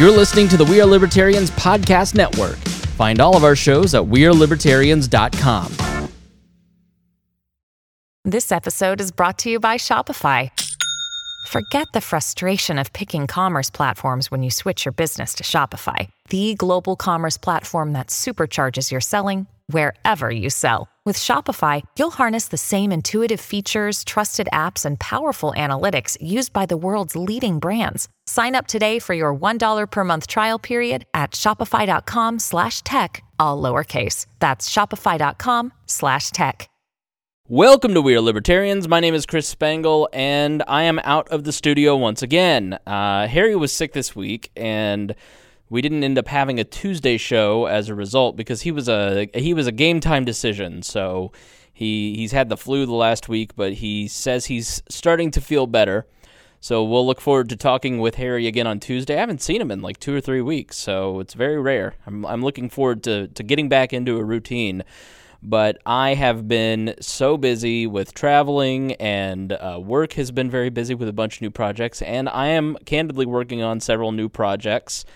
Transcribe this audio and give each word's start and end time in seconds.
You're 0.00 0.10
listening 0.10 0.48
to 0.48 0.56
the 0.56 0.64
We 0.64 0.80
Are 0.80 0.86
Libertarians 0.86 1.50
Podcast 1.50 2.14
Network. 2.14 2.56
Find 2.96 3.20
all 3.20 3.36
of 3.36 3.44
our 3.44 3.54
shows 3.54 3.94
at 3.94 4.00
WeareLibertarians.com. 4.00 6.08
This 8.24 8.50
episode 8.50 9.02
is 9.02 9.12
brought 9.12 9.36
to 9.40 9.50
you 9.50 9.60
by 9.60 9.76
Shopify. 9.76 10.50
Forget 11.48 11.86
the 11.92 12.00
frustration 12.00 12.78
of 12.78 12.94
picking 12.94 13.26
commerce 13.26 13.68
platforms 13.68 14.30
when 14.30 14.42
you 14.42 14.50
switch 14.50 14.86
your 14.86 14.92
business 14.92 15.34
to 15.34 15.44
Shopify, 15.44 16.08
the 16.30 16.54
global 16.54 16.96
commerce 16.96 17.36
platform 17.36 17.92
that 17.92 18.06
supercharges 18.06 18.90
your 18.90 19.02
selling 19.02 19.48
wherever 19.66 20.30
you 20.30 20.48
sell. 20.48 20.88
With 21.06 21.16
Shopify, 21.16 21.80
you'll 21.98 22.10
harness 22.10 22.48
the 22.48 22.58
same 22.58 22.92
intuitive 22.92 23.40
features, 23.40 24.04
trusted 24.04 24.50
apps, 24.52 24.84
and 24.84 25.00
powerful 25.00 25.54
analytics 25.56 26.18
used 26.20 26.52
by 26.52 26.66
the 26.66 26.76
world's 26.76 27.16
leading 27.16 27.58
brands. 27.58 28.06
Sign 28.26 28.54
up 28.54 28.66
today 28.66 28.98
for 28.98 29.14
your 29.14 29.34
$1 29.34 29.90
per 29.90 30.04
month 30.04 30.26
trial 30.26 30.58
period 30.58 31.06
at 31.14 31.30
shopify.com 31.30 32.38
slash 32.38 32.82
tech, 32.82 33.24
all 33.38 33.62
lowercase. 33.62 34.26
That's 34.40 34.68
shopify.com 34.68 35.72
slash 35.86 36.32
tech. 36.32 36.68
Welcome 37.48 37.94
to 37.94 38.02
We 38.02 38.14
Are 38.14 38.20
Libertarians. 38.20 38.86
My 38.86 39.00
name 39.00 39.14
is 39.14 39.24
Chris 39.24 39.48
Spangle, 39.48 40.06
and 40.12 40.62
I 40.68 40.82
am 40.82 41.00
out 41.02 41.30
of 41.30 41.44
the 41.44 41.52
studio 41.52 41.96
once 41.96 42.20
again. 42.22 42.78
Uh, 42.86 43.26
Harry 43.26 43.56
was 43.56 43.72
sick 43.72 43.94
this 43.94 44.14
week, 44.14 44.50
and 44.54 45.14
we 45.70 45.80
didn't 45.80 46.04
end 46.04 46.18
up 46.18 46.26
having 46.26 46.58
a 46.58 46.64
Tuesday 46.64 47.16
show 47.16 47.66
as 47.66 47.88
a 47.88 47.94
result 47.94 48.36
because 48.36 48.62
he 48.62 48.72
was 48.72 48.88
a 48.88 49.28
he 49.32 49.54
was 49.54 49.68
a 49.68 49.72
game 49.72 50.00
time 50.00 50.24
decision. 50.24 50.82
So 50.82 51.32
he 51.72 52.14
he's 52.16 52.32
had 52.32 52.48
the 52.48 52.56
flu 52.56 52.84
the 52.84 52.92
last 52.92 53.28
week, 53.28 53.54
but 53.56 53.74
he 53.74 54.08
says 54.08 54.46
he's 54.46 54.82
starting 54.90 55.30
to 55.30 55.40
feel 55.40 55.66
better. 55.66 56.06
So 56.62 56.84
we'll 56.84 57.06
look 57.06 57.22
forward 57.22 57.48
to 57.50 57.56
talking 57.56 58.00
with 58.00 58.16
Harry 58.16 58.46
again 58.46 58.66
on 58.66 58.80
Tuesday. 58.80 59.16
I 59.16 59.20
haven't 59.20 59.40
seen 59.40 59.62
him 59.62 59.70
in 59.70 59.80
like 59.80 59.98
two 59.98 60.14
or 60.14 60.20
three 60.20 60.42
weeks, 60.42 60.76
so 60.76 61.20
it's 61.20 61.34
very 61.34 61.58
rare. 61.58 61.94
I'm 62.04 62.26
I'm 62.26 62.42
looking 62.42 62.68
forward 62.68 63.04
to 63.04 63.28
to 63.28 63.42
getting 63.42 63.68
back 63.68 63.92
into 63.92 64.18
a 64.18 64.24
routine 64.24 64.82
but 65.42 65.78
I 65.86 66.12
have 66.14 66.48
been 66.48 66.94
so 67.00 67.38
busy 67.38 67.86
with 67.86 68.12
traveling 68.12 68.92
and 68.96 69.52
uh, 69.52 69.80
work 69.82 70.12
has 70.12 70.30
been 70.30 70.50
very 70.50 70.68
busy 70.68 70.94
with 70.94 71.08
a 71.08 71.14
bunch 71.14 71.36
of 71.36 71.40
new 71.40 71.50
projects, 71.50 72.02
and 72.02 72.28
I 72.28 72.48
am 72.48 72.76
candidly 72.84 73.24
working 73.24 73.62
on 73.62 73.80
several 73.80 74.12
new 74.12 74.28
projects 74.28 75.06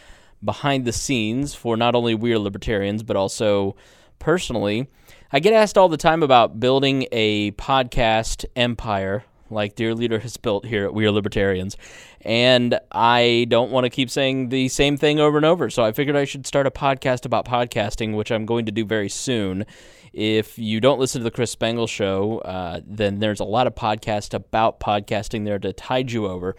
behind 0.45 0.85
the 0.85 0.93
scenes 0.93 1.55
for 1.55 1.77
not 1.77 1.95
only 1.95 2.15
We 2.15 2.33
Are 2.33 2.39
Libertarians, 2.39 3.03
but 3.03 3.17
also 3.17 3.77
personally. 4.19 4.89
I 5.33 5.41
get 5.41 5.53
asked 5.53 5.77
all 5.77 5.89
the 5.89 5.97
time 5.97 6.23
about 6.23 6.61
building 6.61 7.07
a 7.11 7.51
podcast 7.53 8.45
empire 8.55 9.25
like 9.51 9.75
Dear 9.75 9.95
Leader 9.95 10.19
has 10.19 10.37
built 10.37 10.65
here 10.65 10.85
at 10.85 10.95
We 10.95 11.07
Are 11.07 11.11
Libertarians. 11.11 11.77
And 12.23 12.79
I 12.93 13.47
don't 13.49 13.71
want 13.71 13.85
to 13.85 13.91
keep 13.91 14.11
saying 14.11 14.49
the 14.49 14.69
same 14.69 14.97
thing 14.97 15.21
over 15.21 15.37
and 15.37 15.47
over. 15.47 15.71
So 15.71 15.85
I 15.85 15.93
figured 15.93 16.17
I 16.17 16.25
should 16.25 16.47
start 16.47 16.67
a 16.67 16.71
podcast 16.71 17.25
about 17.25 17.47
podcasting, 17.47 18.15
which 18.15 18.33
I'm 18.33 18.47
going 18.47 18.67
to 18.67 18.73
do 18.73 18.85
very 18.85 19.09
soon. 19.09 19.67
If 20.13 20.59
you 20.59 20.81
don't 20.81 21.01
listen 21.01 21.21
to 21.21 21.25
the 21.25 21.31
Chris 21.31 21.51
Spangle 21.51 21.87
show, 21.87 22.39
uh, 22.39 22.81
then 22.87 23.19
there's 23.19 23.41
a 23.41 23.45
lot 23.45 23.67
of 23.67 23.75
podcasts 23.75 24.33
about 24.33 24.81
podcasting 24.81 25.45
there 25.45 25.59
to 25.59 25.73
tide 25.73 26.13
you 26.13 26.27
over. 26.27 26.57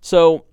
So, 0.00 0.46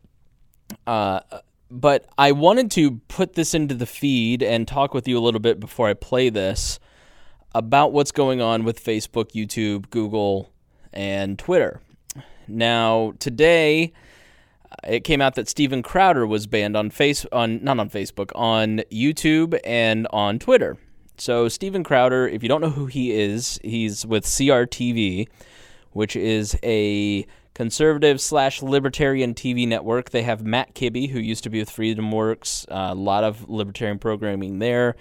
uh, 0.86 1.22
but 1.70 2.06
I 2.18 2.32
wanted 2.32 2.72
to 2.72 3.00
put 3.08 3.34
this 3.34 3.54
into 3.54 3.76
the 3.76 3.86
feed 3.86 4.42
and 4.42 4.68
talk 4.68 4.94
with 4.94 5.08
you 5.08 5.18
a 5.18 5.22
little 5.22 5.40
bit 5.40 5.60
before 5.60 5.88
I 5.88 5.94
play 5.94 6.30
this 6.30 6.80
about 7.54 7.92
what's 7.92 8.12
going 8.12 8.42
on 8.42 8.64
with 8.64 8.84
Facebook, 8.84 9.32
YouTube, 9.32 9.90
Google, 9.90 10.52
and 10.94 11.38
Twitter. 11.38 11.82
Now, 12.48 13.14
today 13.20 13.94
uh, 14.72 14.76
it 14.88 15.04
came 15.04 15.22
out 15.22 15.36
that 15.36 15.48
Steven 15.48 15.84
Crowder 15.84 16.26
was 16.26 16.48
banned 16.48 16.76
on 16.76 16.90
face 16.90 17.26
on 17.32 17.64
not 17.64 17.80
on 17.80 17.90
Facebook, 17.90 18.32
on 18.36 18.82
YouTube 18.92 19.60
and 19.64 20.08
on 20.12 20.40
Twitter. 20.40 20.78
So 21.18 21.50
Steven 21.50 21.84
Crowder, 21.84 22.28
if 22.28 22.42
you 22.44 22.50
don't 22.50 22.62
know 22.62 22.70
who 22.70 22.86
he 22.86 23.12
is, 23.12 23.60
he's 23.64 24.06
with 24.06 24.26
CRTV, 24.26 25.28
which 25.92 26.16
is 26.16 26.58
a 26.64 27.26
conservative 27.60 28.22
slash 28.22 28.62
libertarian 28.62 29.34
TV 29.34 29.68
network. 29.68 30.12
They 30.12 30.24
have 30.24 30.46
Matt 30.46 30.74
Kibbe, 30.74 31.10
who 31.10 31.20
used 31.20 31.44
to 31.44 31.50
be 31.50 31.60
with 31.60 31.70
Freedom 31.70 32.10
Works, 32.10 32.66
uh, 32.72 32.88
a 32.92 32.96
lot 32.96 33.26
of 33.26 33.50
libertarian 33.50 34.00
programming 34.00 34.60
there. 34.60 34.96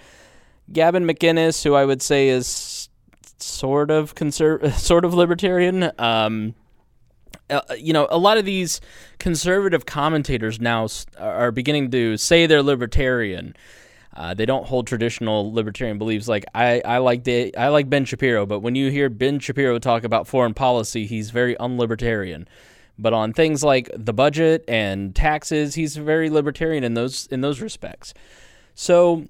Gavin 0.73 1.05
McInnes, 1.05 1.63
who 1.63 1.73
I 1.73 1.85
would 1.85 2.01
say 2.01 2.27
is 2.27 2.89
sort 3.37 3.91
of 3.91 4.13
sort 4.73 5.05
of 5.05 5.13
libertarian. 5.13 5.89
Um, 5.97 6.53
uh, 7.49 7.61
you 7.77 7.93
know, 7.93 8.09
a 8.11 8.17
lot 8.17 8.37
of 8.37 8.43
these 8.43 8.81
conservative 9.19 9.85
commentators 9.85 10.59
now 10.59 10.89
are 11.17 11.53
beginning 11.53 11.91
to 11.91 12.17
say 12.17 12.45
they're 12.45 12.61
libertarian 12.61 13.55
uh, 14.15 14.33
they 14.33 14.45
don't 14.45 14.65
hold 14.65 14.87
traditional 14.87 15.53
libertarian 15.53 15.97
beliefs. 15.97 16.27
Like 16.27 16.45
I, 16.53 16.81
I 16.83 16.97
like 16.97 17.23
the, 17.23 17.55
I 17.55 17.67
like 17.69 17.89
Ben 17.89 18.05
Shapiro, 18.05 18.45
but 18.45 18.59
when 18.59 18.75
you 18.75 18.89
hear 18.91 19.09
Ben 19.09 19.39
Shapiro 19.39 19.79
talk 19.79 20.03
about 20.03 20.27
foreign 20.27 20.53
policy, 20.53 21.05
he's 21.05 21.29
very 21.29 21.55
unlibertarian. 21.55 22.45
But 22.97 23.13
on 23.13 23.31
things 23.31 23.63
like 23.63 23.89
the 23.95 24.13
budget 24.13 24.65
and 24.67 25.15
taxes, 25.15 25.75
he's 25.75 25.95
very 25.95 26.29
libertarian 26.29 26.83
in 26.83 26.95
those 26.95 27.27
in 27.27 27.39
those 27.41 27.61
respects. 27.61 28.13
So 28.75 29.25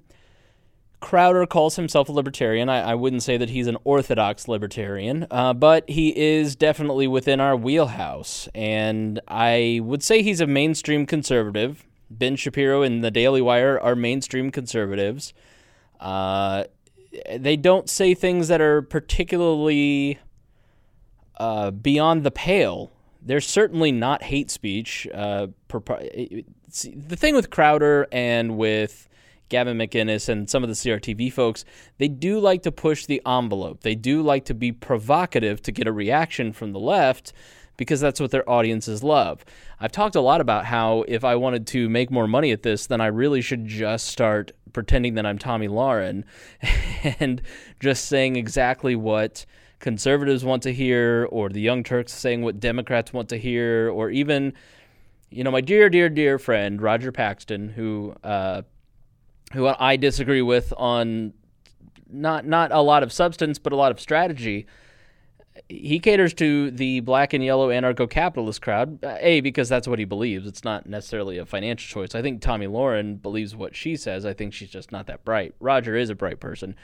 Crowder 1.00 1.46
calls 1.46 1.76
himself 1.76 2.08
a 2.08 2.12
libertarian. 2.12 2.68
I, 2.68 2.90
I 2.90 2.94
wouldn't 2.94 3.22
say 3.22 3.36
that 3.36 3.48
he's 3.48 3.66
an 3.66 3.78
orthodox 3.84 4.48
libertarian, 4.48 5.26
uh, 5.30 5.54
but 5.54 5.88
he 5.88 6.16
is 6.16 6.56
definitely 6.56 7.06
within 7.06 7.40
our 7.40 7.56
wheelhouse. 7.56 8.48
And 8.54 9.20
I 9.26 9.80
would 9.82 10.02
say 10.02 10.22
he's 10.22 10.40
a 10.40 10.46
mainstream 10.46 11.06
conservative. 11.06 11.86
Ben 12.10 12.36
Shapiro 12.36 12.82
and 12.82 13.04
the 13.04 13.10
Daily 13.10 13.40
Wire 13.40 13.78
are 13.80 13.94
mainstream 13.94 14.50
conservatives. 14.50 15.32
Uh, 15.98 16.64
they 17.36 17.56
don't 17.56 17.88
say 17.88 18.14
things 18.14 18.48
that 18.48 18.60
are 18.60 18.82
particularly 18.82 20.18
uh, 21.38 21.70
beyond 21.70 22.24
the 22.24 22.30
pale. 22.30 22.90
They're 23.22 23.40
certainly 23.40 23.92
not 23.92 24.22
hate 24.24 24.50
speech. 24.50 25.06
Uh, 25.12 25.48
the 25.68 27.16
thing 27.16 27.34
with 27.34 27.50
Crowder 27.50 28.06
and 28.12 28.56
with 28.56 29.08
Gavin 29.48 29.76
McInnes 29.76 30.28
and 30.28 30.48
some 30.48 30.62
of 30.62 30.68
the 30.68 30.74
CRTV 30.74 31.32
folks, 31.32 31.64
they 31.98 32.08
do 32.08 32.38
like 32.38 32.62
to 32.62 32.72
push 32.72 33.06
the 33.06 33.20
envelope. 33.26 33.82
They 33.82 33.94
do 33.94 34.22
like 34.22 34.46
to 34.46 34.54
be 34.54 34.72
provocative 34.72 35.60
to 35.62 35.72
get 35.72 35.86
a 35.86 35.92
reaction 35.92 36.52
from 36.52 36.72
the 36.72 36.80
left 36.80 37.32
because 37.76 38.00
that's 38.00 38.20
what 38.20 38.30
their 38.30 38.48
audiences 38.48 39.02
love. 39.02 39.44
I've 39.82 39.92
talked 39.92 40.14
a 40.14 40.20
lot 40.20 40.42
about 40.42 40.66
how 40.66 41.04
if 41.08 41.24
I 41.24 41.36
wanted 41.36 41.66
to 41.68 41.88
make 41.88 42.10
more 42.10 42.28
money 42.28 42.52
at 42.52 42.62
this, 42.62 42.86
then 42.86 43.00
I 43.00 43.06
really 43.06 43.40
should 43.40 43.66
just 43.66 44.08
start 44.08 44.52
pretending 44.74 45.14
that 45.14 45.24
I'm 45.24 45.38
Tomi 45.38 45.68
Lahren 45.68 46.24
and 47.18 47.40
just 47.80 48.04
saying 48.04 48.36
exactly 48.36 48.94
what 48.94 49.46
conservatives 49.78 50.44
want 50.44 50.62
to 50.64 50.72
hear, 50.74 51.26
or 51.30 51.48
the 51.48 51.62
Young 51.62 51.82
Turks 51.82 52.12
saying 52.12 52.42
what 52.42 52.60
Democrats 52.60 53.14
want 53.14 53.30
to 53.30 53.38
hear, 53.38 53.88
or 53.88 54.10
even, 54.10 54.52
you 55.30 55.42
know, 55.42 55.50
my 55.50 55.62
dear, 55.62 55.88
dear, 55.88 56.10
dear 56.10 56.38
friend 56.38 56.82
Roger 56.82 57.10
Paxton, 57.10 57.70
who 57.70 58.14
uh, 58.22 58.62
who 59.54 59.66
I 59.66 59.96
disagree 59.96 60.42
with 60.42 60.74
on 60.76 61.32
not 62.10 62.46
not 62.46 62.70
a 62.70 62.82
lot 62.82 63.02
of 63.02 63.12
substance, 63.12 63.58
but 63.58 63.72
a 63.72 63.76
lot 63.76 63.90
of 63.90 63.98
strategy 63.98 64.66
he 65.70 66.00
caters 66.00 66.34
to 66.34 66.70
the 66.70 67.00
black 67.00 67.32
and 67.32 67.44
yellow 67.44 67.68
anarcho-capitalist 67.68 68.60
crowd. 68.60 69.02
Uh, 69.04 69.16
a 69.20 69.40
because 69.40 69.68
that's 69.68 69.86
what 69.86 69.98
he 69.98 70.04
believes. 70.04 70.46
It's 70.46 70.64
not 70.64 70.86
necessarily 70.86 71.38
a 71.38 71.46
financial 71.46 72.02
choice. 72.02 72.14
I 72.14 72.22
think 72.22 72.42
Tomi 72.42 72.66
Lahren 72.66 73.22
believes 73.22 73.54
what 73.54 73.76
she 73.76 73.96
says. 73.96 74.26
I 74.26 74.32
think 74.32 74.52
she's 74.52 74.70
just 74.70 74.90
not 74.90 75.06
that 75.06 75.24
bright. 75.24 75.54
Roger 75.60 75.96
is 75.96 76.10
a 76.10 76.14
bright 76.14 76.40
person, 76.40 76.74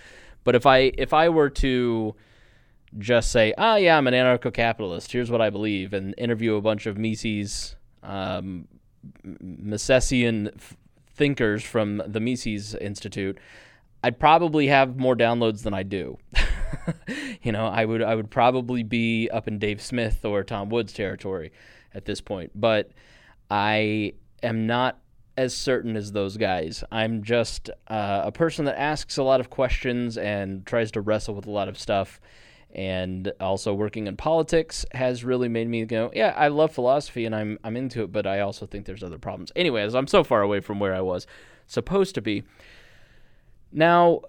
but 0.44 0.54
if 0.54 0.66
I 0.66 0.92
if 0.96 1.12
I 1.12 1.28
were 1.28 1.50
to 1.50 2.14
just 2.98 3.32
say, 3.32 3.52
"Ah, 3.58 3.72
oh, 3.72 3.76
yeah, 3.76 3.98
I'm 3.98 4.06
an 4.06 4.14
anarcho-capitalist. 4.14 5.10
Here's 5.10 5.30
what 5.30 5.40
I 5.40 5.50
believe," 5.50 5.92
and 5.92 6.14
interview 6.16 6.54
a 6.54 6.62
bunch 6.62 6.86
of 6.86 6.96
Mises, 6.96 7.74
um, 8.02 8.68
Misesian 9.24 10.52
thinkers 11.12 11.64
from 11.64 12.02
the 12.06 12.20
Mises 12.20 12.74
Institute, 12.74 13.38
I'd 14.06 14.20
probably 14.20 14.68
have 14.68 14.96
more 14.96 15.16
downloads 15.16 15.64
than 15.64 15.74
I 15.74 15.82
do. 15.82 16.16
you 17.42 17.50
know, 17.50 17.66
I 17.66 17.84
would 17.84 18.00
I 18.00 18.14
would 18.14 18.30
probably 18.30 18.84
be 18.84 19.28
up 19.30 19.48
in 19.48 19.58
Dave 19.58 19.82
Smith 19.82 20.24
or 20.24 20.44
Tom 20.44 20.68
Woods 20.68 20.92
territory 20.92 21.50
at 21.92 22.04
this 22.04 22.20
point, 22.20 22.52
but 22.54 22.92
I 23.50 24.12
am 24.44 24.68
not 24.68 25.00
as 25.36 25.56
certain 25.56 25.96
as 25.96 26.12
those 26.12 26.36
guys. 26.36 26.84
I'm 26.92 27.24
just 27.24 27.68
uh, 27.88 28.22
a 28.26 28.30
person 28.30 28.66
that 28.66 28.78
asks 28.78 29.16
a 29.16 29.24
lot 29.24 29.40
of 29.40 29.50
questions 29.50 30.16
and 30.16 30.64
tries 30.64 30.92
to 30.92 31.00
wrestle 31.00 31.34
with 31.34 31.48
a 31.48 31.50
lot 31.50 31.66
of 31.66 31.76
stuff. 31.76 32.20
And 32.76 33.32
also 33.40 33.74
working 33.74 34.06
in 34.06 34.16
politics 34.16 34.86
has 34.92 35.24
really 35.24 35.48
made 35.48 35.66
me 35.66 35.84
go, 35.84 36.12
yeah, 36.14 36.32
I 36.36 36.46
love 36.46 36.70
philosophy 36.70 37.24
and 37.24 37.34
I'm 37.34 37.58
I'm 37.64 37.76
into 37.76 38.04
it, 38.04 38.12
but 38.12 38.24
I 38.24 38.38
also 38.38 38.66
think 38.66 38.86
there's 38.86 39.02
other 39.02 39.18
problems. 39.18 39.50
Anyways, 39.56 39.96
I'm 39.96 40.06
so 40.06 40.22
far 40.22 40.42
away 40.42 40.60
from 40.60 40.78
where 40.78 40.94
I 40.94 41.00
was 41.00 41.26
supposed 41.66 42.14
to 42.14 42.22
be. 42.22 42.44
Now, 43.72 44.22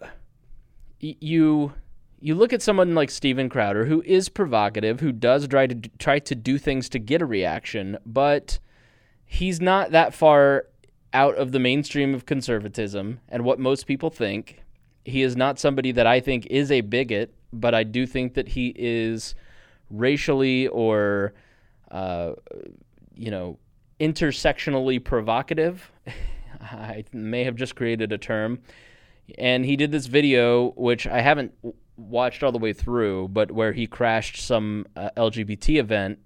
you 1.00 1.74
you 2.20 2.34
look 2.36 2.52
at 2.52 2.62
someone 2.62 2.96
like 2.96 3.12
Steven 3.12 3.48
Crowder, 3.50 3.86
who 3.86 4.02
is 4.02 4.30
provocative, 4.30 5.00
who 5.00 5.12
does 5.12 5.48
try 5.48 5.68
to 5.68 5.76
try 6.00 6.20
to 6.20 6.36
do 6.36 6.58
things 6.58 6.90
to 6.90 7.00
get 7.00 7.22
a 7.22 7.26
reaction, 7.26 7.98
but 8.06 8.60
he's 9.26 9.62
not 9.62 9.92
that 9.92 10.14
far 10.14 10.66
out 11.14 11.36
of 11.36 11.52
the 11.52 11.60
mainstream 11.60 12.14
of 12.14 12.26
conservatism 12.26 13.20
and 13.30 13.44
what 13.44 13.60
most 13.60 13.86
people 13.86 14.10
think. 14.10 14.64
He 15.06 15.22
is 15.22 15.38
not 15.38 15.60
somebody 15.60 15.92
that 15.94 16.08
I 16.08 16.20
think 16.20 16.48
is 16.48 16.72
a 16.72 16.82
bigot, 16.82 17.34
but 17.54 17.74
I 17.74 17.84
do 17.84 18.06
think 18.06 18.34
that 18.34 18.50
he 18.50 18.74
is 18.76 19.36
racially 19.90 20.68
or, 20.68 21.34
uh, 21.92 22.34
you 23.16 23.32
know, 23.32 23.58
intersectionally 24.00 25.02
provocative. 25.04 25.92
I 26.62 27.06
may 27.14 27.44
have 27.46 27.56
just 27.56 27.76
created 27.76 28.12
a 28.12 28.18
term. 28.18 28.60
And 29.38 29.66
he 29.66 29.76
did 29.76 29.92
this 29.92 30.06
video, 30.06 30.72
which 30.72 31.08
I 31.08 31.22
haven't 31.22 31.54
watched 31.98 32.44
all 32.44 32.52
the 32.52 32.58
way 32.58 32.74
through, 32.74 33.30
but 33.30 33.52
where 33.52 33.74
he 33.74 33.88
crashed 33.88 34.38
some 34.38 34.86
uh, 34.96 35.10
LGBT 35.18 35.80
event 35.80 36.20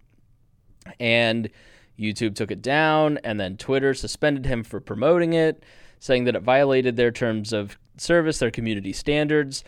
and 1.00 1.50
YouTube 1.98 2.36
took 2.36 2.52
it 2.52 2.62
down, 2.62 3.20
and 3.24 3.40
then 3.40 3.58
Twitter 3.58 3.94
suspended 3.94 4.46
him 4.46 4.64
for 4.64 4.80
promoting 4.80 5.34
it, 5.34 5.64
saying 6.00 6.24
that 6.26 6.36
it 6.36 6.42
violated 6.42 6.96
their 6.96 7.12
terms 7.12 7.54
of 7.54 7.78
service, 7.98 8.40
their 8.40 8.52
community 8.52 8.92
standards, 8.92 9.64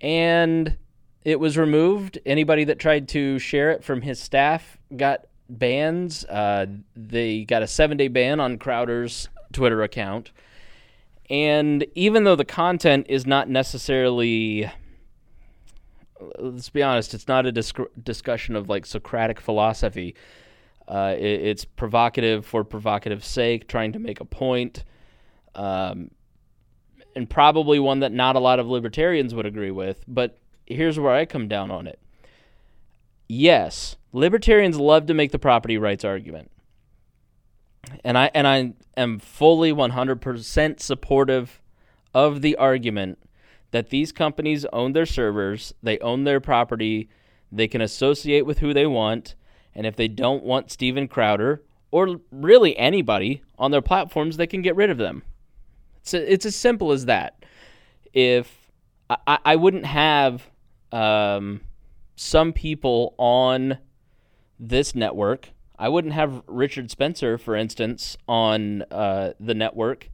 and 0.00 0.76
it 1.22 1.38
was 1.38 1.56
removed. 1.56 2.18
Anybody 2.26 2.64
that 2.64 2.78
tried 2.78 3.08
to 3.08 3.38
share 3.38 3.70
it 3.70 3.84
from 3.84 4.02
his 4.02 4.18
staff 4.18 4.78
got 4.96 5.26
bans. 5.48 6.24
Uh, 6.24 6.66
they 6.96 7.44
got 7.44 7.62
a 7.62 7.66
seven 7.66 7.96
day 7.96 8.08
ban 8.08 8.40
on 8.40 8.58
Crowder's 8.58 9.28
Twitter 9.52 9.82
account. 9.82 10.32
And 11.30 11.86
even 11.94 12.24
though 12.24 12.34
the 12.34 12.44
content 12.44 13.06
is 13.08 13.24
not 13.24 13.48
necessarily, 13.48 14.68
let's 16.40 16.70
be 16.70 16.82
honest, 16.82 17.14
it's 17.14 17.28
not 17.28 17.46
a 17.46 17.52
disc- 17.52 17.78
discussion 18.02 18.56
of 18.56 18.68
like 18.68 18.84
Socratic 18.84 19.40
philosophy. 19.40 20.16
Uh, 20.88 21.14
it, 21.16 21.22
it's 21.42 21.64
provocative 21.64 22.44
for 22.44 22.64
provocative 22.64 23.24
sake, 23.24 23.68
trying 23.68 23.92
to 23.92 24.00
make 24.00 24.18
a 24.18 24.24
point, 24.24 24.82
um, 25.54 26.10
and 27.14 27.30
probably 27.30 27.78
one 27.78 28.00
that 28.00 28.10
not 28.10 28.34
a 28.34 28.40
lot 28.40 28.58
of 28.58 28.66
libertarians 28.66 29.32
would 29.32 29.46
agree 29.46 29.70
with. 29.70 30.04
But 30.08 30.36
here's 30.66 30.98
where 30.98 31.12
I 31.12 31.26
come 31.26 31.46
down 31.46 31.70
on 31.70 31.86
it. 31.86 32.00
Yes, 33.28 33.94
libertarians 34.12 34.80
love 34.80 35.06
to 35.06 35.14
make 35.14 35.30
the 35.30 35.38
property 35.38 35.78
rights 35.78 36.04
argument. 36.04 36.50
And 38.04 38.18
I 38.18 38.30
and 38.34 38.46
I 38.46 38.74
am 38.96 39.18
fully 39.18 39.72
100% 39.72 40.80
supportive 40.80 41.60
of 42.12 42.42
the 42.42 42.56
argument 42.56 43.18
that 43.70 43.90
these 43.90 44.12
companies 44.12 44.64
own 44.72 44.92
their 44.92 45.06
servers, 45.06 45.72
they 45.82 45.98
own 46.00 46.24
their 46.24 46.40
property, 46.40 47.08
they 47.52 47.68
can 47.68 47.80
associate 47.80 48.44
with 48.44 48.58
who 48.58 48.74
they 48.74 48.86
want, 48.86 49.34
and 49.74 49.86
if 49.86 49.96
they 49.96 50.08
don't 50.08 50.44
want 50.44 50.70
Steven 50.70 51.08
Crowder 51.08 51.62
or 51.90 52.20
really 52.30 52.76
anybody 52.76 53.42
on 53.58 53.70
their 53.70 53.82
platforms, 53.82 54.36
they 54.36 54.46
can 54.46 54.62
get 54.62 54.76
rid 54.76 54.90
of 54.90 54.98
them. 54.98 55.22
It's, 56.00 56.14
a, 56.14 56.32
it's 56.32 56.46
as 56.46 56.56
simple 56.56 56.92
as 56.92 57.06
that. 57.06 57.44
If 58.12 58.70
I, 59.08 59.38
I 59.44 59.56
wouldn't 59.56 59.86
have 59.86 60.48
um, 60.92 61.60
some 62.16 62.52
people 62.52 63.14
on 63.18 63.78
this 64.58 64.94
network, 64.94 65.50
I 65.80 65.88
wouldn't 65.88 66.12
have 66.12 66.42
Richard 66.46 66.90
Spencer, 66.90 67.38
for 67.38 67.56
instance, 67.56 68.18
on 68.28 68.82
uh, 68.90 69.32
the 69.40 69.54
network 69.54 70.10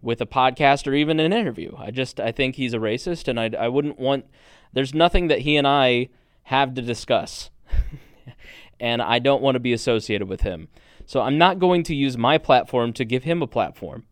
with 0.00 0.22
a 0.22 0.26
podcast 0.26 0.86
or 0.86 0.94
even 0.94 1.20
an 1.20 1.30
interview. 1.34 1.74
I 1.76 1.90
just 1.90 2.18
I 2.18 2.32
think 2.32 2.56
he's 2.56 2.72
a 2.72 2.78
racist, 2.78 3.28
and 3.28 3.38
I 3.38 3.50
I 3.58 3.68
wouldn't 3.68 3.98
want. 3.98 4.24
There's 4.72 4.94
nothing 4.94 5.28
that 5.28 5.40
he 5.40 5.56
and 5.58 5.68
I 5.68 6.08
have 6.44 6.72
to 6.74 6.80
discuss. 6.80 7.50
and 8.80 9.02
I 9.02 9.18
don't 9.18 9.42
want 9.42 9.56
to 9.56 9.60
be 9.60 9.74
associated 9.74 10.26
with 10.26 10.40
him. 10.40 10.68
So 11.04 11.20
I'm 11.20 11.36
not 11.36 11.58
going 11.58 11.82
to 11.84 11.94
use 11.94 12.16
my 12.16 12.38
platform 12.38 12.94
to 12.94 13.04
give 13.04 13.24
him 13.24 13.42
a 13.42 13.46
platform. 13.46 14.04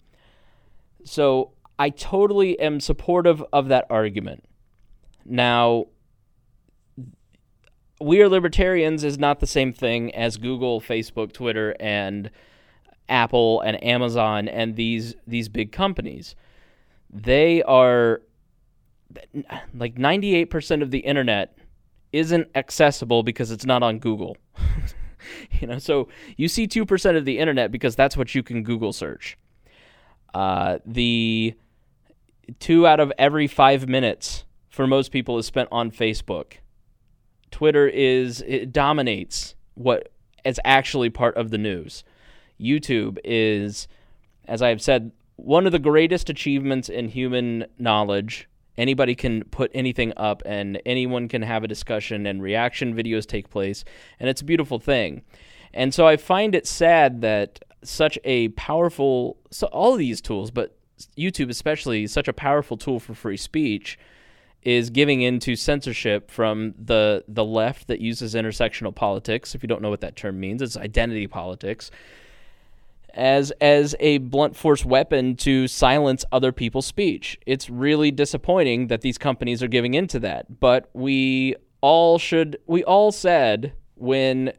So 1.05 1.53
I 1.79 1.89
totally 1.89 2.61
am 2.61 2.81
supportive 2.81 3.43
of 3.51 3.69
that 3.69 3.87
argument. 3.89 4.45
Now, 5.25 5.87
we 8.01 8.23
are 8.23 8.29
libertarians 8.29 9.05
is 9.05 9.19
not 9.19 9.41
the 9.41 9.47
same 9.47 9.73
thing 9.73 10.15
as 10.15 10.37
Google, 10.37 10.81
Facebook, 10.81 11.33
Twitter, 11.33 11.75
and 11.81 12.31
Apple 13.09 13.61
and 13.63 13.83
Amazon 13.83 14.49
and 14.49 14.77
these 14.77 15.15
these 15.27 15.49
big 15.49 15.73
companies. 15.73 16.35
They 17.11 17.63
are 17.63 18.21
like 19.75 19.95
98% 19.95 20.83
of 20.83 20.91
the 20.91 20.99
internet 20.99 21.57
isn't 22.13 22.49
accessible 22.55 23.23
because 23.23 23.51
it's 23.51 23.65
not 23.65 23.83
on 23.83 23.99
Google. 23.99 24.37
you 25.53 25.67
know, 25.67 25.79
so 25.79 26.09
you 26.37 26.49
see 26.49 26.67
2% 26.67 27.17
of 27.17 27.25
the 27.25 27.39
internet 27.39 27.73
because 27.73 27.97
that's 27.97 28.17
what 28.17 28.35
you 28.35 28.43
can 28.43 28.63
Google 28.63 28.93
search. 28.93 29.39
Uh, 30.35 30.79
the 30.85 31.55
two 32.61 32.87
out 32.87 33.01
of 33.01 33.13
every 33.19 33.47
five 33.47 33.89
minutes 33.89 34.45
for 34.69 34.87
most 34.87 35.11
people 35.11 35.39
is 35.39 35.47
spent 35.47 35.69
on 35.73 35.91
Facebook. 35.91 36.55
Twitter 37.51 37.89
is, 37.89 38.43
it 38.47 38.73
dominates 38.73 39.55
what 39.75 40.11
is 40.45 40.61
actually 40.65 41.11
part 41.11 41.37
of 41.37 41.51
the 41.51 41.59
news. 41.59 42.05
YouTube 42.61 43.19
is, 43.25 43.89
as 44.47 44.63
I've 44.63 44.83
said, 44.83 45.13
one 45.37 45.67
of 45.67 45.73
the 45.73 45.79
greatest 45.79 46.29
achievements 46.29 46.89
in 46.89 47.09
human 47.09 47.67
knowledge 47.79 48.49
anybody 48.79 49.15
can 49.15 49.43
put 49.45 49.71
anything 49.75 50.13
up 50.17 50.43
and 50.47 50.81
anyone 50.87 51.29
can 51.29 51.43
have 51.43 51.65
a 51.65 51.69
discussion 51.69 52.27
and 52.27 52.43
reaction 52.43 52.95
videos 52.95 53.27
take 53.27 53.51
place 53.51 53.85
and 54.21 54.31
it's 54.31 54.41
a 54.41 54.45
beautiful 54.45 54.79
thing 54.79 55.23
and 55.75 55.93
so 55.93 56.07
i 56.07 56.17
find 56.17 56.55
it 56.55 56.67
sad 56.67 57.21
that 57.21 57.59
such 57.83 58.19
a 58.25 58.49
powerful 58.51 59.37
so 59.51 59.67
all 59.69 59.93
of 59.93 59.99
these 59.99 60.21
tools 60.21 60.51
but 60.51 60.77
youtube 61.17 61.51
especially 61.51 62.07
such 62.07 62.29
a 62.29 62.33
powerful 62.33 62.77
tool 62.77 62.99
for 62.99 63.15
free 63.15 63.37
speech 63.37 63.99
is 64.63 64.91
giving 64.91 65.23
in 65.23 65.39
to 65.41 65.57
censorship 65.57 66.31
from 66.31 66.75
the 66.79 67.25
the 67.29 67.45
left 67.45 67.87
that 67.89 68.01
uses 68.01 68.35
intersectional 68.35 68.95
politics 68.95 69.55
if 69.55 69.63
you 69.63 69.69
don't 69.69 69.81
know 69.81 69.91
what 69.91 70.01
that 70.01 70.17
term 70.17 70.39
means 70.41 70.61
it's 70.61 70.77
identity 70.77 71.27
politics 71.27 71.91
as 73.19 73.51
as 73.61 73.95
a 74.01 74.19
blunt 74.19 74.57
force 74.57 74.85
weapon 74.85 75.37
to 75.37 75.67
silence 75.69 76.25
other 76.33 76.53
people's 76.53 76.87
speech. 76.87 77.39
It's 77.47 77.69
really 77.69 78.11
disappointing 78.11 78.87
that 78.87 79.01
these 79.01 79.19
companies 79.19 79.63
are 79.63 79.69
giving 79.69 79.95
into 79.95 80.21
that. 80.21 80.61
But 80.61 80.89
we 80.95 81.57
all 81.81 82.19
should 82.19 82.59
we 82.67 82.85
all 82.85 83.13
said 83.13 83.73
when 83.97 84.53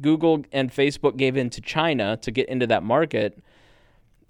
Google 0.00 0.44
and 0.52 0.70
Facebook 0.70 1.16
gave 1.16 1.36
in 1.36 1.48
to 1.50 1.60
China 1.60 2.16
to 2.18 2.30
get 2.30 2.48
into 2.48 2.66
that 2.66 2.82
market, 2.82 3.42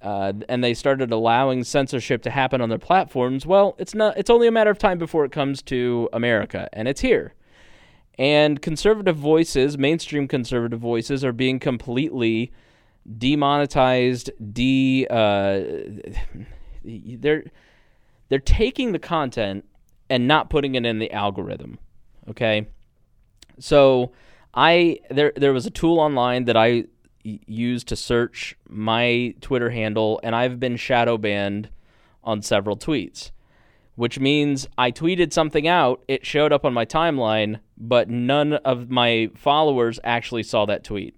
uh, 0.02 0.32
and 0.48 0.62
they 0.62 0.74
started 0.74 1.10
allowing 1.10 1.64
censorship 1.64 2.22
to 2.22 2.30
happen 2.30 2.60
on 2.60 2.68
their 2.68 2.78
platforms. 2.78 3.46
Well, 3.46 3.74
it's 3.78 3.94
not. 3.94 4.16
It's 4.16 4.30
only 4.30 4.46
a 4.46 4.52
matter 4.52 4.70
of 4.70 4.78
time 4.78 4.98
before 4.98 5.24
it 5.24 5.32
comes 5.32 5.62
to 5.62 6.08
America, 6.12 6.68
and 6.72 6.86
it's 6.88 7.00
here. 7.00 7.34
And 8.18 8.62
conservative 8.62 9.16
voices, 9.16 9.76
mainstream 9.76 10.26
conservative 10.28 10.80
voices, 10.80 11.24
are 11.24 11.32
being 11.32 11.58
completely 11.58 12.52
demonetized, 13.18 14.30
de 14.52 15.06
uh, 15.08 15.60
they're 16.84 17.44
they're 18.28 18.38
taking 18.38 18.92
the 18.92 18.98
content 18.98 19.64
and 20.08 20.26
not 20.26 20.50
putting 20.50 20.74
it 20.74 20.86
in 20.86 20.98
the 20.98 21.12
algorithm. 21.12 21.78
Okay, 22.28 22.66
so 23.58 24.12
I 24.54 25.00
there 25.10 25.32
there 25.36 25.52
was 25.52 25.66
a 25.66 25.70
tool 25.70 26.00
online 26.00 26.44
that 26.46 26.56
I 26.56 26.84
used 27.46 27.88
to 27.88 27.96
search 27.96 28.56
my 28.68 29.34
Twitter 29.40 29.70
handle, 29.70 30.20
and 30.22 30.34
I've 30.34 30.60
been 30.60 30.76
shadow 30.76 31.18
banned 31.18 31.68
on 32.22 32.42
several 32.42 32.76
tweets, 32.76 33.30
which 33.94 34.18
means 34.18 34.68
I 34.76 34.90
tweeted 34.90 35.32
something 35.32 35.66
out, 35.66 36.02
it 36.08 36.26
showed 36.26 36.52
up 36.52 36.64
on 36.64 36.74
my 36.74 36.84
timeline, 36.84 37.60
but 37.76 38.08
none 38.08 38.54
of 38.54 38.90
my 38.90 39.30
followers 39.34 40.00
actually 40.04 40.42
saw 40.42 40.66
that 40.66 40.84
tweet 40.84 41.14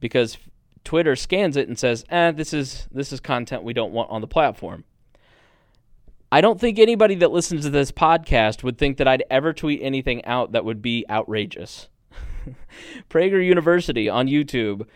because 0.00 0.38
Twitter 0.84 1.16
scans 1.16 1.56
it 1.56 1.66
and 1.66 1.78
says, 1.78 2.04
"Eh, 2.10 2.30
this 2.32 2.52
is 2.52 2.86
this 2.90 3.12
is 3.12 3.20
content 3.20 3.64
we 3.64 3.72
don't 3.72 3.92
want 3.92 4.10
on 4.10 4.20
the 4.20 4.26
platform." 4.26 4.84
I 6.30 6.40
don't 6.40 6.60
think 6.60 6.78
anybody 6.78 7.14
that 7.16 7.30
listens 7.30 7.62
to 7.62 7.70
this 7.70 7.92
podcast 7.92 8.62
would 8.64 8.76
think 8.76 8.96
that 8.98 9.06
I'd 9.06 9.22
ever 9.30 9.52
tweet 9.52 9.80
anything 9.82 10.24
out 10.24 10.52
that 10.52 10.64
would 10.64 10.82
be 10.82 11.04
outrageous. 11.08 11.88
Prager 13.08 13.44
University 13.44 14.08
on 14.08 14.26
YouTube 14.26 14.86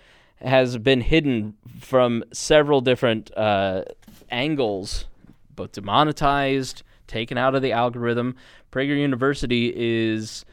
has 0.41 0.79
been 0.79 1.01
hidden 1.01 1.55
from 1.81 2.25
several 2.33 2.81
different 2.81 3.31
uh, 3.37 3.83
angles, 4.31 5.07
both 5.55 5.73
demonetized, 5.73 6.83
taken 7.07 7.37
out 7.39 7.55
of 7.55 7.63
the 7.63 7.73
algorithm. 7.73 8.37
Prager 8.71 8.97
University 8.97 9.73
is 9.75 10.45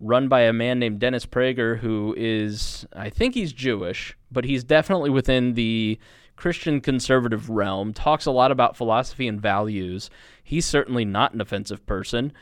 run 0.00 0.28
by 0.28 0.42
a 0.42 0.52
man 0.52 0.78
named 0.78 1.00
Dennis 1.00 1.26
Prager, 1.26 1.78
who 1.78 2.14
is, 2.16 2.86
I 2.94 3.10
think 3.10 3.34
he's 3.34 3.52
Jewish, 3.52 4.16
but 4.30 4.44
he's 4.44 4.64
definitely 4.64 5.10
within 5.10 5.54
the 5.54 5.98
Christian 6.36 6.80
conservative 6.80 7.48
realm, 7.48 7.92
talks 7.92 8.26
a 8.26 8.30
lot 8.30 8.50
about 8.50 8.76
philosophy 8.76 9.28
and 9.28 9.40
values. 9.40 10.10
He's 10.42 10.66
certainly 10.66 11.04
not 11.04 11.32
an 11.32 11.40
offensive 11.40 11.86
person. 11.86 12.32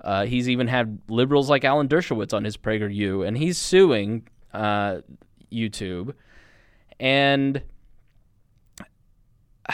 Uh, 0.00 0.26
he's 0.26 0.48
even 0.48 0.68
had 0.68 1.00
liberals 1.08 1.50
like 1.50 1.64
Alan 1.64 1.88
Dershowitz 1.88 2.32
on 2.32 2.44
his 2.44 2.56
PragerU, 2.56 3.26
and 3.26 3.36
he's 3.36 3.58
suing 3.58 4.28
uh, 4.52 4.98
YouTube. 5.52 6.14
And 7.00 7.62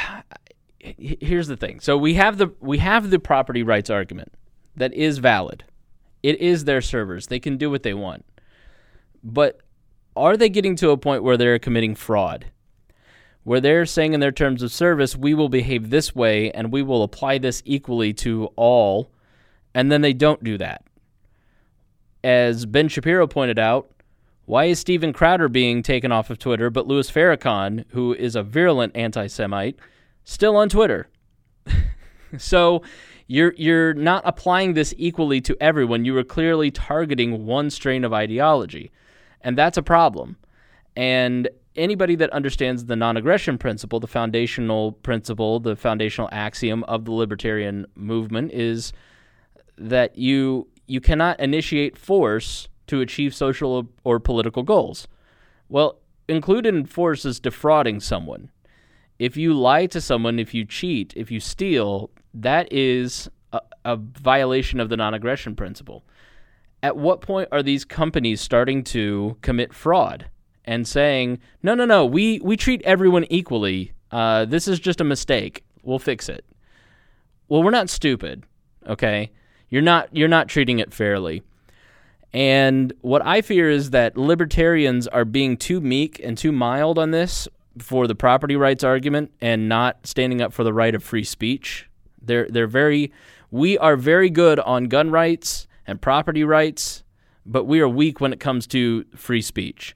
here's 0.78 1.48
the 1.48 1.56
thing. 1.56 1.80
So 1.80 1.96
we 1.96 2.14
have 2.14 2.38
the 2.38 2.52
we 2.60 2.78
have 2.78 3.10
the 3.10 3.18
property 3.18 3.62
rights 3.62 3.90
argument 3.90 4.32
that 4.76 4.92
is 4.94 5.18
valid. 5.18 5.64
It 6.22 6.40
is 6.40 6.64
their 6.64 6.80
servers. 6.80 7.26
They 7.26 7.38
can 7.38 7.56
do 7.56 7.70
what 7.70 7.82
they 7.82 7.94
want. 7.94 8.24
But 9.22 9.60
are 10.16 10.36
they 10.36 10.48
getting 10.48 10.76
to 10.76 10.90
a 10.90 10.96
point 10.96 11.22
where 11.22 11.36
they're 11.36 11.58
committing 11.58 11.94
fraud? 11.94 12.46
Where 13.42 13.60
they're 13.60 13.84
saying 13.84 14.14
in 14.14 14.20
their 14.20 14.32
terms 14.32 14.62
of 14.62 14.72
service, 14.72 15.16
we 15.16 15.34
will 15.34 15.48
behave 15.50 15.90
this 15.90 16.14
way 16.14 16.50
and 16.52 16.72
we 16.72 16.82
will 16.82 17.02
apply 17.02 17.38
this 17.38 17.62
equally 17.66 18.14
to 18.14 18.46
all, 18.56 19.10
and 19.74 19.92
then 19.92 20.00
they 20.00 20.14
don't 20.14 20.42
do 20.42 20.56
that. 20.58 20.86
As 22.22 22.64
Ben 22.64 22.88
Shapiro 22.88 23.26
pointed 23.26 23.58
out, 23.58 23.90
why 24.46 24.66
is 24.66 24.78
Steven 24.78 25.12
Crowder 25.12 25.48
being 25.48 25.82
taken 25.82 26.12
off 26.12 26.30
of 26.30 26.38
Twitter, 26.38 26.70
but 26.70 26.86
Louis 26.86 27.10
Farrakhan, 27.10 27.84
who 27.88 28.12
is 28.14 28.36
a 28.36 28.42
virulent 28.42 28.94
anti 28.94 29.26
Semite, 29.26 29.78
still 30.24 30.56
on 30.56 30.68
Twitter? 30.68 31.08
so 32.38 32.82
you're 33.26 33.54
you're 33.56 33.94
not 33.94 34.22
applying 34.26 34.74
this 34.74 34.92
equally 34.98 35.40
to 35.42 35.56
everyone. 35.60 36.04
You 36.04 36.16
are 36.18 36.24
clearly 36.24 36.70
targeting 36.70 37.46
one 37.46 37.70
strain 37.70 38.04
of 38.04 38.12
ideology, 38.12 38.90
and 39.40 39.56
that's 39.56 39.78
a 39.78 39.82
problem. 39.82 40.36
And 40.96 41.48
anybody 41.74 42.14
that 42.16 42.30
understands 42.30 42.84
the 42.84 42.96
non-aggression 42.96 43.58
principle, 43.58 43.98
the 43.98 44.06
foundational 44.06 44.92
principle, 44.92 45.58
the 45.58 45.74
foundational 45.74 46.28
axiom 46.32 46.84
of 46.84 47.04
the 47.04 47.12
libertarian 47.12 47.86
movement 47.94 48.52
is 48.52 48.92
that 49.78 50.18
you 50.18 50.68
you 50.86 51.00
cannot 51.00 51.40
initiate 51.40 51.96
force 51.96 52.68
to 52.86 53.00
achieve 53.00 53.34
social 53.34 53.88
or 54.04 54.20
political 54.20 54.62
goals. 54.62 55.08
Well, 55.68 56.00
included 56.28 56.74
in 56.74 56.86
force 56.86 57.24
is 57.24 57.40
defrauding 57.40 58.00
someone. 58.00 58.50
If 59.18 59.36
you 59.36 59.54
lie 59.54 59.86
to 59.86 60.00
someone, 60.00 60.38
if 60.38 60.54
you 60.54 60.64
cheat, 60.64 61.12
if 61.16 61.30
you 61.30 61.40
steal, 61.40 62.10
that 62.32 62.72
is 62.72 63.28
a, 63.52 63.60
a 63.84 63.96
violation 63.96 64.80
of 64.80 64.88
the 64.88 64.96
non 64.96 65.14
aggression 65.14 65.54
principle. 65.54 66.04
At 66.82 66.96
what 66.96 67.20
point 67.20 67.48
are 67.52 67.62
these 67.62 67.84
companies 67.84 68.40
starting 68.40 68.84
to 68.84 69.36
commit 69.40 69.72
fraud 69.72 70.26
and 70.64 70.86
saying, 70.86 71.38
no, 71.62 71.74
no, 71.74 71.84
no, 71.84 72.04
we, 72.04 72.40
we 72.40 72.56
treat 72.56 72.82
everyone 72.82 73.26
equally. 73.30 73.92
Uh, 74.10 74.44
this 74.44 74.68
is 74.68 74.80
just 74.80 75.00
a 75.00 75.04
mistake. 75.04 75.64
We'll 75.82 75.98
fix 75.98 76.28
it. 76.28 76.44
Well, 77.48 77.62
we're 77.62 77.70
not 77.70 77.90
stupid, 77.90 78.44
okay? 78.86 79.30
You're 79.68 79.82
not 79.82 80.08
you're 80.14 80.28
not 80.28 80.48
treating 80.48 80.78
it 80.78 80.94
fairly. 80.94 81.42
And 82.34 82.92
what 83.00 83.24
I 83.24 83.42
fear 83.42 83.70
is 83.70 83.90
that 83.90 84.18
libertarians 84.18 85.06
are 85.06 85.24
being 85.24 85.56
too 85.56 85.80
meek 85.80 86.20
and 86.22 86.36
too 86.36 86.50
mild 86.50 86.98
on 86.98 87.12
this 87.12 87.46
for 87.78 88.08
the 88.08 88.16
property 88.16 88.56
rights 88.56 88.82
argument 88.82 89.30
and 89.40 89.68
not 89.68 90.04
standing 90.04 90.42
up 90.42 90.52
for 90.52 90.64
the 90.64 90.72
right 90.72 90.96
of 90.96 91.04
free 91.04 91.22
speech. 91.22 91.88
They're 92.20 92.48
they're 92.48 92.66
very 92.66 93.12
we 93.52 93.78
are 93.78 93.96
very 93.96 94.30
good 94.30 94.58
on 94.58 94.86
gun 94.86 95.10
rights 95.10 95.68
and 95.86 96.02
property 96.02 96.42
rights, 96.42 97.04
but 97.46 97.64
we 97.64 97.78
are 97.80 97.88
weak 97.88 98.20
when 98.20 98.32
it 98.32 98.40
comes 98.40 98.66
to 98.68 99.04
free 99.14 99.42
speech. 99.42 99.94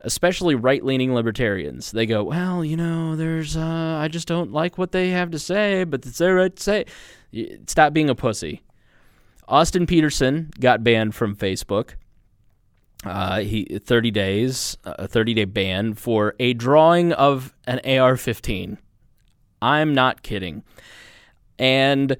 Especially 0.00 0.54
right-leaning 0.54 1.14
libertarians. 1.14 1.90
They 1.90 2.06
go, 2.06 2.22
"Well, 2.22 2.64
you 2.64 2.76
know, 2.76 3.16
there's 3.16 3.56
uh, 3.56 3.98
I 4.00 4.08
just 4.08 4.28
don't 4.28 4.52
like 4.52 4.78
what 4.78 4.92
they 4.92 5.10
have 5.10 5.30
to 5.32 5.38
say, 5.38 5.84
but 5.84 6.06
it's 6.06 6.18
their 6.18 6.36
right 6.36 6.54
to 6.54 6.62
say." 6.62 6.84
Stop 7.66 7.92
being 7.92 8.08
a 8.08 8.14
pussy. 8.14 8.62
Austin 9.48 9.86
Petersen 9.86 10.50
got 10.58 10.82
banned 10.82 11.14
from 11.14 11.36
Facebook. 11.36 11.94
Uh, 13.04 13.40
he 13.40 13.64
30 13.64 14.10
days, 14.10 14.76
a 14.84 15.06
30 15.06 15.34
day 15.34 15.44
ban 15.44 15.94
for 15.94 16.34
a 16.40 16.54
drawing 16.54 17.12
of 17.12 17.54
an 17.66 17.78
AR-15. 17.84 18.78
I'm 19.62 19.94
not 19.94 20.22
kidding. 20.22 20.64
And 21.58 22.16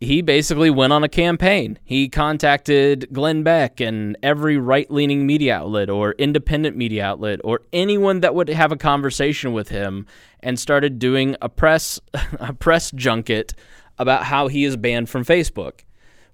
he 0.00 0.22
basically 0.22 0.70
went 0.70 0.92
on 0.92 1.04
a 1.04 1.08
campaign. 1.08 1.78
He 1.84 2.08
contacted 2.08 3.12
Glenn 3.12 3.42
Beck 3.42 3.80
and 3.80 4.16
every 4.22 4.56
right 4.56 4.90
leaning 4.90 5.26
media 5.26 5.56
outlet 5.56 5.90
or 5.90 6.12
independent 6.12 6.76
media 6.76 7.04
outlet 7.04 7.40
or 7.44 7.60
anyone 7.72 8.20
that 8.20 8.34
would 8.34 8.48
have 8.48 8.72
a 8.72 8.76
conversation 8.76 9.52
with 9.52 9.68
him 9.68 10.06
and 10.40 10.58
started 10.58 10.98
doing 10.98 11.36
a 11.42 11.48
press 11.48 12.00
a 12.40 12.54
press 12.54 12.90
junket 12.92 13.52
about 13.98 14.24
how 14.24 14.48
he 14.48 14.64
is 14.64 14.76
banned 14.76 15.10
from 15.10 15.24
Facebook. 15.24 15.80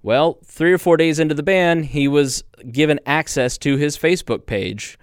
Well, 0.07 0.39
three 0.45 0.73
or 0.73 0.79
four 0.79 0.97
days 0.97 1.19
into 1.19 1.35
the 1.35 1.43
ban, 1.43 1.83
he 1.83 2.07
was 2.07 2.45
given 2.71 3.01
access 3.07 3.59
to 3.59 3.77
his 3.77 3.99
Facebook 3.99 4.47
page. 4.47 4.97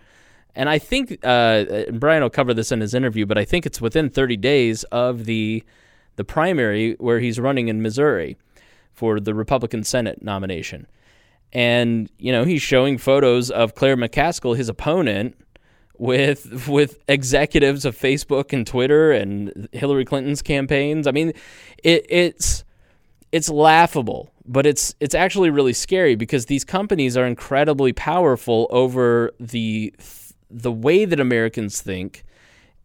And 0.55 0.69
I 0.69 0.79
think 0.79 1.19
uh, 1.25 1.91
Brian 1.91 2.23
will 2.23 2.29
cover 2.29 2.53
this 2.53 2.71
in 2.71 2.79
his 2.79 2.93
interview, 2.93 3.25
but 3.25 3.37
I 3.37 3.43
think 3.43 3.65
it's 3.65 3.81
within 3.81 4.09
30 4.09 4.37
days 4.37 4.85
of 4.85 5.25
the 5.25 5.61
the 6.15 6.23
primary 6.23 6.93
where 6.99 7.19
he's 7.19 7.37
running 7.37 7.67
in 7.67 7.81
Missouri 7.81 8.37
for 8.93 9.19
the 9.19 9.33
Republican 9.33 9.83
Senate 9.83 10.23
nomination. 10.23 10.87
And 11.51 12.09
you 12.17 12.31
know 12.31 12.45
he's 12.45 12.61
showing 12.61 12.97
photos 12.97 13.51
of 13.51 13.75
Claire 13.75 13.97
McCaskill, 13.97 14.55
his 14.55 14.69
opponent, 14.69 15.35
with 15.97 16.65
with 16.69 17.03
executives 17.09 17.83
of 17.83 17.93
Facebook 17.93 18.53
and 18.53 18.65
Twitter 18.65 19.11
and 19.11 19.67
Hillary 19.73 20.05
Clinton's 20.05 20.41
campaigns. 20.41 21.07
I 21.07 21.11
mean, 21.11 21.33
it, 21.83 22.05
it's 22.07 22.63
it's 23.33 23.49
laughable, 23.49 24.31
but 24.45 24.65
it's 24.65 24.93
it's 24.99 25.15
actually 25.15 25.49
really 25.49 25.73
scary 25.73 26.15
because 26.15 26.47
these 26.47 26.63
companies 26.63 27.15
are 27.15 27.25
incredibly 27.25 27.93
powerful 27.93 28.67
over 28.69 29.31
the 29.39 29.93
the 30.49 30.71
way 30.71 31.05
that 31.05 31.19
Americans 31.19 31.81
think, 31.81 32.23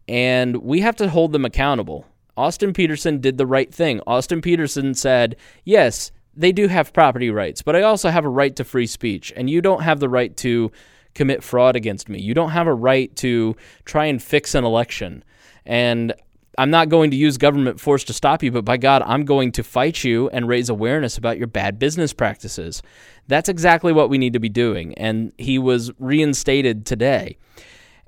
and 0.07 0.57
we 0.57 0.79
have 0.81 0.95
to 0.97 1.09
hold 1.09 1.31
them 1.31 1.45
accountable. 1.45 2.05
Austin 2.37 2.73
Petersen 2.73 3.19
did 3.19 3.37
the 3.37 3.45
right 3.45 3.73
thing. 3.73 4.01
Austin 4.07 4.41
Petersen 4.41 4.93
said, 4.93 5.35
"Yes, 5.65 6.11
they 6.35 6.51
do 6.51 6.67
have 6.67 6.93
property 6.93 7.29
rights, 7.29 7.61
but 7.61 7.75
I 7.75 7.81
also 7.81 8.09
have 8.09 8.25
a 8.25 8.29
right 8.29 8.55
to 8.55 8.63
free 8.63 8.87
speech, 8.87 9.33
and 9.35 9.49
you 9.49 9.61
don't 9.61 9.83
have 9.83 9.99
the 9.99 10.09
right 10.09 10.35
to 10.37 10.71
commit 11.13 11.43
fraud 11.43 11.75
against 11.75 12.07
me. 12.07 12.21
You 12.21 12.33
don't 12.33 12.51
have 12.51 12.67
a 12.67 12.73
right 12.73 13.13
to 13.17 13.55
try 13.83 14.05
and 14.05 14.23
fix 14.23 14.55
an 14.55 14.63
election." 14.63 15.23
And 15.65 16.13
I'm 16.59 16.71
not 16.71 16.89
going 16.89 17.09
to 17.11 17.15
use 17.15 17.37
government 17.37 17.79
force 17.79 18.03
to 18.03 18.11
stop 18.11 18.43
you, 18.43 18.51
but 18.51 18.65
by 18.65 18.75
God, 18.75 19.01
I'm 19.05 19.23
going 19.23 19.53
to 19.53 19.63
fight 19.63 20.03
you 20.03 20.27
and 20.31 20.45
raise 20.45 20.67
awareness 20.67 21.17
about 21.17 21.37
your 21.37 21.47
bad 21.47 21.79
business 21.79 22.11
practices. 22.11 22.83
That's 23.27 23.47
exactly 23.47 23.93
what 23.93 24.09
we 24.09 24.17
need 24.17 24.33
to 24.33 24.41
be 24.41 24.49
doing. 24.49 24.93
And 24.95 25.31
he 25.37 25.57
was 25.57 25.89
reinstated 25.99 26.85
today. 26.85 27.37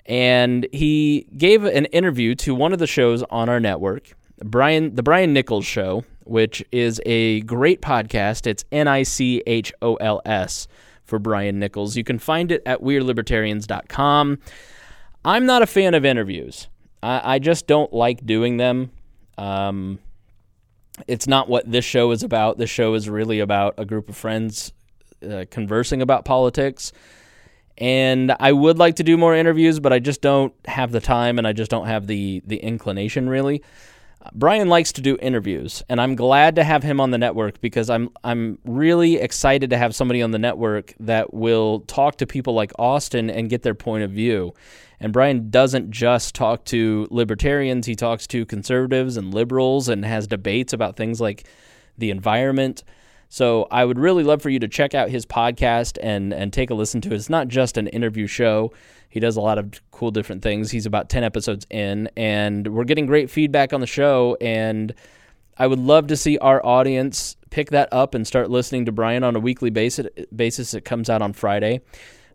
And 0.06 0.68
he 0.74 1.28
gave 1.38 1.64
an 1.64 1.86
interview 1.86 2.36
to 2.36 2.54
one 2.54 2.74
of 2.74 2.80
the 2.80 2.88
shows 2.88 3.24
on 3.30 3.48
our 3.48 3.62
network, 3.62 4.12
Brian, 4.44 4.96
the 4.96 5.04
Brian 5.04 5.32
Nichols 5.32 5.66
Show, 5.66 6.04
which 6.26 6.62
is 6.74 7.00
a 7.06 7.40
great 7.42 7.82
podcast. 7.82 8.48
It's 8.48 8.66
N 8.70 8.90
I 8.90 9.04
C 9.04 9.42
H 9.48 9.72
O 9.82 9.96
L 9.96 10.22
S 10.26 10.68
for 11.06 11.20
Brian 11.20 11.58
Nichols. 11.58 11.96
You 11.96 12.04
can 12.04 12.20
find 12.20 12.52
it 12.52 12.62
at 12.66 12.82
WeareLibertarians.com. 12.82 14.40
I'm 15.24 15.46
not 15.46 15.62
a 15.62 15.68
fan 15.68 15.94
of 15.94 16.04
interviews. 16.04 16.68
I, 17.02 17.36
I 17.36 17.40
just 17.40 17.68
don't 17.68 17.92
like 17.94 18.26
doing 18.26 18.58
them. 18.58 18.92
Um, 19.38 20.00
it's 21.08 21.28
not 21.28 21.50
what 21.50 21.70
this 21.70 21.86
show 21.86 22.12
is 22.12 22.24
about. 22.24 22.58
This 22.58 22.70
show 22.70 22.94
is 22.94 23.10
really 23.10 23.40
about 23.40 23.76
a 23.78 23.86
group 23.86 24.10
of 24.10 24.18
friends 24.18 24.72
uh, 25.28 25.46
conversing 25.50 26.02
about 26.02 26.26
politics. 26.26 26.92
And 27.78 28.36
I 28.40 28.52
would 28.52 28.78
like 28.78 28.98
to 28.98 29.04
do 29.04 29.18
more 29.18 29.36
interviews, 29.36 29.80
but 29.80 29.94
I 29.94 30.00
just 30.00 30.22
don't 30.22 30.54
have 30.66 30.92
the 30.92 31.00
time 31.00 31.38
and 31.38 31.48
I 31.48 31.54
just 31.54 31.72
don't 31.72 31.88
have 31.88 32.06
the 32.06 32.42
the 32.46 32.58
inclination 32.58 33.30
really. 33.30 33.64
Brian 34.34 34.70
likes 34.70 34.92
to 34.94 35.02
do 35.02 35.18
interviews, 35.22 35.82
and 35.90 36.00
I'm 36.00 36.16
glad 36.16 36.56
to 36.56 36.64
have 36.64 36.84
him 36.84 37.00
on 37.00 37.12
the 37.12 37.18
network 37.18 37.60
because 37.60 37.90
I'm 37.90 38.10
I'm 38.24 38.60
really 38.66 39.16
excited 39.16 39.72
to 39.72 39.78
have 39.78 39.96
somebody 39.96 40.22
on 40.22 40.32
the 40.32 40.40
network 40.40 40.94
that 41.00 41.34
will 41.34 41.82
talk 41.82 42.18
to 42.18 42.28
people 42.28 42.54
like 42.54 42.72
Austin 42.78 43.30
and 43.30 43.50
get 43.50 43.64
their 43.64 43.74
point 43.74 44.04
of 44.04 44.12
view. 44.12 44.54
And 45.00 45.12
Brian 45.12 45.50
doesn't 45.50 45.90
just 45.90 46.36
talk 46.36 46.66
to 46.66 47.08
libertarians, 47.10 47.88
he 47.88 47.96
talks 47.96 48.28
to 48.28 48.46
conservatives 48.46 49.18
and 49.18 49.34
liberals 49.34 49.90
and 49.90 50.06
has 50.06 50.28
debates 50.28 50.74
about 50.74 50.96
things 50.96 51.20
like 51.20 51.48
the 51.98 52.12
environment. 52.12 52.84
So 53.32 53.66
I 53.72 53.86
would 53.86 53.98
really 53.98 54.26
love 54.26 54.42
for 54.42 54.50
you 54.50 54.60
to 54.60 54.68
check 54.68 54.94
out 54.94 55.08
his 55.08 55.26
podcast 55.26 55.98
and 56.04 56.34
and 56.34 56.52
take 56.52 56.70
a 56.70 56.74
listen 56.74 57.00
to 57.00 57.14
it. 57.14 57.16
It's 57.16 57.30
not 57.30 57.48
just 57.48 57.78
an 57.78 57.88
interview 57.88 58.28
show. 58.28 58.74
He 59.08 59.22
does 59.22 59.38
a 59.38 59.42
lot 59.42 59.58
of 59.58 59.72
cool 59.92 60.12
different 60.12 60.42
things. 60.42 60.70
He's 60.70 60.86
about 60.86 61.08
10 61.08 61.24
episodes 61.24 61.66
in 61.70 62.10
and 62.18 62.68
we're 62.68 62.84
getting 62.84 63.06
great 63.06 63.30
feedback 63.30 63.72
on 63.72 63.80
the 63.80 63.88
show 63.88 64.36
and 64.42 64.94
I 65.58 65.66
would 65.66 65.80
love 65.80 66.08
to 66.08 66.18
see 66.18 66.40
our 66.40 66.64
audience 66.66 67.38
pick 67.52 67.70
that 67.70 67.88
up 67.94 68.16
and 68.16 68.28
start 68.28 68.50
listening 68.50 68.84
to 68.88 68.92
Brian 68.92 69.24
on 69.24 69.38
a 69.38 69.40
weekly 69.40 69.70
basis. 69.70 70.08
Basis 70.36 70.74
it 70.74 70.84
comes 70.84 71.10
out 71.10 71.22
on 71.22 71.32
Friday. 71.32 71.80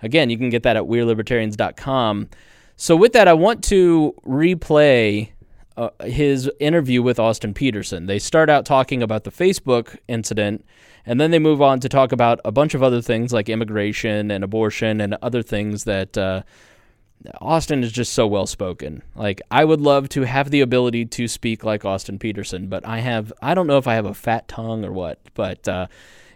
Again, 0.01 0.31
you 0.31 0.39
can 0.39 0.49
get 0.49 0.63
that 0.63 0.77
at 0.77 0.85
wearelibertarians.com. 0.85 2.31
So, 2.77 2.97
with 2.97 3.13
that, 3.13 3.29
I 3.29 3.35
want 3.35 3.65
to 3.65 4.15
replay 4.27 5.31
uh, 5.77 5.91
his 6.05 6.51
interview 6.59 7.03
with 7.03 7.19
Austin 7.19 7.55
Petersen. 7.55 8.07
They 8.07 8.19
start 8.19 8.49
out 8.49 8.65
talking 8.65 9.03
about 9.03 9.25
the 9.25 9.31
Facebook 9.31 9.97
incident, 10.09 10.65
and 11.05 11.21
then 11.21 11.31
they 11.31 11.39
move 11.39 11.61
on 11.61 11.81
to 11.81 11.89
talk 11.89 12.13
about 12.13 12.41
a 12.45 12.53
bunch 12.53 12.75
of 12.75 12.83
other 12.83 13.03
things 13.03 13.33
like 13.33 13.49
immigration 13.49 14.31
and 14.31 14.43
abortion 14.43 15.01
and 15.01 15.17
other 15.23 15.43
things 15.43 15.85
that 15.85 16.17
uh, 16.17 16.43
Austin 17.41 17.83
is 17.83 17.93
just 17.93 18.13
so 18.13 18.27
well 18.27 18.47
spoken. 18.47 19.03
Like 19.15 19.41
I 19.51 19.65
would 19.65 19.81
love 19.81 20.09
to 20.11 20.23
have 20.23 20.51
the 20.51 20.61
ability 20.61 21.07
to 21.07 21.29
speak 21.29 21.65
like 21.65 21.85
Austin 21.85 22.19
Petersen, 22.19 22.69
but 22.69 22.87
I 22.87 23.01
have 23.01 23.33
I 23.43 23.55
don't 23.55 23.67
know 23.67 23.79
if 23.79 23.87
I 23.87 23.95
have 23.95 24.07
a 24.07 24.15
fat 24.15 24.49
tongue 24.49 24.85
or 24.85 24.93
what, 24.93 25.21
but 25.35 25.67
uh, 25.69 25.87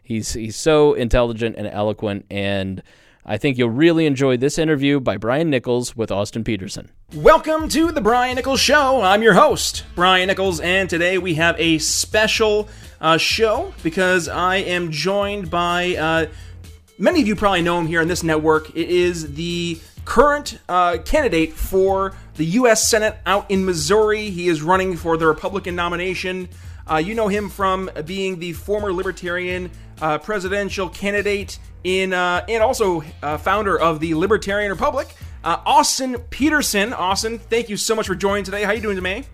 he's 0.02 0.32
he's 0.32 0.56
so 0.56 0.94
intelligent 0.94 1.56
and 1.56 1.66
eloquent 1.66 2.26
and 2.30 2.82
I 3.30 3.38
think 3.38 3.56
you'll 3.56 3.70
really 3.70 4.06
enjoy 4.06 4.38
this 4.38 4.58
interview 4.58 4.98
by 4.98 5.16
Brian 5.16 5.50
Nichols 5.50 5.94
with 5.94 6.10
Austin 6.10 6.42
Petersen. 6.42 6.90
Welcome 7.14 7.68
to 7.68 7.92
the 7.92 8.00
Brian 8.00 8.34
Nichols 8.34 8.58
Show. 8.58 9.02
I'm 9.02 9.22
your 9.22 9.34
host, 9.34 9.84
Brian 9.94 10.26
Nichols, 10.26 10.58
and 10.58 10.90
today 10.90 11.16
we 11.16 11.34
have 11.34 11.54
a 11.56 11.78
special 11.78 12.68
uh, 13.00 13.18
show 13.18 13.72
because 13.84 14.26
I 14.26 14.56
am 14.56 14.90
joined 14.90 15.48
by 15.48 15.94
uh, 15.94 16.26
many 16.98 17.20
of 17.20 17.28
you 17.28 17.36
probably 17.36 17.62
know 17.62 17.78
him 17.78 17.86
here 17.86 18.00
on 18.00 18.08
this 18.08 18.24
network. 18.24 18.70
It 18.70 18.90
is 18.90 19.32
the 19.34 19.78
current 20.04 20.58
uh, 20.68 20.98
candidate 21.04 21.52
for 21.52 22.16
the 22.34 22.44
U.S. 22.46 22.90
Senate 22.90 23.16
out 23.26 23.48
in 23.48 23.64
Missouri. 23.64 24.30
He 24.30 24.48
is 24.48 24.60
running 24.60 24.96
for 24.96 25.16
the 25.16 25.28
Republican 25.28 25.76
nomination. 25.76 26.48
Uh, 26.90 26.96
you 26.96 27.14
know 27.14 27.28
him 27.28 27.48
from 27.48 27.88
being 28.06 28.40
the 28.40 28.54
former 28.54 28.92
Libertarian 28.92 29.70
uh, 30.00 30.18
presidential 30.18 30.88
candidate 30.88 31.58
in, 31.84 32.12
uh, 32.12 32.44
and 32.48 32.62
also 32.62 33.02
uh, 33.22 33.38
founder 33.38 33.78
of 33.78 34.00
the 34.00 34.14
Libertarian 34.14 34.70
Republic, 34.70 35.08
uh, 35.44 35.60
Austin 35.64 36.18
Petersen. 36.30 36.92
Austin, 36.92 37.38
thank 37.38 37.68
you 37.68 37.76
so 37.76 37.94
much 37.94 38.06
for 38.06 38.14
joining 38.14 38.44
today. 38.44 38.62
How 38.62 38.72
you 38.72 38.82
doing 38.82 38.96
today? 38.96 39.24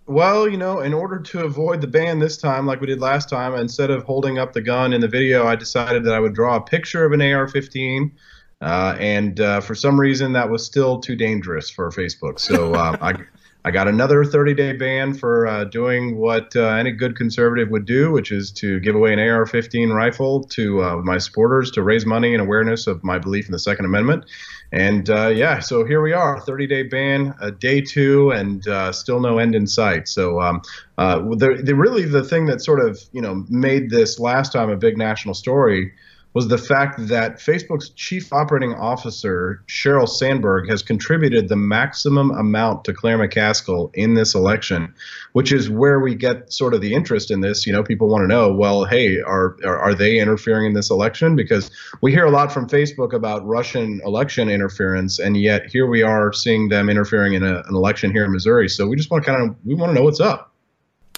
Well, 0.08 0.48
you 0.48 0.56
know, 0.56 0.80
in 0.80 0.94
order 0.94 1.18
to 1.18 1.44
avoid 1.44 1.82
the 1.82 1.86
ban 1.86 2.18
this 2.18 2.38
time, 2.38 2.64
like 2.64 2.80
we 2.80 2.86
did 2.86 2.98
last 2.98 3.28
time, 3.28 3.54
instead 3.54 3.90
of 3.90 4.04
holding 4.04 4.38
up 4.38 4.54
the 4.54 4.62
gun 4.62 4.94
in 4.94 5.02
the 5.02 5.08
video, 5.08 5.46
I 5.46 5.54
decided 5.54 6.02
that 6.04 6.14
I 6.14 6.18
would 6.18 6.32
draw 6.32 6.56
a 6.56 6.62
picture 6.62 7.04
of 7.04 7.12
an 7.12 7.20
AR-15. 7.20 8.12
Uh, 8.62 8.96
and 8.98 9.38
uh, 9.38 9.60
for 9.60 9.74
some 9.74 10.00
reason, 10.00 10.32
that 10.32 10.48
was 10.48 10.64
still 10.64 10.98
too 10.98 11.14
dangerous 11.14 11.68
for 11.68 11.90
Facebook. 11.90 12.40
So 12.40 12.74
um, 12.74 12.96
I, 13.02 13.16
I 13.66 13.70
got 13.70 13.86
another 13.86 14.24
30 14.24 14.54
day 14.54 14.72
ban 14.72 15.12
for 15.12 15.46
uh, 15.46 15.64
doing 15.64 16.16
what 16.16 16.56
uh, 16.56 16.68
any 16.68 16.92
good 16.92 17.14
conservative 17.14 17.68
would 17.68 17.84
do, 17.84 18.10
which 18.10 18.32
is 18.32 18.50
to 18.52 18.80
give 18.80 18.94
away 18.94 19.12
an 19.12 19.18
AR 19.18 19.44
15 19.44 19.90
rifle 19.90 20.42
to 20.44 20.82
uh, 20.82 20.96
my 20.96 21.18
supporters 21.18 21.70
to 21.72 21.82
raise 21.82 22.06
money 22.06 22.32
and 22.32 22.40
awareness 22.40 22.86
of 22.86 23.04
my 23.04 23.18
belief 23.18 23.44
in 23.44 23.52
the 23.52 23.58
Second 23.58 23.84
Amendment. 23.84 24.24
And 24.70 25.08
uh, 25.08 25.28
yeah, 25.28 25.60
so 25.60 25.84
here 25.84 26.02
we 26.02 26.12
are 26.12 26.40
30 26.40 26.66
day 26.66 26.82
ban, 26.82 27.34
day 27.58 27.80
two, 27.80 28.30
and 28.32 28.66
uh, 28.68 28.92
still 28.92 29.18
no 29.20 29.38
end 29.38 29.54
in 29.54 29.66
sight. 29.66 30.08
So, 30.08 30.40
um, 30.40 30.60
uh, 30.98 31.20
the, 31.20 31.60
the 31.62 31.74
really 31.74 32.04
the 32.04 32.22
thing 32.22 32.46
that 32.46 32.62
sort 32.62 32.80
of 32.80 33.00
you 33.12 33.22
know 33.22 33.46
made 33.48 33.88
this 33.88 34.18
last 34.18 34.52
time 34.52 34.68
a 34.68 34.76
big 34.76 34.98
national 34.98 35.34
story 35.34 35.92
was 36.34 36.48
the 36.48 36.58
fact 36.58 37.08
that 37.08 37.38
Facebook's 37.38 37.88
chief 37.90 38.32
operating 38.32 38.74
officer, 38.74 39.62
Sheryl 39.66 40.08
Sandberg, 40.08 40.68
has 40.68 40.82
contributed 40.82 41.48
the 41.48 41.56
maximum 41.56 42.30
amount 42.32 42.84
to 42.84 42.92
Claire 42.92 43.18
McCaskill 43.18 43.90
in 43.94 44.14
this 44.14 44.34
election, 44.34 44.94
which 45.32 45.52
is 45.52 45.70
where 45.70 46.00
we 46.00 46.14
get 46.14 46.52
sort 46.52 46.74
of 46.74 46.80
the 46.80 46.94
interest 46.94 47.30
in 47.30 47.40
this. 47.40 47.66
You 47.66 47.72
know, 47.72 47.82
people 47.82 48.08
want 48.08 48.22
to 48.22 48.28
know, 48.28 48.52
well, 48.52 48.84
hey, 48.84 49.20
are, 49.20 49.56
are, 49.64 49.78
are 49.78 49.94
they 49.94 50.18
interfering 50.18 50.66
in 50.66 50.74
this 50.74 50.90
election? 50.90 51.34
Because 51.34 51.70
we 52.02 52.12
hear 52.12 52.26
a 52.26 52.30
lot 52.30 52.52
from 52.52 52.68
Facebook 52.68 53.12
about 53.12 53.46
Russian 53.46 54.00
election 54.04 54.48
interference, 54.48 55.18
and 55.18 55.36
yet 55.36 55.66
here 55.66 55.86
we 55.86 56.02
are 56.02 56.32
seeing 56.32 56.68
them 56.68 56.88
interfering 56.88 57.34
in 57.34 57.42
a, 57.42 57.60
an 57.60 57.74
election 57.74 58.10
here 58.10 58.24
in 58.24 58.32
Missouri. 58.32 58.68
So 58.68 58.86
we 58.86 58.96
just 58.96 59.10
want 59.10 59.24
to 59.24 59.30
kind 59.30 59.48
of 59.48 59.56
we 59.64 59.74
want 59.74 59.90
to 59.90 59.94
know 59.94 60.04
what's 60.04 60.20
up. 60.20 60.52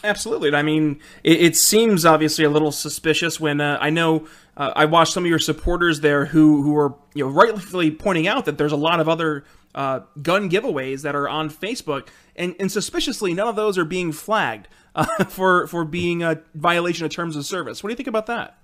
Absolutely. 0.02 0.54
I 0.54 0.62
mean, 0.62 0.98
it, 1.22 1.40
it, 1.40 1.56
seems 1.56 2.06
obviously 2.06 2.44
a 2.44 2.50
little 2.50 2.72
suspicious 2.72 3.38
when 3.38 3.60
uh, 3.60 3.76
I 3.80 3.90
know 3.90 4.26
uh, 4.60 4.74
I 4.76 4.84
watched 4.84 5.14
some 5.14 5.24
of 5.24 5.30
your 5.30 5.38
supporters 5.38 6.00
there 6.00 6.26
who 6.26 6.62
who 6.62 6.76
are 6.76 6.94
you 7.14 7.24
know 7.24 7.30
rightfully 7.30 7.90
pointing 7.90 8.28
out 8.28 8.44
that 8.44 8.58
there's 8.58 8.72
a 8.72 8.76
lot 8.76 9.00
of 9.00 9.08
other 9.08 9.44
uh, 9.74 10.00
gun 10.20 10.50
giveaways 10.50 11.00
that 11.02 11.14
are 11.14 11.26
on 11.26 11.48
Facebook, 11.48 12.08
and, 12.36 12.54
and 12.60 12.70
suspiciously 12.70 13.32
none 13.32 13.48
of 13.48 13.56
those 13.56 13.78
are 13.78 13.86
being 13.86 14.12
flagged 14.12 14.68
uh, 14.94 15.24
for 15.28 15.66
for 15.66 15.86
being 15.86 16.22
a 16.22 16.42
violation 16.54 17.06
of 17.06 17.10
terms 17.10 17.36
of 17.36 17.46
service. 17.46 17.82
What 17.82 17.88
do 17.88 17.92
you 17.92 17.96
think 17.96 18.08
about 18.08 18.26
that? 18.26 18.58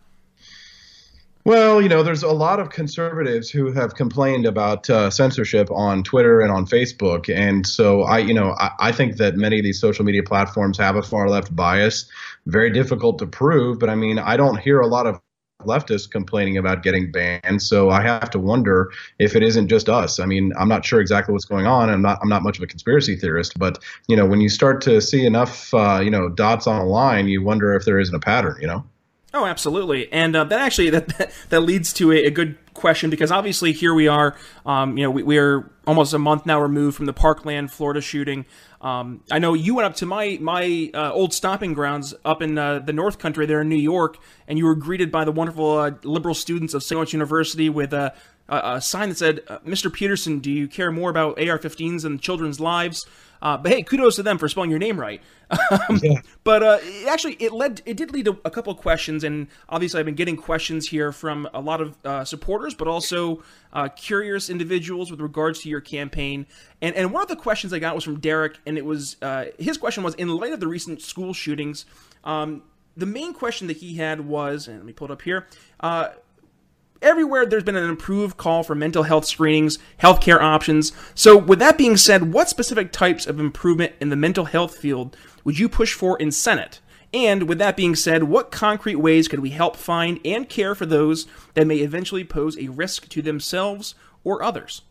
Well, 1.45 1.81
you 1.81 1.89
know, 1.89 2.03
there's 2.03 2.25
a 2.25 2.33
lot 2.33 2.61
of 2.61 2.71
conservatives 2.71 3.49
who 3.49 3.73
have 3.73 3.95
complained 3.95 4.45
about 4.47 4.91
uh, 4.91 5.09
censorship 5.11 5.71
on 5.71 6.03
Twitter 6.03 6.41
and 6.41 6.53
on 6.53 6.67
Facebook, 6.67 7.35
and 7.35 7.67
so 7.67 8.03
I, 8.03 8.19
you 8.19 8.35
know, 8.35 8.55
I, 8.59 8.71
I, 8.81 8.93
think 8.93 9.17
that 9.17 9.37
many 9.37 9.61
of 9.61 9.63
these 9.63 9.81
social 9.81 10.05
media 10.05 10.25
platforms 10.25 10.77
have 10.77 10.97
a 10.97 11.03
far 11.03 11.31
left 11.31 11.55
bias. 11.55 12.11
Very 12.47 12.71
difficult 12.71 13.19
to 13.21 13.27
prove, 13.27 13.79
but 13.79 13.89
I 13.89 13.95
mean, 13.95 14.19
I 14.19 14.37
don't 14.37 14.59
hear 14.59 14.81
a 14.81 14.89
lot 14.89 15.07
of 15.07 15.21
leftists 15.63 16.11
complaining 16.11 16.59
about 16.59 16.83
getting 16.83 17.11
banned. 17.11 17.63
So 17.63 17.91
I 17.91 18.03
have 18.03 18.31
to 18.31 18.39
wonder 18.39 18.91
if 19.19 19.35
it 19.35 19.43
isn't 19.43 19.69
just 19.69 19.89
us. 19.89 20.21
I 20.21 20.27
mean, 20.27 20.53
I'm 20.59 20.69
not 20.69 20.85
sure 20.85 21.01
exactly 21.01 21.33
what's 21.33 21.45
going 21.45 21.67
on. 21.67 21.89
I'm 21.91 22.03
not 22.03 22.19
I'm 22.23 22.29
not 22.29 22.43
much 22.43 22.59
of 22.59 22.63
a 22.63 22.67
conspiracy 22.67 23.17
theorist, 23.17 23.59
but 23.59 23.83
you 24.09 24.17
know, 24.17 24.27
when 24.27 24.41
you 24.41 24.49
start 24.49 24.81
to 24.83 25.01
see 25.01 25.25
enough 25.25 25.73
uh, 25.75 26.01
you 26.03 26.11
know 26.11 26.29
dots 26.29 26.67
on 26.67 26.81
a 26.81 26.85
line, 26.85 27.29
you 27.29 27.43
wonder 27.43 27.75
if 27.75 27.85
there 27.85 27.99
isn't 27.99 28.15
a 28.15 28.21
pattern. 28.21 28.57
You 28.61 28.67
know. 28.67 28.85
Oh, 29.35 29.45
absolutely, 29.45 30.11
and 30.13 30.35
uh, 30.35 30.45
that 30.45 30.61
actually 30.61 30.91
that 30.91 31.31
that 31.51 31.61
leads 31.61 31.93
to 31.95 32.13
a, 32.13 32.27
a, 32.27 32.31
good 32.31 32.57
question 32.73 33.11
because 33.11 33.31
obviously 33.31 33.73
here 33.73 33.93
we 33.93 34.09
are. 34.09 34.37
Um, 34.65 34.97
you 34.97 35.05
know, 35.05 35.11
we, 35.11 35.23
we 35.23 35.39
are 35.39 35.71
almost 35.87 36.13
a 36.13 36.19
month 36.19 36.47
now 36.47 36.61
removed 36.61 36.97
from 36.97 37.07
the 37.07 37.13
Parkland, 37.13 37.71
Florida 37.71 38.01
shooting. 38.01 38.45
Um, 38.81 39.23
I 39.31 39.39
know 39.39 39.55
you 39.55 39.75
went 39.75 39.87
up 39.87 39.95
to 39.97 40.07
my 40.07 40.39
my 40.41 40.91
uh, 40.93 41.13
old 41.13 41.33
stomping 41.33 41.73
grounds 41.73 42.15
up 42.25 42.43
in 42.43 42.59
uh, 42.59 42.81
the 42.81 42.93
North 42.93 43.19
Country 43.19 43.47
there 43.47 43.61
in 43.61 43.69
New 43.69 43.77
York, 43.77 44.19
and 44.47 44.59
you 44.59 44.67
were 44.67 44.75
greeted 44.75 45.11
by 45.11 45.25
the 45.25 45.33
wonderful 45.33 45.79
uh, 45.79 45.93
liberal 46.03 46.35
students 46.35 46.75
of 46.75 46.83
St. 46.83 46.97
Lawrence 46.97 47.13
University 47.13 47.69
with 47.69 47.93
a, 47.93 48.15
a, 48.49 48.75
a 48.75 48.81
sign 48.81 49.09
that 49.11 49.19
said, 49.19 49.41
uh, 49.49 49.59
"Mr. 49.61 49.93
Petersen, 49.93 50.41
do 50.41 50.51
you 50.51 50.69
care 50.69 50.91
more 50.91 51.11
about 51.11 51.39
AR-15s 51.39 52.03
than 52.03 52.19
children's 52.19 52.61
lives?" 52.61 53.07
Uh, 53.43 53.57
but 53.57 53.73
hey, 53.73 53.83
kudos 53.83 54.17
to 54.17 54.23
them 54.23 54.39
for 54.39 54.49
spelling 54.49 54.71
your 54.71 54.79
name 54.79 54.99
right. 54.99 55.21
Um, 55.89 56.01
yeah. 56.03 56.21
But 56.43 56.63
uh, 56.63 56.79
it 56.83 57.07
actually, 57.09 57.35
it 57.35 57.53
led, 57.53 57.81
it 57.87 57.97
did 57.97 58.13
lead 58.13 58.25
to 58.25 58.39
a 58.45 58.51
couple 58.51 58.73
of 58.73 58.79
questions, 58.79 59.23
and 59.23 59.47
obviously, 59.69 60.01
I've 60.01 60.07
been 60.07 60.17
getting 60.17 60.37
questions 60.37 60.89
here 60.89 61.13
from 61.13 61.49
a 61.55 61.61
lot 61.61 61.81
of 61.81 61.97
uh, 62.05 62.25
supporters, 62.25 62.75
but 62.75 62.89
also 62.89 63.45
uh, 63.73 63.89
curious 63.89 64.51
individuals 64.51 65.11
with 65.11 65.21
regards 65.21 65.61
to 65.63 65.69
your 65.69 65.81
campaign. 65.81 66.47
And 66.83 66.97
and 66.97 67.13
one 67.13 67.23
of 67.23 67.29
the 67.29 67.37
questions 67.37 67.73
I 67.73 67.79
got 67.79 67.95
was 67.95 68.03
from 68.03 68.19
Derek, 68.19 68.59
and 68.67 68.77
it 68.77 68.85
was 68.85 69.17
uh, 69.23 69.47
his 69.59 69.79
question 69.79 70.03
was 70.03 70.15
in 70.15 70.29
light 70.29 70.53
of 70.53 70.59
the 70.59 70.69
recent 70.69 71.01
school 71.01 71.33
shootings. 71.33 71.87
Um, 72.25 72.63
the 72.97 73.07
main 73.07 73.33
question 73.33 73.67
that 73.69 73.77
he 73.77 73.97
had 73.97 74.23
was, 74.23 74.67
and 74.67 74.79
let 74.79 74.87
me 74.87 74.93
pull 74.93 75.07
it 75.07 75.11
up 75.11 75.23
here 75.23 75.47
uh, 75.81 76.09
everywhere 77.03 77.47
there's 77.47 77.63
been 77.63 77.77
an 77.77 77.89
improved 77.89 78.37
call 78.37 78.63
for 78.63 78.75
mental 78.75 79.05
health 79.05 79.25
screenings, 79.25 79.79
healthcare 80.03 80.41
options. 80.41 80.93
So, 81.15 81.37
with 81.37 81.59
that 81.59 81.79
being 81.79 81.97
said, 81.97 82.33
what 82.33 82.49
specific 82.49 82.93
types 82.93 83.27
of 83.27 83.41
improvement 83.41 83.95
in 84.01 84.11
the 84.11 84.17
mental 84.17 84.47
health 84.47 84.77
field 84.77 85.17
would 85.45 85.59
you 85.59 85.69
push 85.69 85.95
for 85.95 86.19
in 86.19 86.33
Senate? 86.33 86.81
And 87.15 87.49
with 87.49 87.59
that 87.59 87.77
being 87.77 87.95
said, 87.95 88.25
what 88.25 88.51
concrete 88.51 88.97
ways 88.97 89.29
could 89.29 89.41
we 89.41 89.51
help 89.51 89.77
find 89.77 90.21
and 90.25 90.49
care 90.49 90.75
for 90.75 90.87
those 90.87 91.27
that 91.55 91.67
may 91.67 91.79
eventually 91.79 92.25
pose 92.25 92.59
a 92.59 92.69
risk 92.69 93.09
to 93.11 93.23
themselves 93.23 93.95
or 94.25 94.43
others? 94.43 94.83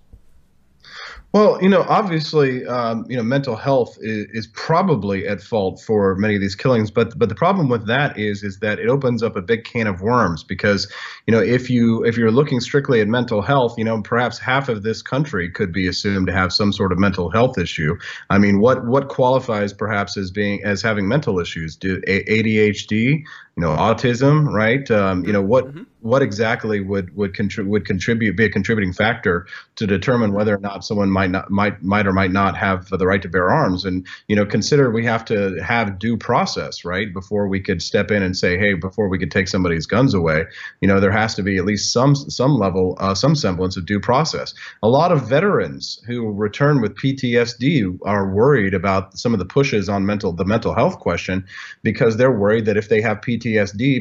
Well, 1.36 1.62
you 1.62 1.67
know, 1.67 1.86
obviously, 1.89 2.65
um, 2.65 3.06
you 3.10 3.17
know, 3.17 3.21
mental 3.21 3.58
health 3.58 3.98
is, 4.00 4.28
is, 4.32 4.48
probably 4.48 5.28
at 5.28 5.41
fault 5.41 5.82
for 5.82 6.15
many 6.15 6.34
of 6.34 6.39
these 6.39 6.56
killings. 6.56 6.89
But 6.89 7.19
but 7.19 7.28
the 7.28 7.36
problem 7.36 7.67
with 7.67 7.88
that 7.88 8.17
is 8.17 8.41
is 8.41 8.60
that 8.60 8.80
it 8.80 8.88
opens 8.88 9.21
up 9.21 9.36
a 9.36 9.41
big 9.41 9.65
can 9.65 9.86
of 9.86 10.00
worms 10.00 10.45
because, 10.45 10.89
you 11.28 11.34
know, 11.34 11.41
if 11.41 11.69
you 11.69 12.06
if 12.06 12.15
you're 12.15 12.32
looking 12.32 12.62
strictly 12.62 13.02
at 13.02 13.10
mental 13.10 13.41
health, 13.41 13.78
you 13.78 13.84
know, 13.84 14.02
perhaps 14.02 14.39
half 14.39 14.69
of 14.69 14.84
this 14.84 15.02
country 15.02 15.50
could 15.52 15.74
be 15.74 15.89
assumed 15.89 16.28
to 16.28 16.34
have 16.34 16.54
some 16.54 16.71
sort 16.71 16.93
of 16.93 17.00
mental 17.00 17.30
health 17.30 17.58
issue. 17.58 17.98
I 18.30 18.38
mean, 18.38 18.62
what 18.62 18.86
what 18.86 19.10
qualifies 19.10 19.74
perhaps 19.74 20.15
as 20.15 20.32
being 20.32 20.63
as 20.63 20.82
having 20.82 21.06
mental 21.06 21.41
issues? 21.41 21.76
Do 21.76 22.00
ADHD, 22.04 23.26
you 23.55 23.61
know, 23.61 23.69
autism, 23.69 24.51
right? 24.51 24.89
Um, 24.91 25.25
you 25.25 25.31
know, 25.31 25.41
what 25.41 25.65
mm-hmm 25.65 25.83
what 26.05 26.21
exactly 26.21 26.81
would 26.81 27.15
would 27.15 27.33
contribute 27.33 27.71
would 27.71 27.85
contribute 27.85 28.37
be 28.37 28.45
a 28.45 28.49
contributing 28.49 28.93
factor 28.93 29.47
to 29.75 29.87
determine 29.87 30.33
whether 30.33 30.53
or 30.53 30.59
not 30.59 30.85
someone 30.85 31.09
might 31.09 31.31
not 31.31 31.49
might 31.49 31.81
might 31.81 32.05
or 32.05 32.13
might 32.13 32.31
not 32.31 32.55
have 32.55 32.87
the 32.89 33.07
right 33.07 33.23
to 33.23 33.27
bear 33.27 33.49
arms. 33.49 33.83
And 33.85 34.05
you 34.27 34.35
know, 34.35 34.45
consider 34.45 34.91
we 34.91 35.03
have 35.03 35.25
to 35.25 35.55
have 35.63 35.97
due 35.97 36.15
process, 36.15 36.85
right, 36.85 37.11
before 37.11 37.47
we 37.47 37.59
could 37.59 37.81
step 37.81 38.11
in 38.11 38.21
and 38.21 38.37
say, 38.37 38.55
hey, 38.55 38.75
before 38.75 39.09
we 39.09 39.17
could 39.17 39.31
take 39.31 39.47
somebody's 39.47 39.87
guns 39.87 40.13
away, 40.13 40.45
you 40.79 40.87
know, 40.87 40.99
there 40.99 41.11
has 41.11 41.33
to 41.35 41.41
be 41.41 41.57
at 41.57 41.65
least 41.65 41.91
some 41.91 42.13
some 42.13 42.59
level, 42.59 42.95
uh, 42.99 43.15
some 43.15 43.35
semblance 43.35 43.75
of 43.75 43.87
due 43.87 43.99
process. 43.99 44.53
A 44.83 44.87
lot 44.87 45.11
of 45.11 45.27
veterans 45.27 45.99
who 46.05 46.31
return 46.31 46.81
with 46.81 46.95
PTSD 46.97 47.97
are 48.05 48.29
worried 48.29 48.75
about 48.75 49.17
some 49.17 49.33
of 49.33 49.39
the 49.39 49.45
pushes 49.45 49.89
on 49.89 50.05
mental 50.05 50.33
the 50.33 50.45
mental 50.45 50.75
health 50.75 50.99
question 50.99 51.43
because 51.81 52.17
they're 52.17 52.31
worried 52.31 52.65
that 52.65 52.77
if 52.77 52.89
they 52.89 53.01
have 53.01 53.21
PTSD 53.21 53.44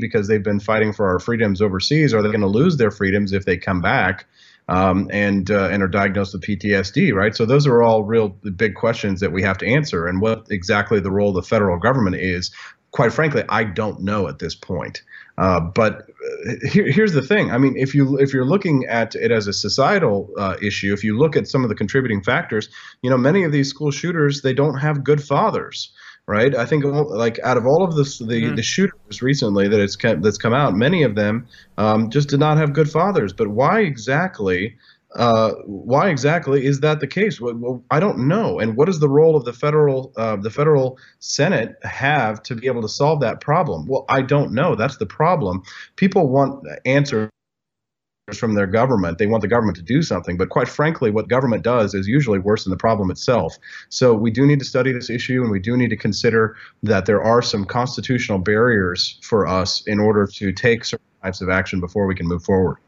because 0.01 0.29
they've 0.29 0.43
been 0.43 0.61
fighting 0.61 0.93
for 0.93 1.07
our 1.09 1.19
freedoms 1.19 1.61
overseas, 1.61 2.15
are 2.15 2.23
they 2.23 2.29
going 2.29 2.41
to 2.41 2.47
lose 2.47 2.77
their 2.77 2.91
freedoms 2.91 3.33
if 3.33 3.45
they 3.45 3.57
come 3.57 3.81
back? 3.81 4.27
Um, 4.67 5.11
and 5.13 5.51
uh, 5.51 5.69
and 5.71 5.83
are 5.83 5.89
diagnosed 5.89 6.33
with 6.33 6.43
PTSD, 6.43 7.13
right? 7.13 7.37
So 7.37 7.45
those 7.45 7.67
are 7.67 7.83
all 7.83 8.03
real 8.03 8.31
big 8.31 8.75
questions 8.75 9.21
that 9.21 9.31
we 9.31 9.43
have 9.43 9.59
to 9.59 9.67
answer. 9.67 10.07
And 10.07 10.23
what 10.23 10.47
exactly 10.51 11.01
the 11.01 11.11
role 11.11 11.29
of 11.29 11.35
the 11.35 11.43
federal 11.43 11.79
government 11.79 12.17
is, 12.17 12.51
quite 12.91 13.13
frankly, 13.13 13.45
I 13.51 13.65
don't 13.65 14.01
know 14.01 14.27
at 14.27 14.39
this 14.39 14.55
point. 14.55 15.03
Uh, 15.37 15.61
but 15.61 16.09
uh, 16.47 16.53
here, 16.71 16.91
here's 16.91 17.13
the 17.13 17.21
thing. 17.21 17.51
I 17.51 17.59
mean, 17.59 17.77
if 17.77 17.95
you 17.95 18.17
if 18.19 18.33
you're 18.33 18.47
looking 18.47 18.87
at 18.87 19.15
it 19.15 19.31
as 19.31 19.49
a 19.49 19.53
societal 19.53 20.31
uh, 20.39 20.57
issue, 20.63 20.95
if 20.95 21.05
you 21.05 21.19
look 21.19 21.37
at 21.37 21.47
some 21.47 21.63
of 21.63 21.69
the 21.69 21.75
contributing 21.75 22.23
factors, 22.23 22.71
you 23.03 23.11
know, 23.11 23.19
many 23.19 23.43
of 23.43 23.53
these 23.53 23.69
school 23.69 23.91
shooters 23.91 24.41
they 24.41 24.55
don't 24.55 24.79
have 24.79 25.05
good 25.05 25.23
fathers 25.23 25.93
right? 26.27 26.55
I 26.55 26.65
think 26.65 26.85
like 26.85 27.39
out 27.41 27.57
of 27.57 27.67
all 27.67 27.83
of 27.85 27.97
this, 27.97 28.19
the 28.19 28.25
mm-hmm. 28.25 28.55
the 28.55 28.63
shooters 28.63 29.23
recently 29.23 29.69
that 29.69 29.81
it's 29.81 29.97
that's 29.97 30.39
come 30.39 30.55
out, 30.55 30.75
many 30.75 31.03
of 31.03 31.15
them 31.15 31.47
um, 31.79 32.11
just 32.11 32.29
did 32.29 32.41
not 32.41 32.57
have 32.59 32.73
good 32.73 32.91
fathers. 32.91 33.33
But 33.33 33.49
why 33.49 33.81
exactly? 33.81 34.77
Uh, 35.15 35.53
why 35.67 36.09
exactly 36.09 36.67
is 36.67 36.81
that 36.81 36.99
the 36.99 37.07
case? 37.07 37.41
Well, 37.41 37.85
I 37.89 38.01
don't 38.01 38.27
know. 38.27 38.59
And 38.59 38.77
what 38.77 38.87
does 38.87 38.99
the 38.99 39.09
role 39.09 39.37
of 39.37 39.45
the 39.45 39.53
federal 39.53 40.13
uh, 40.17 40.37
the 40.37 40.51
federal 40.51 40.99
Senate 41.21 41.77
have 41.83 42.43
to 42.45 42.55
be 42.57 42.67
able 42.67 42.83
to 42.83 42.89
solve 42.89 43.21
that 43.21 43.41
problem? 43.41 43.87
Well, 43.87 44.05
I 44.09 44.23
don't 44.23 44.53
know. 44.53 44.75
That's 44.75 44.97
the 44.97 45.07
problem. 45.07 45.63
People 45.97 46.29
want 46.29 46.67
answers 46.85 47.31
from 48.33 48.55
their 48.55 48.67
government. 48.67 49.19
They 49.19 49.27
want 49.27 49.43
the 49.43 49.49
government 49.49 49.77
to 49.77 49.83
do 49.83 50.03
something. 50.03 50.39
But 50.39 50.49
quite 50.49 50.69
frankly, 50.69 51.11
what 51.11 51.29
government 51.29 51.63
does 51.63 51.95
is 51.95 52.09
usually 52.09 52.39
worse 52.39 52.65
than 52.65 52.71
the 52.71 52.77
problem 52.77 53.11
itself. 53.11 53.59
So 53.91 54.15
we 54.15 54.31
do 54.31 54.47
need 54.47 54.61
to 54.61 54.65
study 54.65 54.93
this 54.93 55.11
issue 55.11 55.43
and 55.43 55.51
we 55.51 55.61
do 55.61 55.77
need 55.77 55.91
to 55.91 55.97
consider 55.97 56.57
that 56.83 57.05
there 57.05 57.23
are 57.23 57.43
some 57.43 57.67
constitutional 57.67 58.39
barriers 58.39 59.19
for 59.23 59.47
us 59.47 59.83
in 59.87 60.01
order 60.01 60.27
to 60.27 60.53
take 60.53 60.87
certain 60.87 61.05
types 61.23 61.43
of 61.43 61.51
action 61.51 61.81
before 61.81 62.07
we 62.07 62.15
can 62.15 62.27
move 62.27 62.43
forward. 62.43 62.79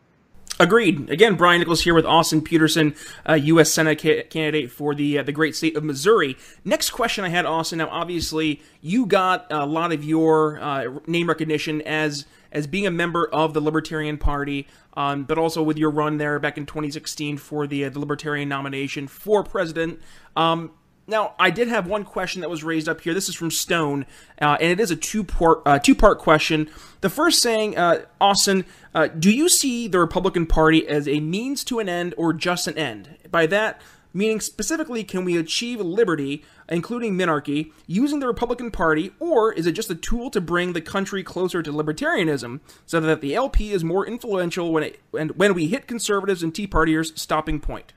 Agreed. 0.59 1.11
Again, 1.11 1.35
Brian 1.35 1.59
Nichols 1.59 1.83
here 1.83 1.93
with 1.93 2.07
Austin 2.07 2.41
Petersen, 2.41 2.95
uh, 3.29 3.35
U.S. 3.35 3.71
Senate 3.71 4.01
ca- 4.01 4.23
candidate 4.23 4.71
for 4.71 4.95
the 4.95 5.19
uh, 5.19 5.23
the 5.23 5.33
great 5.33 5.55
state 5.55 5.77
of 5.77 5.85
Missouri. 5.85 6.35
Next 6.65 6.91
question 6.91 7.27
I 7.27 7.29
had, 7.29 7.45
Austin. 7.45 7.77
Now, 7.77 7.91
obviously, 7.91 8.63
you 8.81 9.05
got 9.05 9.47
a 9.51 9.67
lot 9.67 9.93
of 9.93 10.03
your 10.03 10.59
uh, 10.59 11.01
name 11.07 11.29
recognition 11.29 11.83
as 11.83 12.25
as 12.57 12.67
being 12.67 12.87
a 12.87 12.91
member 12.91 13.29
of 13.29 13.53
the 13.53 13.61
Libertarian 13.61 14.17
Party, 14.17 14.67
um, 14.97 15.25
but 15.25 15.37
also 15.37 15.63
with 15.63 15.77
your 15.77 15.91
run 15.91 16.17
there 16.17 16.39
back 16.39 16.57
in 16.57 16.65
2016 16.65 17.37
for 17.37 17.67
the, 17.67 17.85
uh, 17.85 17.91
the 17.91 17.99
Libertarian 17.99 18.49
nomination 18.49 19.07
for 19.07 19.45
president. 19.45 20.01
Um, 20.35 20.71
now, 21.07 21.35
I 21.39 21.51
did 21.51 21.69
have 21.69 21.87
one 21.87 22.05
question 22.05 22.41
that 22.41 22.49
was 22.49 22.65
raised 22.65 22.89
up 22.89 23.03
here. 23.03 23.13
This 23.13 23.29
is 23.29 23.35
from 23.35 23.51
Stone, 23.51 24.07
uh, 24.41 24.57
and 24.59 24.73
it 24.73 24.81
is 24.81 24.91
a 24.91 24.97
two 24.97 25.23
part 25.23 25.63
uh, 25.65 25.79
two 25.79 25.95
part 25.95 26.19
question. 26.19 26.69
The 27.03 27.11
first 27.11 27.41
saying, 27.41 27.77
uh, 27.77 28.07
Austin, 28.21 28.65
uh, 28.93 29.07
do 29.09 29.31
you 29.31 29.49
see 29.49 29.87
the 29.87 30.01
Republican 30.01 30.47
Party 30.47 30.89
as 30.89 31.07
a 31.07 31.21
means 31.21 31.63
to 31.65 31.79
an 31.79 31.89
end 31.89 32.15
or 32.17 32.33
just 32.33 32.67
an 32.67 32.77
end? 32.77 33.19
By 33.31 33.47
that, 33.47 33.81
meaning 34.17 34.41
specifically, 34.41 35.05
can 35.05 35.25
we 35.25 35.37
achieve 35.37 35.79
liberty, 35.79 36.43
including 36.69 37.17
minarchy, 37.17 37.71
using 37.87 38.19
the 38.19 38.27
Republican 38.27 38.71
Party, 38.71 39.13
or 39.21 39.53
is 39.53 39.67
it 39.67 39.73
just 39.73 39.91
a 39.91 39.95
tool 39.95 40.31
to 40.31 40.41
bring 40.41 40.73
the 40.73 40.81
country 40.81 41.23
closer 41.23 41.63
to 41.63 41.71
libertarianism, 41.71 42.61
so 42.87 42.99
that 42.99 43.21
the 43.21 43.35
LP 43.35 43.73
is 43.73 43.85
more 43.85 44.07
influential 44.07 44.73
when 44.73 44.83
it 44.83 45.01
and 45.17 45.33
when 45.33 45.53
we 45.53 45.67
hit 45.67 45.87
conservatives 45.87 46.43
and 46.43 46.55
Tea 46.55 46.67
Partiers' 46.67 47.17
stopping 47.19 47.61
point? 47.61 47.93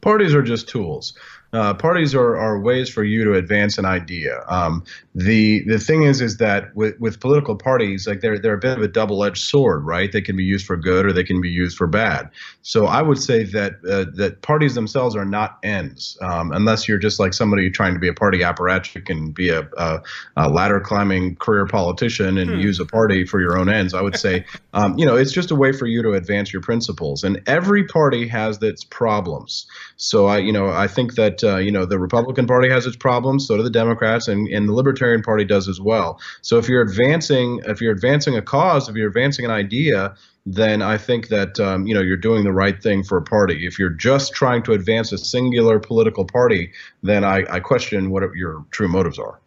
Parties 0.00 0.34
are 0.34 0.42
just 0.42 0.68
tools. 0.68 1.14
Uh, 1.52 1.74
parties 1.74 2.14
are, 2.14 2.36
are 2.36 2.60
ways 2.60 2.88
for 2.88 3.02
you 3.02 3.24
to 3.24 3.34
advance 3.34 3.76
an 3.76 3.84
idea. 3.84 4.44
Um, 4.48 4.84
the 5.14 5.64
the 5.64 5.78
thing 5.78 6.04
is 6.04 6.20
is 6.20 6.36
that 6.36 6.74
with, 6.76 6.98
with 7.00 7.18
political 7.18 7.56
parties, 7.56 8.06
like 8.06 8.20
they're 8.20 8.38
they're 8.38 8.54
a 8.54 8.58
bit 8.58 8.76
of 8.76 8.82
a 8.82 8.88
double 8.88 9.24
edged 9.24 9.42
sword, 9.42 9.84
right? 9.84 10.12
They 10.12 10.20
can 10.20 10.36
be 10.36 10.44
used 10.44 10.64
for 10.64 10.76
good 10.76 11.06
or 11.06 11.12
they 11.12 11.24
can 11.24 11.40
be 11.40 11.50
used 11.50 11.76
for 11.76 11.88
bad. 11.88 12.30
So 12.62 12.86
I 12.86 13.02
would 13.02 13.18
say 13.18 13.42
that 13.44 13.74
uh, 13.88 14.04
that 14.14 14.42
parties 14.42 14.74
themselves 14.74 15.16
are 15.16 15.24
not 15.24 15.58
ends, 15.64 16.16
um, 16.22 16.52
unless 16.52 16.86
you're 16.86 16.98
just 16.98 17.18
like 17.18 17.34
somebody 17.34 17.68
trying 17.70 17.94
to 17.94 18.00
be 18.00 18.08
a 18.08 18.14
party 18.14 18.38
apparatchik 18.38 19.10
and 19.10 19.34
be 19.34 19.48
a, 19.48 19.68
a, 19.76 20.00
a 20.36 20.48
ladder 20.48 20.80
climbing 20.80 21.34
career 21.36 21.66
politician 21.66 22.38
and 22.38 22.50
hmm. 22.50 22.60
use 22.60 22.78
a 22.78 22.86
party 22.86 23.26
for 23.26 23.40
your 23.40 23.58
own 23.58 23.68
ends. 23.68 23.92
I 23.94 24.02
would 24.02 24.16
say, 24.16 24.44
um, 24.74 24.96
you 24.96 25.04
know, 25.04 25.16
it's 25.16 25.32
just 25.32 25.50
a 25.50 25.56
way 25.56 25.72
for 25.72 25.86
you 25.86 26.02
to 26.02 26.12
advance 26.12 26.52
your 26.52 26.62
principles. 26.62 27.24
And 27.24 27.42
every 27.46 27.84
party 27.84 28.28
has 28.28 28.62
its 28.62 28.84
problems. 28.84 29.66
So 29.96 30.26
I, 30.26 30.38
you 30.38 30.52
know, 30.52 30.68
I 30.68 30.86
think 30.86 31.14
that 31.14 31.39
uh, 31.42 31.56
you 31.56 31.70
know 31.70 31.84
the 31.84 31.98
Republican 31.98 32.46
Party 32.46 32.68
has 32.70 32.86
its 32.86 32.96
problems, 32.96 33.46
so 33.46 33.56
do 33.56 33.62
the 33.62 33.70
Democrats, 33.70 34.28
and, 34.28 34.48
and 34.48 34.68
the 34.68 34.72
Libertarian 34.72 35.22
Party 35.22 35.44
does 35.44 35.68
as 35.68 35.80
well. 35.80 36.20
So 36.42 36.58
if 36.58 36.68
you're 36.68 36.82
advancing, 36.82 37.60
if 37.66 37.80
you're 37.80 37.92
advancing 37.92 38.36
a 38.36 38.42
cause, 38.42 38.88
if 38.88 38.96
you're 38.96 39.08
advancing 39.08 39.44
an 39.44 39.50
idea, 39.50 40.14
then 40.46 40.82
I 40.82 40.96
think 40.96 41.28
that 41.28 41.60
um, 41.60 41.86
you 41.86 41.94
know 41.94 42.00
you're 42.00 42.16
doing 42.16 42.44
the 42.44 42.52
right 42.52 42.80
thing 42.82 43.02
for 43.02 43.18
a 43.18 43.22
party. 43.22 43.66
If 43.66 43.78
you're 43.78 43.90
just 43.90 44.32
trying 44.32 44.62
to 44.64 44.72
advance 44.72 45.12
a 45.12 45.18
singular 45.18 45.78
political 45.78 46.24
party, 46.24 46.72
then 47.02 47.24
I, 47.24 47.44
I 47.50 47.60
question 47.60 48.10
what 48.10 48.22
your 48.34 48.64
true 48.70 48.88
motives 48.88 49.18
are. 49.18 49.40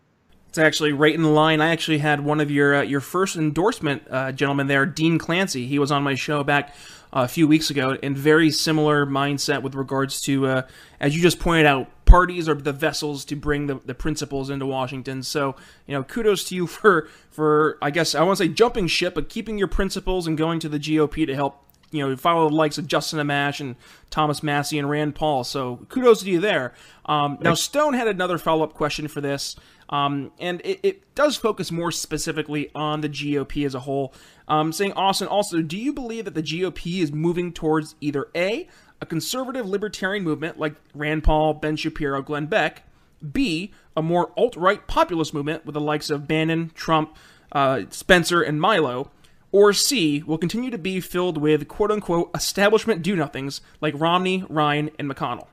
It's 0.49 0.60
actually 0.60 0.93
right 0.93 1.15
in 1.15 1.34
line. 1.34 1.62
I 1.62 1.69
actually 1.69 1.97
had 1.97 2.19
one 2.19 2.39
of 2.39 2.51
your 2.51 2.75
uh, 2.75 2.82
your 2.84 3.01
first 3.01 3.36
endorsement 3.36 4.03
uh, 4.10 4.32
gentlemen 4.32 4.67
there, 4.67 4.86
Dean 4.86 5.17
Clancy. 5.17 5.65
He 5.65 5.79
was 5.79 5.91
on 5.91 6.03
my 6.03 6.13
show 6.13 6.43
back 6.43 6.75
a 7.21 7.28
few 7.28 7.47
weeks 7.47 7.69
ago, 7.69 7.97
and 8.02 8.17
very 8.17 8.49
similar 8.49 9.06
mindset 9.06 9.62
with 9.62 9.76
regards 9.76 10.19
to, 10.21 10.47
uh, 10.47 10.62
as 10.99 11.15
you 11.15 11.21
just 11.21 11.39
pointed 11.39 11.67
out, 11.67 11.88
parties 12.06 12.49
are 12.49 12.56
the 12.56 12.73
vessels 12.73 13.23
to 13.26 13.36
bring 13.36 13.67
the, 13.67 13.80
the 13.86 13.93
principles 13.93 14.49
into 14.49 14.65
Washington. 14.65 15.21
So, 15.21 15.56
you 15.86 15.93
know, 15.93 16.04
kudos 16.04 16.43
to 16.45 16.56
you 16.56 16.67
for, 16.67 17.08
for 17.30 17.78
I 17.82 17.91
guess, 17.91 18.15
I 18.15 18.23
want 18.23 18.39
to 18.39 18.45
say 18.45 18.49
jumping 18.49 18.88
ship, 18.88 19.13
but 19.13 19.30
keeping 19.30 19.58
your 19.58 19.67
principles 19.67 20.26
and 20.26 20.38
going 20.38 20.60
to 20.62 20.69
the 20.69 20.80
GOP 20.80 21.28
to 21.28 21.36
help, 21.36 21.63
you 21.93 22.08
know, 22.08 22.15
follow 22.17 22.49
the 22.49 22.56
likes 22.56 22.77
of 22.77 22.88
Justin 22.88 23.19
Amash 23.19 23.60
and 23.60 23.75
Thomas 24.10 24.43
Massie 24.43 24.79
and 24.79 24.89
Rand 24.89 25.15
Paul. 25.15 25.43
So 25.43 25.77
kudos 25.89 26.21
to 26.23 26.29
you 26.29 26.39
there. 26.39 26.73
Um, 27.06 27.38
now, 27.41 27.53
Stone 27.53 27.93
had 27.93 28.08
another 28.08 28.38
follow 28.38 28.63
up 28.63 28.73
question 28.73 29.08
for 29.08 29.21
this. 29.21 29.56
Um, 29.89 30.32
and 30.39 30.62
it, 30.63 30.79
it, 30.82 31.15
does 31.15 31.36
focus 31.36 31.71
more 31.71 31.91
specifically 31.91 32.71
on 32.73 33.01
the 33.01 33.10
GOP 33.10 33.63
as 33.63 33.75
a 33.75 33.82
whole. 33.82 34.13
Um, 34.47 34.71
saying, 34.71 34.93
Austin, 34.93 35.27
also, 35.27 35.62
do 35.62 35.77
you 35.77 35.93
believe 35.93 36.25
that 36.25 36.34
the 36.34 36.41
GOP 36.41 37.01
is 37.01 37.12
moving 37.12 37.53
towards 37.53 37.93
either 38.01 38.27
A, 38.34 38.67
a 38.99 39.06
conservative 39.06 39.69
libertarian 39.69 40.23
movement 40.23 40.58
like 40.58 40.75
Rand 40.95 41.23
Paul, 41.23 41.53
Ben 41.53 41.75
Shapiro, 41.75 42.23
Glenn 42.23 42.47
Beck, 42.47 42.84
B, 43.32 43.71
a 43.95 44.01
more 44.01 44.32
alt 44.36 44.56
right 44.56 44.86
populist 44.88 45.34
movement 45.34 45.65
with 45.65 45.73
the 45.73 45.82
likes 45.82 46.10
of 46.10 46.27
Bannon, 46.27 46.71
Trump, 46.73 47.15
uh, 47.51 47.82
Spencer, 47.89 48.41
and 48.41 48.60
Milo, 48.60 49.12
or 49.53 49.71
C, 49.71 50.21
will 50.23 50.37
continue 50.37 50.71
to 50.71 50.77
be 50.77 50.99
filled 50.99 51.37
with 51.37 51.69
quote 51.69 51.91
unquote 51.91 52.31
establishment 52.35 53.01
do 53.01 53.15
nothings 53.15 53.61
like 53.79 53.93
Romney, 53.97 54.43
Ryan, 54.49 54.89
and 54.99 55.09
McConnell? 55.09 55.47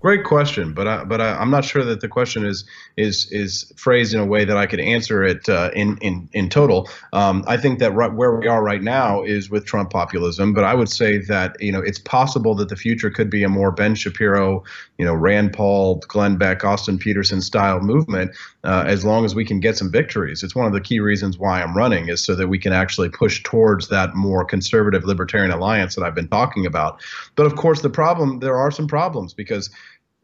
Great 0.00 0.22
question, 0.22 0.74
but 0.74 0.86
I, 0.86 1.02
but 1.02 1.20
I, 1.20 1.42
am 1.42 1.50
not 1.50 1.64
sure 1.64 1.82
that 1.84 2.00
the 2.00 2.06
question 2.06 2.46
is 2.46 2.64
is 2.96 3.26
is 3.32 3.72
phrased 3.76 4.14
in 4.14 4.20
a 4.20 4.24
way 4.24 4.44
that 4.44 4.56
I 4.56 4.64
could 4.64 4.78
answer 4.78 5.24
it 5.24 5.48
uh, 5.48 5.70
in 5.74 5.98
in 5.98 6.28
in 6.32 6.48
total. 6.48 6.88
Um, 7.12 7.42
I 7.48 7.56
think 7.56 7.80
that 7.80 7.90
right 7.94 8.12
where 8.12 8.36
we 8.36 8.46
are 8.46 8.62
right 8.62 8.80
now 8.80 9.24
is 9.24 9.50
with 9.50 9.64
Trump 9.64 9.90
populism, 9.90 10.54
but 10.54 10.62
I 10.62 10.72
would 10.72 10.88
say 10.88 11.18
that 11.18 11.60
you 11.60 11.72
know 11.72 11.80
it's 11.80 11.98
possible 11.98 12.54
that 12.56 12.68
the 12.68 12.76
future 12.76 13.10
could 13.10 13.28
be 13.28 13.42
a 13.42 13.48
more 13.48 13.72
Ben 13.72 13.96
Shapiro, 13.96 14.62
you 14.98 15.04
know 15.04 15.14
Rand 15.14 15.52
Paul, 15.52 15.96
Glenn 16.06 16.36
Beck, 16.36 16.62
Austin 16.62 16.96
Petersen 16.96 17.42
style 17.42 17.80
movement, 17.80 18.30
uh, 18.62 18.84
as 18.86 19.04
long 19.04 19.24
as 19.24 19.34
we 19.34 19.44
can 19.44 19.58
get 19.58 19.76
some 19.76 19.90
victories. 19.90 20.44
It's 20.44 20.54
one 20.54 20.66
of 20.66 20.72
the 20.72 20.80
key 20.80 21.00
reasons 21.00 21.38
why 21.38 21.60
I'm 21.60 21.76
running 21.76 22.08
is 22.08 22.24
so 22.24 22.36
that 22.36 22.46
we 22.46 22.60
can 22.60 22.72
actually 22.72 23.08
push 23.08 23.42
towards 23.42 23.88
that 23.88 24.14
more 24.14 24.44
conservative 24.44 25.04
libertarian 25.04 25.50
alliance 25.50 25.96
that 25.96 26.04
I've 26.04 26.14
been 26.14 26.28
talking 26.28 26.66
about. 26.66 27.00
But 27.34 27.46
of 27.46 27.56
course, 27.56 27.80
the 27.80 27.90
problem 27.90 28.38
there 28.38 28.56
are 28.56 28.70
some 28.70 28.86
problems 28.86 29.34
because 29.34 29.70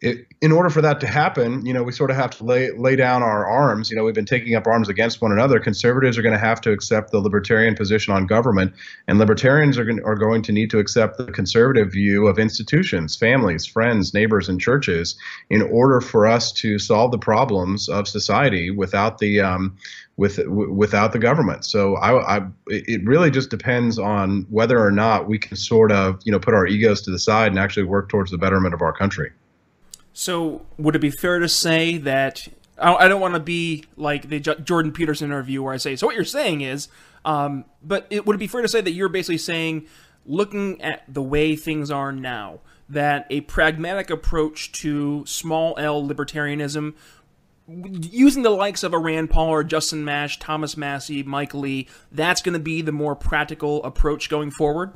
it, 0.01 0.27
in 0.43 0.53
order 0.53 0.69
for 0.69 0.83
that 0.83 1.01
to 1.01 1.07
happen, 1.07 1.65
you 1.65 1.73
know, 1.73 1.83
we 1.83 1.93
sort 1.93 2.11
of 2.11 2.17
have 2.17 2.31
to 2.33 2.45
lay 2.45 2.71
lay 2.73 2.97
down 2.97 3.23
our 3.23 3.47
arms. 3.47 3.91
You 3.91 3.97
know, 3.97 4.05
we've 4.05 4.15
been 4.15 4.27
taking 4.27 4.55
up 4.55 4.67
arms 4.67 4.89
against 4.89 5.23
one 5.23 5.33
another. 5.33 5.59
Conservatives 5.61 6.19
are 6.19 6.23
going 6.23 6.35
to 6.35 6.39
have 6.39 6.61
to 6.63 6.73
accept 6.73 7.11
the 7.11 7.21
libertarian 7.21 7.75
position 7.75 8.13
on 8.13 8.27
government, 8.27 8.75
and 9.09 9.19
libertarians 9.19 9.79
are 9.79 9.85
going, 9.85 10.05
are 10.05 10.17
going 10.17 10.43
to 10.43 10.53
need 10.53 10.69
to 10.71 10.79
accept 10.79 11.17
the 11.17 11.31
conservative 11.33 11.93
view 11.93 12.27
of 12.27 12.39
institutions, 12.39 13.17
families, 13.17 13.65
friends, 13.65 14.13
neighbors, 14.13 14.49
and 14.49 14.61
churches 14.61 15.17
in 15.49 15.63
order 15.63 16.01
for 16.01 16.27
us 16.27 16.53
to 16.53 16.79
solve 16.79 17.11
the 17.11 17.19
problems 17.19 17.89
of 17.89 18.07
society 18.09 18.71
without 18.71 19.19
the 19.19 19.41
um, 19.41 19.77
with 20.17 20.39
without 20.47 21.13
the 21.13 21.19
government. 21.19 21.65
So 21.65 21.95
I, 21.97 22.39
I, 22.39 22.47
it 22.67 23.03
really 23.07 23.31
just 23.31 23.49
depends 23.49 23.99
on 23.99 24.47
whether 24.51 24.79
or 24.79 24.91
not 24.91 25.29
we 25.29 25.39
can 25.39 25.57
sort 25.57 25.93
of 25.93 26.21
you 26.25 26.33
know 26.33 26.41
put 26.41 26.53
our 26.53 26.67
egos 26.67 27.01
to 27.03 27.11
the 27.11 27.19
side 27.19 27.49
and 27.53 27.59
actually 27.59 27.85
work 27.85 28.09
towards 28.09 28.33
the 28.33 28.39
betterment 28.39 28.75
of 28.75 28.83
our 28.83 28.93
country. 28.93 29.31
So, 30.15 30.65
would 30.79 30.95
it 30.95 31.01
be 31.01 31.11
fair 31.11 31.41
to 31.41 31.49
say 31.49 31.99
that 31.99 32.47
I 32.79 33.09
don't 33.09 33.21
want 33.21 33.35
to 33.35 33.41
be 33.41 33.85
like 33.97 34.29
the 34.29 34.41
Jordan 34.41 34.93
Peterson 34.93 35.27
interview 35.31 35.63
where 35.63 35.75
I 35.75 35.77
say, 35.77 35.97
"So 35.97 36.07
what 36.07 36.15
you're 36.17 36.25
saying 36.25 36.61
is," 36.61 36.89
um, 37.25 37.65
but 37.83 38.07
it, 38.11 38.25
would 38.25 38.37
it 38.37 38.39
be 38.39 38.47
fair 38.47 38.63
to 38.63 38.69
say 38.69 38.81
that 38.81 38.93
you're 38.93 39.09
basically 39.09 39.39
saying, 39.39 39.87
looking 40.25 40.81
at 40.81 41.03
the 41.13 41.23
way 41.23 41.57
things 41.57 41.91
are 41.91 42.13
now, 42.13 42.61
that 42.89 43.27
a 43.29 43.43
pragmatic 43.43 44.09
approach 44.09 44.73
to 44.73 45.25
small 45.27 45.75
L 45.79 46.07
libertarianism, 46.07 46.95
using 47.67 48.43
the 48.43 48.51
likes 48.51 48.83
of 48.83 48.93
a 48.93 48.99
Rand 48.99 49.31
Paul 49.31 49.49
or 49.49 49.65
Justin 49.65 50.05
Amash, 50.05 50.37
Thomas 50.39 50.77
Massie, 50.77 51.23
Mike 51.23 51.55
Lee, 51.55 51.89
that's 52.13 52.43
going 52.43 52.53
to 52.53 52.59
be 52.59 52.83
the 52.83 52.93
more 52.93 53.17
practical 53.17 53.83
approach 53.85 54.29
going 54.29 54.51
forward? 54.51 54.93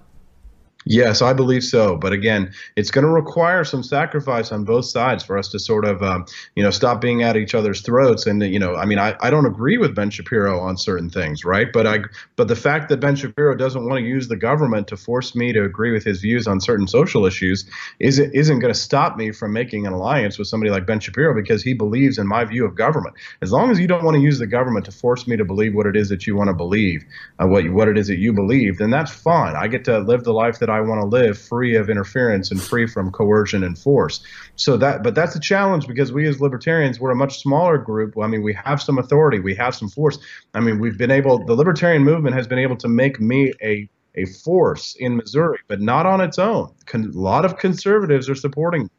Yes, 0.90 1.20
I 1.20 1.34
believe 1.34 1.64
so. 1.64 1.96
But 1.96 2.14
again, 2.14 2.50
it's 2.74 2.90
going 2.90 3.04
to 3.04 3.10
require 3.10 3.62
some 3.62 3.82
sacrifice 3.82 4.50
on 4.52 4.64
both 4.64 4.86
sides 4.86 5.22
for 5.22 5.36
us 5.36 5.48
to 5.48 5.58
sort 5.58 5.84
of, 5.84 6.02
um, 6.02 6.24
you 6.54 6.62
know, 6.62 6.70
stop 6.70 7.02
being 7.02 7.22
at 7.22 7.36
each 7.36 7.54
other's 7.54 7.82
throats. 7.82 8.26
And 8.26 8.42
you 8.42 8.58
know, 8.58 8.74
I 8.74 8.86
mean, 8.86 8.98
I, 8.98 9.14
I 9.20 9.28
don't 9.28 9.44
agree 9.44 9.76
with 9.76 9.94
Ben 9.94 10.08
Shapiro 10.08 10.58
on 10.58 10.78
certain 10.78 11.10
things, 11.10 11.44
right? 11.44 11.66
But 11.74 11.86
I, 11.86 11.98
but 12.36 12.48
the 12.48 12.56
fact 12.56 12.88
that 12.88 13.00
Ben 13.00 13.16
Shapiro 13.16 13.54
doesn't 13.54 13.86
want 13.86 14.00
to 14.00 14.06
use 14.06 14.28
the 14.28 14.36
government 14.36 14.88
to 14.88 14.96
force 14.96 15.34
me 15.34 15.52
to 15.52 15.62
agree 15.62 15.92
with 15.92 16.04
his 16.04 16.20
views 16.20 16.46
on 16.46 16.58
certain 16.58 16.86
social 16.86 17.26
issues 17.26 17.66
isn't 17.98 18.34
isn't 18.34 18.60
going 18.60 18.72
to 18.72 18.80
stop 18.80 19.18
me 19.18 19.30
from 19.30 19.52
making 19.52 19.86
an 19.86 19.92
alliance 19.92 20.38
with 20.38 20.48
somebody 20.48 20.70
like 20.70 20.86
Ben 20.86 21.00
Shapiro 21.00 21.34
because 21.34 21.62
he 21.62 21.74
believes 21.74 22.16
in 22.16 22.26
my 22.26 22.46
view 22.46 22.64
of 22.64 22.74
government. 22.74 23.14
As 23.42 23.52
long 23.52 23.70
as 23.70 23.78
you 23.78 23.88
don't 23.88 24.04
want 24.04 24.14
to 24.14 24.22
use 24.22 24.38
the 24.38 24.46
government 24.46 24.86
to 24.86 24.92
force 24.92 25.26
me 25.26 25.36
to 25.36 25.44
believe 25.44 25.74
what 25.74 25.86
it 25.86 25.96
is 25.96 26.08
that 26.08 26.26
you 26.26 26.34
want 26.34 26.48
to 26.48 26.54
believe, 26.54 27.04
uh, 27.38 27.46
what 27.46 27.68
what 27.72 27.88
it 27.88 27.98
is 27.98 28.06
that 28.06 28.16
you 28.16 28.32
believe, 28.32 28.78
then 28.78 28.88
that's 28.88 29.12
fine. 29.12 29.54
I 29.54 29.68
get 29.68 29.84
to 29.84 29.98
live 29.98 30.24
the 30.24 30.32
life 30.32 30.60
that 30.60 30.68
that 30.68 30.77
I 30.78 30.80
want 30.80 31.00
to 31.00 31.06
live 31.06 31.38
free 31.38 31.76
of 31.76 31.90
interference 31.90 32.50
and 32.50 32.60
free 32.60 32.86
from 32.86 33.10
coercion 33.10 33.64
and 33.64 33.78
force. 33.78 34.20
So 34.56 34.76
that, 34.78 35.02
but 35.02 35.14
that's 35.14 35.36
a 35.36 35.40
challenge 35.40 35.86
because 35.86 36.12
we 36.12 36.26
as 36.26 36.40
libertarians, 36.40 36.98
we're 36.98 37.10
a 37.10 37.16
much 37.16 37.40
smaller 37.40 37.78
group. 37.78 38.14
I 38.18 38.26
mean, 38.26 38.42
we 38.42 38.54
have 38.54 38.80
some 38.80 38.98
authority, 38.98 39.40
we 39.40 39.54
have 39.56 39.74
some 39.74 39.88
force. 39.88 40.18
I 40.54 40.60
mean, 40.60 40.78
we've 40.78 40.96
been 40.96 41.10
able, 41.10 41.44
the 41.44 41.54
libertarian 41.54 42.04
movement 42.04 42.34
has 42.36 42.46
been 42.46 42.58
able 42.58 42.76
to 42.76 42.88
make 42.88 43.20
me 43.20 43.52
a 43.62 43.88
a 44.14 44.24
force 44.24 44.96
in 44.98 45.16
Missouri, 45.16 45.58
but 45.68 45.80
not 45.80 46.04
on 46.04 46.20
its 46.20 46.40
own. 46.40 46.74
Con- 46.86 47.12
a 47.14 47.18
lot 47.18 47.44
of 47.44 47.56
conservatives 47.56 48.28
are 48.28 48.34
supporting, 48.34 48.90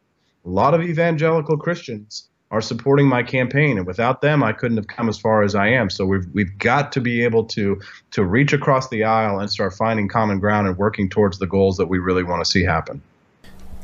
a 0.46 0.48
lot 0.48 0.72
of 0.72 0.80
evangelical 0.80 1.58
Christians 1.58 2.29
are 2.50 2.60
supporting 2.60 3.06
my 3.06 3.22
campaign 3.22 3.78
and 3.78 3.86
without 3.86 4.20
them 4.20 4.42
I 4.42 4.52
couldn't 4.52 4.76
have 4.76 4.86
come 4.86 5.08
as 5.08 5.18
far 5.18 5.42
as 5.42 5.54
I 5.54 5.68
am 5.68 5.90
so 5.90 6.04
we've 6.04 6.26
we've 6.32 6.58
got 6.58 6.92
to 6.92 7.00
be 7.00 7.24
able 7.24 7.44
to 7.46 7.80
to 8.12 8.24
reach 8.24 8.52
across 8.52 8.88
the 8.88 9.04
aisle 9.04 9.38
and 9.38 9.50
start 9.50 9.74
finding 9.74 10.08
common 10.08 10.40
ground 10.40 10.66
and 10.66 10.76
working 10.76 11.08
towards 11.08 11.38
the 11.38 11.46
goals 11.46 11.76
that 11.76 11.86
we 11.86 11.98
really 11.98 12.24
want 12.24 12.44
to 12.44 12.50
see 12.50 12.64
happen 12.64 13.02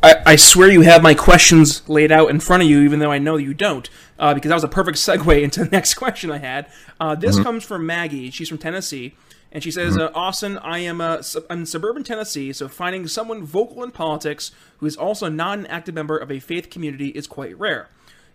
I, 0.02 0.22
I 0.24 0.36
swear 0.36 0.70
you 0.70 0.82
have 0.82 1.02
my 1.02 1.14
questions 1.14 1.88
laid 1.88 2.12
out 2.12 2.30
in 2.30 2.38
front 2.38 2.62
of 2.62 2.68
you, 2.68 2.82
even 2.82 3.00
though 3.00 3.10
I 3.10 3.18
know 3.18 3.38
you 3.38 3.54
don't, 3.54 3.88
uh, 4.18 4.34
because 4.34 4.50
that 4.50 4.54
was 4.54 4.62
a 4.62 4.68
perfect 4.68 4.98
segue 4.98 5.42
into 5.42 5.64
the 5.64 5.70
next 5.70 5.94
question 5.94 6.30
I 6.30 6.38
had. 6.38 6.70
Uh, 7.00 7.14
this 7.14 7.34
mm-hmm. 7.34 7.44
comes 7.44 7.64
from 7.64 7.86
Maggie. 7.86 8.30
She's 8.30 8.48
from 8.48 8.58
Tennessee. 8.58 9.14
And 9.52 9.64
she 9.64 9.70
says, 9.70 9.96
mm-hmm. 9.96 10.14
uh, 10.14 10.18
Austin, 10.18 10.58
I 10.58 10.78
am 10.80 11.00
uh, 11.00 11.22
I'm 11.48 11.60
in 11.60 11.66
suburban 11.66 12.04
Tennessee, 12.04 12.52
so 12.52 12.68
finding 12.68 13.08
someone 13.08 13.42
vocal 13.42 13.82
in 13.82 13.90
politics 13.90 14.50
who 14.78 14.86
is 14.86 14.96
also 14.96 15.28
not 15.28 15.58
an 15.58 15.66
active 15.66 15.94
member 15.94 16.16
of 16.16 16.30
a 16.30 16.40
faith 16.40 16.68
community 16.68 17.08
is 17.08 17.26
quite 17.26 17.58
rare. 17.58 17.88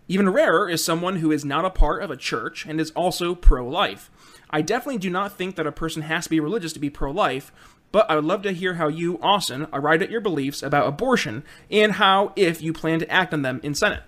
Even 0.08 0.28
rarer 0.28 0.68
is 0.68 0.84
someone 0.84 1.16
who 1.16 1.30
is 1.30 1.44
not 1.44 1.64
a 1.64 1.70
part 1.70 2.02
of 2.02 2.10
a 2.10 2.16
church 2.16 2.66
and 2.66 2.80
is 2.80 2.90
also 2.92 3.34
pro 3.34 3.66
life. 3.66 4.10
I 4.50 4.60
definitely 4.60 4.98
do 4.98 5.10
not 5.10 5.36
think 5.36 5.56
that 5.56 5.66
a 5.66 5.72
person 5.72 6.02
has 6.02 6.24
to 6.24 6.30
be 6.30 6.40
religious 6.40 6.72
to 6.74 6.80
be 6.80 6.90
pro 6.90 7.10
life, 7.10 7.52
but 7.92 8.10
I 8.10 8.16
would 8.16 8.24
love 8.24 8.42
to 8.42 8.52
hear 8.52 8.74
how 8.74 8.88
you, 8.88 9.18
Austin, 9.22 9.66
arrived 9.72 10.02
at 10.02 10.10
your 10.10 10.20
beliefs 10.20 10.62
about 10.62 10.88
abortion 10.88 11.44
and 11.70 11.92
how, 11.92 12.32
if 12.36 12.60
you 12.60 12.72
plan 12.72 12.98
to 12.98 13.10
act 13.10 13.32
on 13.32 13.42
them 13.42 13.60
in 13.62 13.74
Senate. 13.74 14.02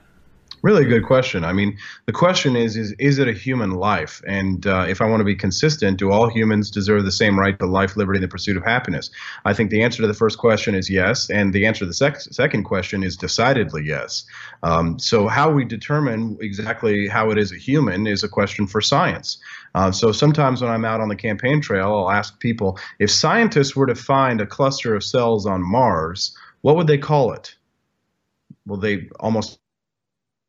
Really 0.64 0.87
good 0.87 1.05
question. 1.05 1.44
I 1.44 1.53
mean, 1.53 1.77
the 2.07 2.12
question 2.12 2.57
is: 2.57 2.74
is 2.74 2.92
is 2.92 3.18
it 3.18 3.29
a 3.29 3.35
human 3.35 3.72
life? 3.72 4.22
And 4.27 4.66
uh, 4.66 4.87
if 4.88 5.03
I 5.03 5.05
want 5.05 5.20
to 5.20 5.24
be 5.24 5.35
consistent, 5.37 5.98
do 5.98 6.11
all 6.11 6.31
humans 6.31 6.70
deserve 6.70 7.05
the 7.05 7.12
same 7.12 7.38
right 7.38 7.59
to 7.59 7.66
life, 7.66 7.98
liberty, 7.98 8.16
and 8.16 8.24
the 8.24 8.29
pursuit 8.29 8.57
of 8.57 8.64
happiness? 8.64 9.11
I 9.44 9.53
think 9.53 9.68
the 9.68 9.83
answer 9.83 10.00
to 10.00 10.07
the 10.07 10.14
first 10.14 10.38
question 10.38 10.74
is 10.74 10.88
yes, 10.88 11.29
and 11.29 11.53
the 11.53 11.66
answer 11.66 11.81
to 11.81 11.87
the 11.87 11.92
sec- 11.92 12.18
second 12.18 12.62
question 12.64 13.05
is 13.05 13.14
decidedly 13.14 13.85
yes. 13.85 14.24
Um, 14.62 14.98
so, 14.98 15.29
how 15.29 15.50
we 15.50 15.66
determine 15.66 16.38
exactly 16.40 17.09
how 17.09 17.31
it 17.31 17.37
is 17.37 17.53
a 17.53 17.57
human 17.57 18.07
is 18.07 18.24
a 18.24 18.29
question 18.29 18.66
for 18.66 18.81
science. 18.81 19.37
Uh, 19.74 19.92
so 19.92 20.12
sometimes 20.12 20.62
when 20.62 20.70
I'm 20.70 20.87
out 20.87 21.03
on 21.03 21.09
the 21.09 21.16
campaign 21.16 21.61
trail, 21.61 21.94
I'll 21.94 22.11
ask 22.11 22.40
people 22.40 22.79
if 22.98 23.11
scientists 23.11 23.77
were 23.77 23.87
to 23.87 23.94
find 23.94 24.40
a 24.40 24.46
cluster 24.46 24.94
of 24.94 25.05
cells 25.05 25.44
on 25.44 25.61
Mars, 25.61 26.35
what 26.62 26.77
would 26.77 26.87
they 26.87 26.96
call 26.96 27.35
it? 27.35 27.55
Well, 28.64 28.81
they 28.81 29.11
almost 29.20 29.59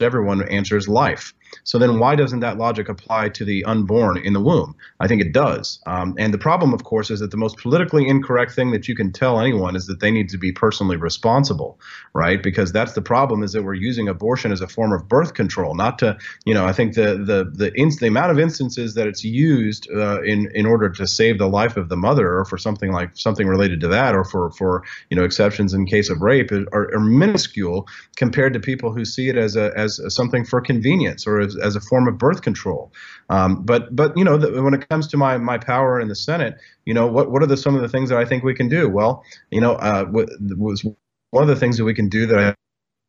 everyone 0.02 0.48
answers 0.50 0.88
life. 0.90 1.34
So 1.64 1.78
then, 1.78 2.00
why 2.00 2.16
doesn't 2.16 2.40
that 2.42 2.58
logic 2.58 2.90
apply 2.90 3.30
to 3.30 3.46
the 3.46 3.64
unborn 3.66 4.18
in 4.18 4.34
the 4.34 4.42
womb? 4.42 4.76
I 5.00 5.08
think 5.08 5.22
it 5.22 5.34
does. 5.34 5.80
Um, 5.86 6.16
and 6.18 6.34
the 6.34 6.38
problem, 6.38 6.74
of 6.74 6.84
course, 6.84 7.10
is 7.10 7.20
that 7.20 7.32
the 7.32 7.38
most 7.38 7.58
politically 7.58 8.08
incorrect 8.08 8.54
thing 8.54 8.72
that 8.72 8.88
you 8.88 8.96
can 8.96 9.12
tell 9.12 9.40
anyone 9.40 9.76
is 9.76 9.88
that 9.88 10.00
they 10.00 10.12
need 10.12 10.30
to 10.30 10.38
be 10.38 10.52
personally 10.52 10.98
responsible, 10.98 11.80
right? 12.14 12.42
Because 12.42 12.72
that's 12.72 12.94
the 12.94 13.02
problem 13.02 13.44
is 13.44 13.52
that 13.54 13.64
we're 13.64 13.74
using 13.74 14.08
abortion 14.08 14.52
as 14.52 14.62
a 14.62 14.68
form 14.68 14.94
of 14.94 15.08
birth 15.08 15.34
control, 15.34 15.76
not 15.76 16.00
to, 16.00 16.18
you 16.46 16.54
know, 16.54 16.66
I 16.66 16.74
think 16.74 16.96
the 16.96 17.18
the 17.18 17.46
the, 17.54 17.72
the 18.00 18.08
amount 18.08 18.32
of 18.32 18.40
instances 18.40 18.94
that 18.96 19.08
it's 19.08 19.24
used 19.24 19.90
uh, 19.92 20.22
in 20.22 20.50
in 20.54 20.66
order 20.66 20.90
to 20.90 21.08
save 21.08 21.38
the 21.38 21.48
life 21.48 21.78
of 21.78 21.90
the 21.90 21.98
mother, 21.98 22.38
or 22.38 22.46
for 22.46 22.58
something 22.58 22.92
like 22.92 23.16
something 23.16 23.48
related 23.48 23.80
to 23.82 23.88
that, 23.90 24.16
or 24.16 24.24
for 24.24 24.52
for 24.52 24.84
you 25.10 25.18
know 25.18 25.24
exceptions 25.24 25.74
in 25.74 25.86
case 25.86 26.10
of 26.10 26.22
rape, 26.22 26.52
are, 26.52 26.94
are 26.94 27.00
minuscule 27.00 27.88
compared 28.16 28.54
to 28.54 28.60
people 28.60 28.92
who 28.92 29.06
see 29.06 29.30
it 29.30 29.38
as 29.38 29.56
a 29.56 29.72
as 29.76 30.00
something 30.14 30.46
for 30.46 30.62
convenience 30.62 31.28
or 31.28 31.45
as, 31.46 31.56
as 31.58 31.76
a 31.76 31.82
form 31.82 32.08
of 32.08 32.18
birth 32.18 32.42
control. 32.42 32.92
Um, 33.30 33.64
but 33.64 33.96
but 33.96 34.18
you 34.18 34.24
know 34.24 34.38
the, 34.38 34.62
when 34.62 34.74
it 34.74 34.88
comes 34.90 35.08
to 35.10 35.18
my 35.18 35.38
my 35.38 35.58
power 35.58 36.00
in 36.00 36.08
the 36.08 36.16
Senate, 36.16 36.56
you 36.86 36.94
know 36.94 37.08
what 37.08 37.32
what 37.32 37.42
are 37.44 37.48
the 37.48 37.58
some 37.58 37.76
of 37.76 37.82
the 37.82 37.90
things 37.90 38.10
that 38.10 38.20
I 38.20 38.26
think 38.26 38.44
we 38.44 38.54
can 38.54 38.70
do? 38.70 38.90
Well, 38.90 39.24
you 39.52 39.62
know, 39.62 39.74
uh, 39.74 40.06
was 40.10 40.84
one 41.32 41.44
of 41.44 41.48
the 41.48 41.56
things 41.56 41.78
that 41.78 41.86
we 41.86 41.94
can 41.94 42.10
do 42.10 42.26
that 42.28 42.56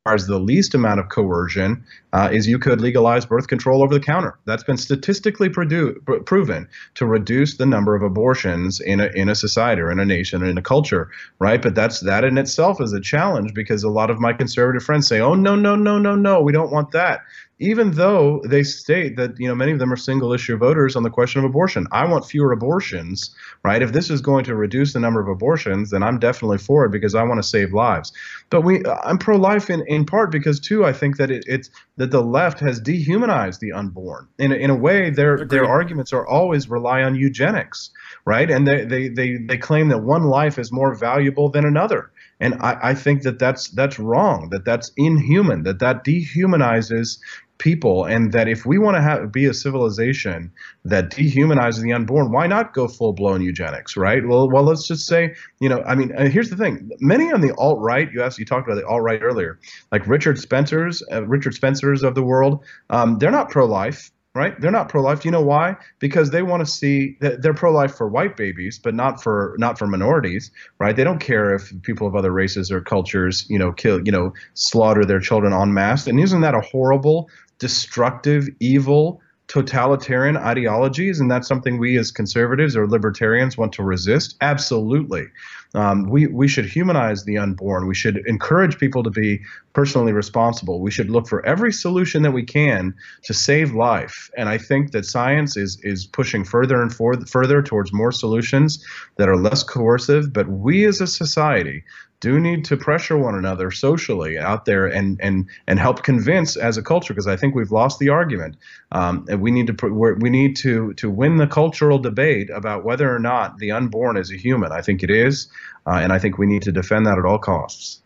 requires 0.06 0.26
the 0.28 0.38
least 0.38 0.74
amount 0.74 1.00
of 1.00 1.08
coercion 1.08 1.84
uh, 2.12 2.28
is 2.32 2.46
you 2.46 2.60
could 2.60 2.80
legalize 2.80 3.26
birth 3.26 3.48
control 3.48 3.82
over 3.82 3.92
the 3.92 4.00
counter. 4.00 4.38
That's 4.44 4.62
been 4.62 4.76
statistically 4.76 5.48
produ- 5.48 6.04
pr- 6.04 6.18
proven 6.18 6.68
to 6.94 7.06
reduce 7.06 7.56
the 7.56 7.66
number 7.66 7.96
of 7.96 8.02
abortions 8.02 8.80
in 8.80 9.00
a, 9.00 9.06
in 9.16 9.28
a 9.28 9.34
society 9.34 9.82
or 9.82 9.90
in 9.90 9.98
a 9.98 10.04
nation 10.04 10.44
or 10.44 10.46
in 10.46 10.58
a 10.58 10.62
culture, 10.62 11.10
right? 11.40 11.60
But 11.60 11.74
that's 11.74 12.00
that 12.00 12.22
in 12.22 12.38
itself 12.38 12.80
is 12.80 12.92
a 12.92 13.00
challenge 13.00 13.52
because 13.52 13.82
a 13.82 13.90
lot 13.90 14.10
of 14.10 14.20
my 14.20 14.32
conservative 14.32 14.84
friends 14.84 15.08
say, 15.08 15.20
"Oh 15.20 15.34
no, 15.34 15.56
no, 15.56 15.74
no, 15.74 15.98
no, 15.98 16.14
no, 16.14 16.40
we 16.40 16.52
don't 16.52 16.70
want 16.70 16.92
that." 16.92 17.20
Even 17.58 17.92
though 17.92 18.42
they 18.46 18.62
state 18.62 19.16
that 19.16 19.38
you 19.38 19.48
know 19.48 19.54
many 19.54 19.72
of 19.72 19.78
them 19.78 19.92
are 19.92 19.96
single 19.96 20.32
issue 20.32 20.56
voters 20.56 20.94
on 20.94 21.02
the 21.02 21.10
question 21.10 21.38
of 21.38 21.44
abortion. 21.44 21.86
I 21.90 22.06
want 22.06 22.26
fewer 22.26 22.52
abortions, 22.52 23.34
right? 23.62 23.80
If 23.80 23.92
this 23.92 24.10
is 24.10 24.20
going 24.20 24.44
to 24.44 24.54
reduce 24.54 24.92
the 24.92 25.00
number 25.00 25.20
of 25.20 25.28
abortions, 25.28 25.90
then 25.90 26.02
I'm 26.02 26.18
definitely 26.18 26.58
for 26.58 26.84
it 26.84 26.90
because 26.92 27.14
I 27.14 27.22
want 27.22 27.38
to 27.38 27.48
save 27.48 27.72
lives. 27.72 28.12
But 28.50 28.60
we, 28.60 28.84
uh, 28.84 28.96
I'm 29.04 29.18
pro-life 29.18 29.70
in, 29.70 29.84
in 29.86 30.04
part 30.04 30.30
because 30.30 30.60
too 30.60 30.84
I 30.84 30.92
think 30.92 31.16
that 31.16 31.30
it, 31.30 31.44
it's 31.46 31.70
that 31.96 32.10
the 32.10 32.22
left 32.22 32.60
has 32.60 32.78
dehumanized 32.78 33.60
the 33.60 33.72
unborn. 33.72 34.28
In 34.38 34.52
a, 34.52 34.56
in 34.56 34.70
a 34.70 34.76
way, 34.76 35.08
their 35.10 35.34
Agreed. 35.34 35.50
their 35.50 35.64
arguments 35.64 36.12
are 36.12 36.26
always 36.26 36.68
rely 36.68 37.02
on 37.02 37.14
eugenics, 37.14 37.90
right? 38.26 38.50
And 38.50 38.66
they, 38.66 38.84
they 38.84 39.08
they 39.08 39.36
they 39.38 39.56
claim 39.56 39.88
that 39.88 40.02
one 40.02 40.24
life 40.24 40.58
is 40.58 40.70
more 40.70 40.94
valuable 40.94 41.48
than 41.48 41.64
another. 41.64 42.10
And 42.40 42.54
I, 42.60 42.90
I 42.90 42.94
think 42.94 43.22
that 43.22 43.38
that's 43.38 43.68
that's 43.68 43.98
wrong. 43.98 44.50
That 44.50 44.64
that's 44.64 44.90
inhuman. 44.96 45.62
That 45.62 45.78
that 45.78 46.04
dehumanizes 46.04 47.18
people 47.58 48.04
and 48.04 48.32
that 48.32 48.48
if 48.48 48.66
we 48.66 48.78
want 48.78 48.96
to 48.96 49.02
have 49.02 49.32
be 49.32 49.46
a 49.46 49.54
civilization 49.54 50.52
that 50.84 51.10
dehumanizes 51.10 51.82
the 51.82 51.92
unborn 51.92 52.30
why 52.30 52.46
not 52.46 52.74
go 52.74 52.86
full 52.86 53.12
blown 53.12 53.40
eugenics 53.40 53.96
right 53.96 54.26
well 54.26 54.50
well 54.50 54.62
let's 54.62 54.86
just 54.86 55.06
say 55.06 55.34
you 55.60 55.68
know 55.68 55.82
i 55.86 55.94
mean 55.94 56.14
uh, 56.16 56.28
here's 56.28 56.50
the 56.50 56.56
thing 56.56 56.90
many 57.00 57.32
on 57.32 57.40
the 57.40 57.54
alt 57.56 57.78
right 57.80 58.12
you 58.12 58.22
asked 58.22 58.38
you 58.38 58.44
talked 58.44 58.68
about 58.68 58.78
the 58.78 58.86
alt 58.86 59.02
right 59.02 59.22
earlier 59.22 59.58
like 59.90 60.06
richard 60.06 60.38
spencer's 60.38 61.02
uh, 61.10 61.24
richard 61.26 61.54
spencer's 61.54 62.02
of 62.02 62.14
the 62.14 62.22
world 62.22 62.62
um, 62.90 63.18
they're 63.18 63.30
not 63.30 63.48
pro 63.48 63.64
life 63.64 64.10
right? 64.36 64.60
They're 64.60 64.70
not 64.70 64.88
pro-life. 64.88 65.22
Do 65.22 65.28
you 65.28 65.32
know 65.32 65.42
why? 65.42 65.76
Because 65.98 66.30
they 66.30 66.42
want 66.42 66.64
to 66.64 66.70
see 66.70 67.16
that 67.20 67.42
they're 67.42 67.54
pro-life 67.54 67.96
for 67.96 68.06
white 68.06 68.36
babies, 68.36 68.78
but 68.78 68.94
not 68.94 69.22
for 69.22 69.56
not 69.58 69.78
for 69.78 69.86
minorities, 69.86 70.50
right? 70.78 70.94
They 70.94 71.04
don't 71.04 71.18
care 71.18 71.54
if 71.54 71.72
people 71.82 72.06
of 72.06 72.14
other 72.14 72.30
races 72.30 72.70
or 72.70 72.80
cultures, 72.80 73.46
you 73.48 73.58
know, 73.58 73.72
kill, 73.72 74.00
you 74.04 74.12
know, 74.12 74.34
slaughter 74.54 75.04
their 75.04 75.20
children 75.20 75.52
en 75.52 75.72
masse. 75.72 76.06
And 76.06 76.20
isn't 76.20 76.42
that 76.42 76.54
a 76.54 76.60
horrible, 76.60 77.30
destructive, 77.58 78.48
evil? 78.60 79.20
totalitarian 79.48 80.36
ideologies, 80.36 81.20
and 81.20 81.30
that's 81.30 81.46
something 81.46 81.78
we 81.78 81.96
as 81.98 82.10
conservatives 82.10 82.76
or 82.76 82.88
libertarians 82.88 83.56
want 83.56 83.72
to 83.72 83.82
resist? 83.82 84.36
Absolutely. 84.40 85.26
Um, 85.74 86.08
we, 86.08 86.26
we 86.26 86.48
should 86.48 86.64
humanize 86.64 87.24
the 87.24 87.38
unborn. 87.38 87.86
We 87.86 87.94
should 87.94 88.22
encourage 88.26 88.78
people 88.78 89.02
to 89.02 89.10
be 89.10 89.40
personally 89.76 90.14
responsible. 90.14 90.80
We 90.80 90.90
should 90.90 91.10
look 91.10 91.28
for 91.28 91.44
every 91.44 91.70
solution 91.70 92.22
that 92.22 92.30
we 92.30 92.44
can 92.44 92.94
to 93.24 93.34
save 93.34 93.74
life. 93.74 94.30
And 94.34 94.48
I 94.48 94.56
think 94.56 94.92
that 94.92 95.04
science 95.04 95.54
is, 95.54 95.78
is 95.82 96.06
pushing 96.06 96.44
further 96.44 96.80
and 96.80 96.90
for, 96.90 97.20
further 97.26 97.60
towards 97.60 97.92
more 97.92 98.10
solutions 98.10 98.82
that 99.18 99.28
are 99.28 99.36
less 99.36 99.62
coercive. 99.62 100.32
But 100.32 100.48
we 100.48 100.86
as 100.86 101.02
a 101.02 101.06
society 101.06 101.84
do 102.20 102.40
need 102.40 102.64
to 102.64 102.78
pressure 102.78 103.18
one 103.18 103.34
another 103.34 103.70
socially 103.70 104.38
out 104.38 104.64
there 104.64 104.86
and 104.86 105.20
and 105.20 105.50
and 105.66 105.78
help 105.78 106.02
convince 106.02 106.56
as 106.56 106.78
a 106.78 106.82
culture 106.82 107.12
because 107.12 107.26
I 107.26 107.36
think 107.36 107.54
we've 107.54 107.70
lost 107.70 107.98
the 107.98 108.08
argument. 108.08 108.56
Um, 108.92 109.26
and 109.28 109.42
we 109.42 109.50
need 109.50 109.66
to 109.66 110.16
we 110.18 110.30
need 110.30 110.56
to 110.56 110.94
to 110.94 111.10
win 111.10 111.36
the 111.36 111.46
cultural 111.46 111.98
debate 111.98 112.48
about 112.48 112.82
whether 112.82 113.14
or 113.14 113.18
not 113.18 113.58
the 113.58 113.72
unborn 113.72 114.16
is 114.16 114.30
a 114.32 114.38
human. 114.38 114.72
I 114.72 114.80
think 114.80 115.02
it 115.02 115.10
is, 115.10 115.48
uh, 115.86 116.00
and 116.02 116.14
I 116.14 116.18
think 116.18 116.38
we 116.38 116.46
need 116.46 116.62
to 116.62 116.72
defend 116.72 117.04
that 117.04 117.18
at 117.18 117.26
all 117.26 117.38
costs. 117.38 118.00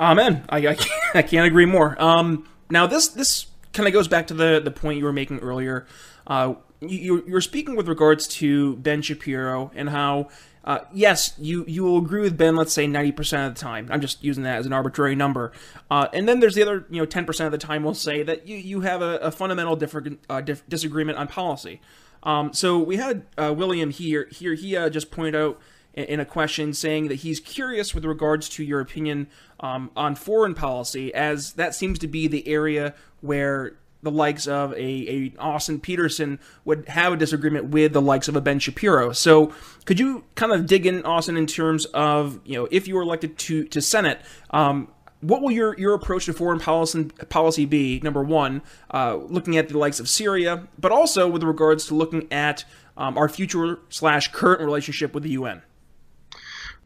Amen. 0.00 0.44
I 0.48 0.58
I 0.68 0.74
can't, 0.74 0.90
I 1.14 1.22
can't 1.22 1.46
agree 1.46 1.66
more. 1.66 2.00
Um, 2.02 2.46
now 2.70 2.86
this 2.86 3.08
this 3.08 3.46
kind 3.72 3.86
of 3.86 3.92
goes 3.92 4.08
back 4.08 4.26
to 4.28 4.34
the 4.34 4.60
the 4.62 4.70
point 4.70 4.98
you 4.98 5.04
were 5.04 5.12
making 5.12 5.40
earlier. 5.40 5.86
Uh, 6.26 6.54
you, 6.80 7.22
you 7.26 7.32
were 7.32 7.40
speaking 7.40 7.76
with 7.76 7.88
regards 7.88 8.26
to 8.26 8.76
Ben 8.76 9.02
Shapiro 9.02 9.70
and 9.74 9.90
how 9.90 10.28
uh, 10.64 10.78
yes, 10.92 11.34
you 11.38 11.64
you 11.68 11.84
will 11.84 11.98
agree 11.98 12.22
with 12.22 12.38
Ben. 12.38 12.56
Let's 12.56 12.72
say 12.72 12.86
ninety 12.86 13.12
percent 13.12 13.48
of 13.48 13.54
the 13.54 13.60
time. 13.60 13.88
I'm 13.90 14.00
just 14.00 14.24
using 14.24 14.44
that 14.44 14.58
as 14.58 14.66
an 14.66 14.72
arbitrary 14.72 15.14
number. 15.14 15.52
Uh, 15.90 16.08
and 16.12 16.26
then 16.26 16.40
there's 16.40 16.54
the 16.54 16.62
other, 16.62 16.86
you 16.90 17.00
know, 17.00 17.06
ten 17.06 17.26
percent 17.26 17.46
of 17.46 17.52
the 17.52 17.64
time 17.64 17.84
we'll 17.84 17.94
say 17.94 18.22
that 18.22 18.48
you 18.48 18.56
you 18.56 18.80
have 18.80 19.02
a, 19.02 19.18
a 19.18 19.30
fundamental 19.30 19.76
different 19.76 20.20
uh, 20.30 20.40
dif- 20.40 20.66
disagreement 20.68 21.18
on 21.18 21.28
policy. 21.28 21.80
Um, 22.22 22.54
so 22.54 22.78
we 22.78 22.96
had 22.96 23.26
uh, 23.36 23.52
William 23.54 23.90
here. 23.90 24.26
Here 24.32 24.54
he 24.54 24.74
uh, 24.74 24.88
just 24.88 25.10
pointed 25.10 25.36
out 25.36 25.60
in, 25.94 26.20
a 26.20 26.24
question 26.24 26.72
saying 26.72 27.08
that 27.08 27.16
he's 27.16 27.40
curious 27.40 27.94
with 27.94 28.04
regards 28.04 28.48
to 28.50 28.64
your 28.64 28.80
opinion 28.80 29.28
um, 29.60 29.90
on 29.96 30.14
foreign 30.14 30.54
policy, 30.54 31.14
as 31.14 31.52
that 31.54 31.74
seems 31.74 31.98
to 32.00 32.08
be 32.08 32.26
the 32.26 32.46
area 32.48 32.94
where 33.20 33.76
the 34.02 34.10
likes 34.10 34.46
of 34.46 34.72
a, 34.74 34.76
a 34.76 35.32
Austin 35.38 35.80
Petersen 35.80 36.38
would 36.64 36.86
have 36.88 37.14
a 37.14 37.16
disagreement 37.16 37.66
with 37.66 37.92
the 37.92 38.02
likes 38.02 38.28
of 38.28 38.36
a 38.36 38.40
Ben 38.40 38.58
Shapiro. 38.58 39.12
So 39.12 39.52
could 39.86 39.98
you 39.98 40.24
kind 40.34 40.52
of 40.52 40.66
dig 40.66 40.86
in, 40.86 41.04
Austin, 41.04 41.36
in 41.36 41.46
terms 41.46 41.86
of 41.86 42.38
you 42.44 42.58
know 42.58 42.68
if 42.70 42.86
you 42.86 42.94
were 42.94 43.02
elected 43.02 43.38
to 43.38 43.64
to 43.64 43.80
Senate, 43.80 44.20
um, 44.50 44.88
what 45.24 45.40
will 45.40 45.50
your, 45.50 45.78
your 45.78 45.94
approach 45.94 46.26
to 46.26 46.34
foreign 46.34 46.60
policy 46.60 47.04
policy 47.30 47.64
be? 47.64 47.98
Number 48.00 48.22
one, 48.22 48.62
uh, 48.92 49.16
looking 49.16 49.56
at 49.56 49.68
the 49.70 49.78
likes 49.78 49.98
of 49.98 50.08
Syria, 50.08 50.68
but 50.78 50.92
also 50.92 51.28
with 51.28 51.42
regards 51.42 51.86
to 51.86 51.94
looking 51.94 52.30
at 52.30 52.64
um, 52.96 53.16
our 53.16 53.28
future 53.28 53.78
slash 53.88 54.28
current 54.32 54.60
relationship 54.60 55.14
with 55.14 55.22
the 55.22 55.30
UN. 55.30 55.62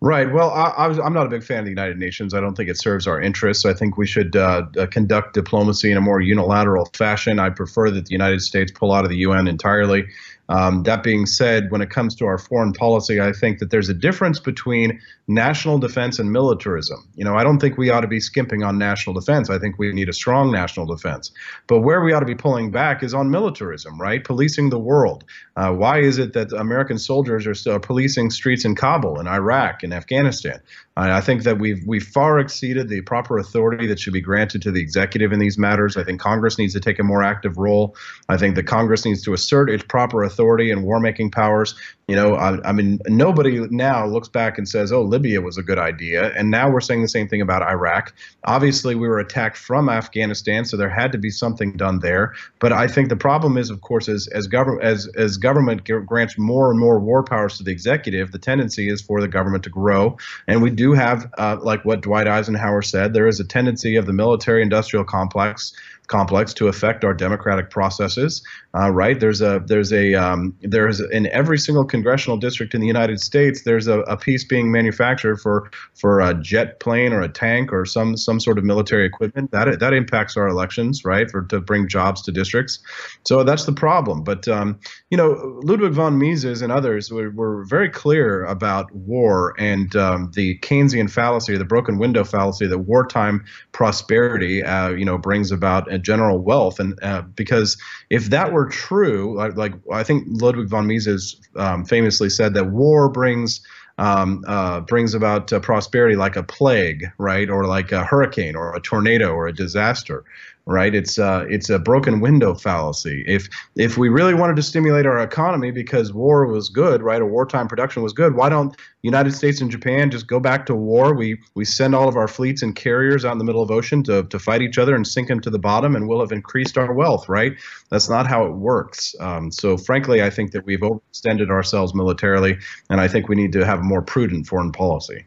Right. 0.00 0.32
Well, 0.32 0.50
I, 0.50 0.86
am 0.86 1.12
not 1.12 1.26
a 1.26 1.28
big 1.28 1.42
fan 1.42 1.58
of 1.58 1.64
the 1.64 1.70
United 1.70 1.98
Nations. 1.98 2.32
I 2.32 2.40
don't 2.40 2.54
think 2.54 2.68
it 2.68 2.78
serves 2.78 3.08
our 3.08 3.20
interests. 3.20 3.66
I 3.66 3.74
think 3.74 3.96
we 3.96 4.06
should 4.06 4.36
uh, 4.36 4.66
uh, 4.78 4.86
conduct 4.86 5.34
diplomacy 5.34 5.90
in 5.90 5.96
a 5.96 6.00
more 6.00 6.20
unilateral 6.20 6.88
fashion. 6.94 7.40
I 7.40 7.50
prefer 7.50 7.90
that 7.90 8.06
the 8.06 8.12
United 8.12 8.42
States 8.42 8.70
pull 8.70 8.92
out 8.92 9.04
of 9.04 9.10
the 9.10 9.16
UN 9.18 9.48
entirely. 9.48 10.06
Um, 10.48 10.82
that 10.84 11.02
being 11.02 11.26
said, 11.26 11.70
when 11.70 11.82
it 11.82 11.90
comes 11.90 12.14
to 12.16 12.26
our 12.26 12.38
foreign 12.38 12.72
policy, 12.72 13.20
I 13.20 13.32
think 13.32 13.58
that 13.58 13.70
there's 13.70 13.88
a 13.88 13.94
difference 13.94 14.40
between 14.40 15.00
national 15.26 15.78
defense 15.78 16.18
and 16.18 16.32
militarism. 16.32 17.06
You 17.14 17.24
know, 17.24 17.34
I 17.34 17.44
don't 17.44 17.58
think 17.58 17.76
we 17.76 17.90
ought 17.90 18.00
to 18.00 18.08
be 18.08 18.20
skimping 18.20 18.62
on 18.62 18.78
national 18.78 19.14
defense. 19.14 19.50
I 19.50 19.58
think 19.58 19.78
we 19.78 19.92
need 19.92 20.08
a 20.08 20.12
strong 20.12 20.50
national 20.50 20.86
defense. 20.86 21.30
But 21.66 21.80
where 21.80 22.02
we 22.02 22.12
ought 22.12 22.20
to 22.20 22.26
be 22.26 22.34
pulling 22.34 22.70
back 22.70 23.02
is 23.02 23.12
on 23.12 23.30
militarism, 23.30 24.00
right? 24.00 24.24
Policing 24.24 24.70
the 24.70 24.78
world. 24.78 25.24
Uh, 25.56 25.72
why 25.72 26.00
is 26.00 26.18
it 26.18 26.32
that 26.32 26.52
American 26.52 26.98
soldiers 26.98 27.46
are 27.46 27.54
still 27.54 27.78
policing 27.78 28.30
streets 28.30 28.64
in 28.64 28.74
Kabul 28.74 29.18
and 29.18 29.28
Iraq 29.28 29.82
and 29.82 29.92
Afghanistan? 29.92 30.60
I 30.98 31.20
think 31.20 31.44
that 31.44 31.58
we've 31.58 31.80
we've 31.86 32.06
far 32.06 32.40
exceeded 32.40 32.88
the 32.88 33.02
proper 33.02 33.38
authority 33.38 33.86
that 33.86 34.00
should 34.00 34.12
be 34.12 34.20
granted 34.20 34.62
to 34.62 34.72
the 34.72 34.80
executive 34.80 35.32
in 35.32 35.38
these 35.38 35.56
matters. 35.56 35.96
I 35.96 36.02
think 36.02 36.20
Congress 36.20 36.58
needs 36.58 36.72
to 36.72 36.80
take 36.80 36.98
a 36.98 37.04
more 37.04 37.22
active 37.22 37.56
role. 37.56 37.94
I 38.28 38.36
think 38.36 38.56
that 38.56 38.64
Congress 38.64 39.04
needs 39.04 39.22
to 39.22 39.32
assert 39.32 39.70
its 39.70 39.84
proper 39.84 40.24
authority 40.24 40.72
and 40.72 40.82
war-making 40.82 41.30
powers. 41.30 41.76
You 42.08 42.16
know, 42.16 42.34
I, 42.34 42.58
I 42.68 42.72
mean, 42.72 42.98
nobody 43.06 43.60
now 43.70 44.06
looks 44.06 44.28
back 44.28 44.58
and 44.58 44.68
says, 44.68 44.90
"Oh, 44.90 45.02
Libya 45.02 45.40
was 45.40 45.56
a 45.56 45.62
good 45.62 45.78
idea," 45.78 46.32
and 46.34 46.50
now 46.50 46.70
we're 46.70 46.80
saying 46.80 47.02
the 47.02 47.08
same 47.08 47.28
thing 47.28 47.42
about 47.42 47.62
Iraq. 47.62 48.14
Obviously, 48.44 48.94
we 48.94 49.06
were 49.06 49.18
attacked 49.18 49.56
from 49.56 49.88
Afghanistan, 49.88 50.64
so 50.64 50.76
there 50.76 50.88
had 50.88 51.12
to 51.12 51.18
be 51.18 51.30
something 51.30 51.76
done 51.76 52.00
there. 52.00 52.34
But 52.58 52.72
I 52.72 52.88
think 52.88 53.08
the 53.08 53.16
problem 53.16 53.56
is, 53.56 53.70
of 53.70 53.82
course, 53.82 54.08
as 54.08 54.26
as 54.28 54.46
government 54.46 54.82
as 54.82 55.06
as 55.16 55.36
government 55.36 55.84
grants 56.06 56.38
more 56.38 56.70
and 56.70 56.80
more 56.80 56.98
war 56.98 57.22
powers 57.22 57.58
to 57.58 57.62
the 57.62 57.70
executive, 57.70 58.32
the 58.32 58.38
tendency 58.38 58.88
is 58.88 59.00
for 59.00 59.20
the 59.20 59.28
government 59.28 59.62
to 59.64 59.70
grow, 59.70 60.16
and 60.48 60.62
we 60.62 60.70
do 60.70 60.87
have, 60.92 61.30
uh, 61.38 61.56
like 61.60 61.84
what 61.84 62.00
Dwight 62.00 62.28
Eisenhower 62.28 62.82
said, 62.82 63.12
there 63.12 63.28
is 63.28 63.40
a 63.40 63.44
tendency 63.44 63.96
of 63.96 64.06
the 64.06 64.12
military-industrial 64.12 65.04
complex 65.04 65.72
complex 66.08 66.52
to 66.54 66.68
affect 66.68 67.04
our 67.04 67.14
democratic 67.14 67.70
processes. 67.70 68.42
Uh, 68.74 68.90
right? 68.90 69.18
There's 69.20 69.40
a 69.40 69.62
there's 69.66 69.92
a 69.92 70.14
um, 70.14 70.56
there's 70.62 71.00
in 71.00 71.26
every 71.28 71.58
single 71.58 71.84
congressional 71.84 72.36
district 72.36 72.74
in 72.74 72.80
the 72.80 72.86
United 72.86 73.20
States. 73.20 73.62
There's 73.62 73.86
a, 73.86 74.00
a 74.00 74.16
piece 74.16 74.44
being 74.44 74.70
manufactured 74.72 75.36
for 75.36 75.70
for 75.94 76.20
a 76.20 76.34
jet 76.34 76.80
plane 76.80 77.12
or 77.12 77.22
a 77.22 77.28
tank 77.28 77.72
or 77.72 77.84
some 77.84 78.16
some 78.16 78.40
sort 78.40 78.58
of 78.58 78.64
military 78.64 79.06
equipment 79.06 79.50
that 79.52 79.80
that 79.80 79.92
impacts 79.92 80.36
our 80.36 80.48
elections, 80.48 81.04
right? 81.04 81.30
For 81.30 81.42
to 81.42 81.60
bring 81.60 81.88
jobs 81.88 82.22
to 82.22 82.32
districts. 82.32 82.80
So 83.24 83.44
that's 83.44 83.64
the 83.64 83.72
problem. 83.72 84.22
But 84.22 84.48
um, 84.48 84.78
you 85.10 85.16
know, 85.16 85.60
Ludwig 85.62 85.92
von 85.92 86.18
Mises 86.18 86.62
and 86.62 86.72
others 86.72 87.10
were, 87.10 87.30
were 87.30 87.64
very 87.64 87.88
clear 87.88 88.44
about 88.44 88.94
war 88.94 89.54
and 89.58 89.94
um, 89.96 90.30
the 90.34 90.58
Keynesian 90.58 91.10
fallacy, 91.10 91.56
the 91.56 91.64
broken 91.64 91.98
window 91.98 92.24
fallacy, 92.24 92.66
that 92.66 92.78
wartime 92.78 93.44
prosperity, 93.72 94.62
uh, 94.62 94.90
you 94.90 95.04
know, 95.04 95.18
brings 95.18 95.52
about 95.52 95.90
general 95.98 96.38
wealth. 96.38 96.80
And 96.80 96.98
uh, 97.02 97.22
because 97.22 97.76
if 98.10 98.30
that 98.30 98.52
were 98.52 98.66
true, 98.66 99.36
like, 99.36 99.56
like 99.56 99.74
I 99.92 100.02
think 100.02 100.24
Ludwig 100.28 100.68
von 100.68 100.86
Mises 100.86 101.40
um, 101.56 101.84
famously 101.84 102.30
said 102.30 102.54
that 102.54 102.70
war 102.70 103.08
brings 103.08 103.60
um, 103.98 104.44
uh, 104.46 104.80
brings 104.80 105.14
about 105.14 105.52
uh, 105.52 105.58
prosperity 105.58 106.14
like 106.14 106.36
a 106.36 106.42
plague, 106.42 107.06
right, 107.18 107.50
or 107.50 107.66
like 107.66 107.90
a 107.90 108.04
hurricane, 108.04 108.54
or 108.54 108.74
a 108.76 108.80
tornado, 108.80 109.32
or 109.32 109.48
a 109.48 109.52
disaster 109.52 110.24
right? 110.68 110.94
It's 110.94 111.18
uh, 111.18 111.46
it's 111.48 111.70
a 111.70 111.78
broken 111.78 112.20
window 112.20 112.54
fallacy. 112.54 113.24
If 113.26 113.48
if 113.74 113.96
we 113.96 114.10
really 114.10 114.34
wanted 114.34 114.56
to 114.56 114.62
stimulate 114.62 115.06
our 115.06 115.18
economy 115.18 115.70
because 115.70 116.12
war 116.12 116.46
was 116.46 116.68
good, 116.68 117.02
right, 117.02 117.20
or 117.20 117.26
wartime 117.26 117.66
production 117.68 118.02
was 118.02 118.12
good, 118.12 118.36
why 118.36 118.50
don't 118.50 118.76
United 119.02 119.32
States 119.32 119.62
and 119.62 119.70
Japan 119.70 120.10
just 120.10 120.26
go 120.26 120.38
back 120.38 120.66
to 120.66 120.74
war? 120.74 121.14
We 121.14 121.38
we 121.54 121.64
send 121.64 121.94
all 121.94 122.06
of 122.06 122.16
our 122.16 122.28
fleets 122.28 122.62
and 122.62 122.76
carriers 122.76 123.24
out 123.24 123.32
in 123.32 123.38
the 123.38 123.44
middle 123.44 123.62
of 123.62 123.70
ocean 123.70 124.02
to 124.04 124.24
to 124.24 124.38
fight 124.38 124.60
each 124.60 124.78
other 124.78 124.94
and 124.94 125.06
sink 125.06 125.28
them 125.28 125.40
to 125.40 125.50
the 125.50 125.58
bottom, 125.58 125.96
and 125.96 126.06
we'll 126.06 126.20
have 126.20 126.32
increased 126.32 126.76
our 126.76 126.92
wealth, 126.92 127.28
right? 127.28 127.54
That's 127.90 128.10
not 128.10 128.26
how 128.26 128.44
it 128.44 128.52
works. 128.52 129.16
Um, 129.20 129.50
so 129.50 129.78
frankly, 129.78 130.22
I 130.22 130.28
think 130.28 130.52
that 130.52 130.66
we've 130.66 130.80
overextended 130.80 131.50
ourselves 131.50 131.94
militarily, 131.94 132.58
and 132.90 133.00
I 133.00 133.08
think 133.08 133.28
we 133.28 133.36
need 133.36 133.52
to 133.52 133.64
have 133.64 133.80
a 133.80 133.84
more 133.84 134.02
prudent 134.02 134.46
foreign 134.46 134.72
policy. 134.72 135.24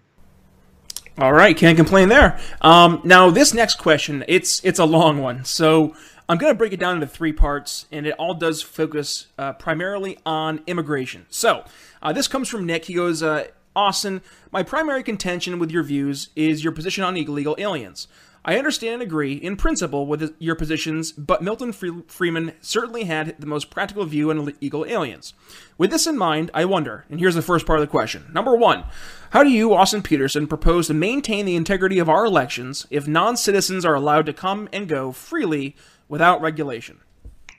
All 1.17 1.33
right, 1.33 1.55
can't 1.55 1.77
complain 1.77 2.07
there. 2.07 2.39
Um, 2.61 3.01
now 3.03 3.29
this 3.29 3.53
next 3.53 3.75
question, 3.75 4.23
it's 4.29 4.63
it's 4.63 4.79
a 4.79 4.85
long 4.85 5.19
one, 5.19 5.43
so 5.43 5.93
I'm 6.29 6.37
going 6.37 6.53
to 6.53 6.57
break 6.57 6.71
it 6.71 6.79
down 6.79 6.95
into 6.95 7.07
three 7.07 7.33
parts, 7.33 7.85
and 7.91 8.07
it 8.07 8.13
all 8.13 8.33
does 8.33 8.61
focus 8.61 9.27
uh, 9.37 9.51
primarily 9.53 10.17
on 10.25 10.61
immigration. 10.67 11.25
So 11.29 11.65
uh, 12.01 12.13
this 12.13 12.29
comes 12.29 12.47
from 12.47 12.65
Nick. 12.65 12.85
He 12.85 12.93
goes, 12.93 13.21
uh, 13.21 13.47
Austin, 13.75 14.21
my 14.53 14.63
primary 14.63 15.03
contention 15.03 15.59
with 15.59 15.69
your 15.69 15.83
views 15.83 16.29
is 16.37 16.63
your 16.63 16.71
position 16.71 17.03
on 17.03 17.17
illegal 17.17 17.55
aliens. 17.57 18.07
I 18.43 18.57
understand 18.57 18.95
and 18.95 19.03
agree, 19.03 19.33
in 19.33 19.55
principle, 19.55 20.07
with 20.07 20.35
your 20.39 20.55
positions, 20.55 21.11
but 21.11 21.43
Milton 21.43 21.71
Friedman 21.71 22.53
certainly 22.59 23.03
had 23.03 23.35
the 23.37 23.45
most 23.45 23.69
practical 23.69 24.03
view 24.05 24.31
on 24.31 24.39
illegal 24.39 24.83
aliens. 24.85 25.35
With 25.77 25.91
this 25.91 26.07
in 26.07 26.17
mind, 26.17 26.49
I 26.51 26.65
wonder, 26.65 27.05
and 27.09 27.19
here's 27.19 27.35
the 27.35 27.43
first 27.43 27.67
part 27.67 27.79
of 27.79 27.85
the 27.85 27.91
question. 27.91 28.31
Number 28.33 28.55
one, 28.55 28.85
how 29.29 29.43
do 29.43 29.49
you, 29.49 29.75
Austin 29.75 30.01
Petersen, 30.01 30.47
propose 30.47 30.87
to 30.87 30.95
maintain 30.95 31.45
the 31.45 31.55
integrity 31.55 31.99
of 31.99 32.09
our 32.09 32.25
elections 32.25 32.87
if 32.89 33.07
non 33.07 33.37
citizens 33.37 33.85
are 33.85 33.93
allowed 33.93 34.25
to 34.25 34.33
come 34.33 34.67
and 34.73 34.89
go 34.89 35.11
freely 35.11 35.75
without 36.09 36.41
regulation? 36.41 36.99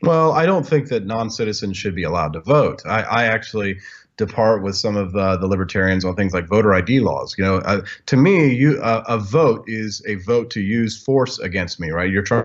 Well, 0.02 0.32
I 0.32 0.46
don't 0.46 0.66
think 0.66 0.88
that 0.88 1.06
non 1.06 1.30
citizens 1.30 1.76
should 1.76 1.94
be 1.94 2.02
allowed 2.02 2.32
to 2.32 2.40
vote. 2.40 2.82
I, 2.84 3.02
I 3.02 3.24
actually 3.26 3.78
depart 4.26 4.62
with 4.62 4.76
some 4.76 4.96
of 4.96 5.12
the, 5.12 5.36
the 5.36 5.46
libertarians 5.46 6.04
on 6.04 6.14
things 6.14 6.32
like 6.32 6.46
voter 6.46 6.74
ID 6.74 7.00
laws. 7.00 7.34
You 7.36 7.44
know, 7.44 7.56
uh, 7.58 7.82
to 8.06 8.16
me, 8.16 8.52
you 8.54 8.80
uh, 8.82 9.04
a 9.08 9.18
vote 9.18 9.64
is 9.66 10.02
a 10.06 10.16
vote 10.16 10.50
to 10.50 10.60
use 10.60 11.02
force 11.02 11.38
against 11.38 11.80
me, 11.80 11.90
right? 11.90 12.10
You're 12.10 12.22
trying 12.22 12.44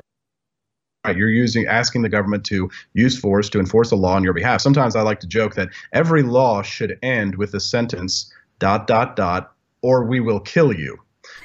You're 1.05 1.29
using 1.29 1.65
asking 1.67 2.01
the 2.01 2.09
government 2.09 2.43
to 2.45 2.69
use 2.93 3.17
force 3.17 3.49
to 3.49 3.59
enforce 3.59 3.91
a 3.91 3.95
law 3.95 4.15
on 4.15 4.23
your 4.23 4.33
behalf. 4.33 4.61
Sometimes 4.61 4.95
I 4.95 5.01
like 5.01 5.19
to 5.21 5.27
joke 5.27 5.55
that 5.55 5.69
every 5.93 6.23
law 6.23 6.61
should 6.61 6.97
end 7.01 7.35
with 7.35 7.51
the 7.51 7.59
sentence 7.59 8.31
dot 8.59 8.87
dot 8.87 9.15
dot 9.15 9.53
or 9.81 10.03
we 10.03 10.19
will 10.19 10.39
kill 10.39 10.73
you 10.73 10.97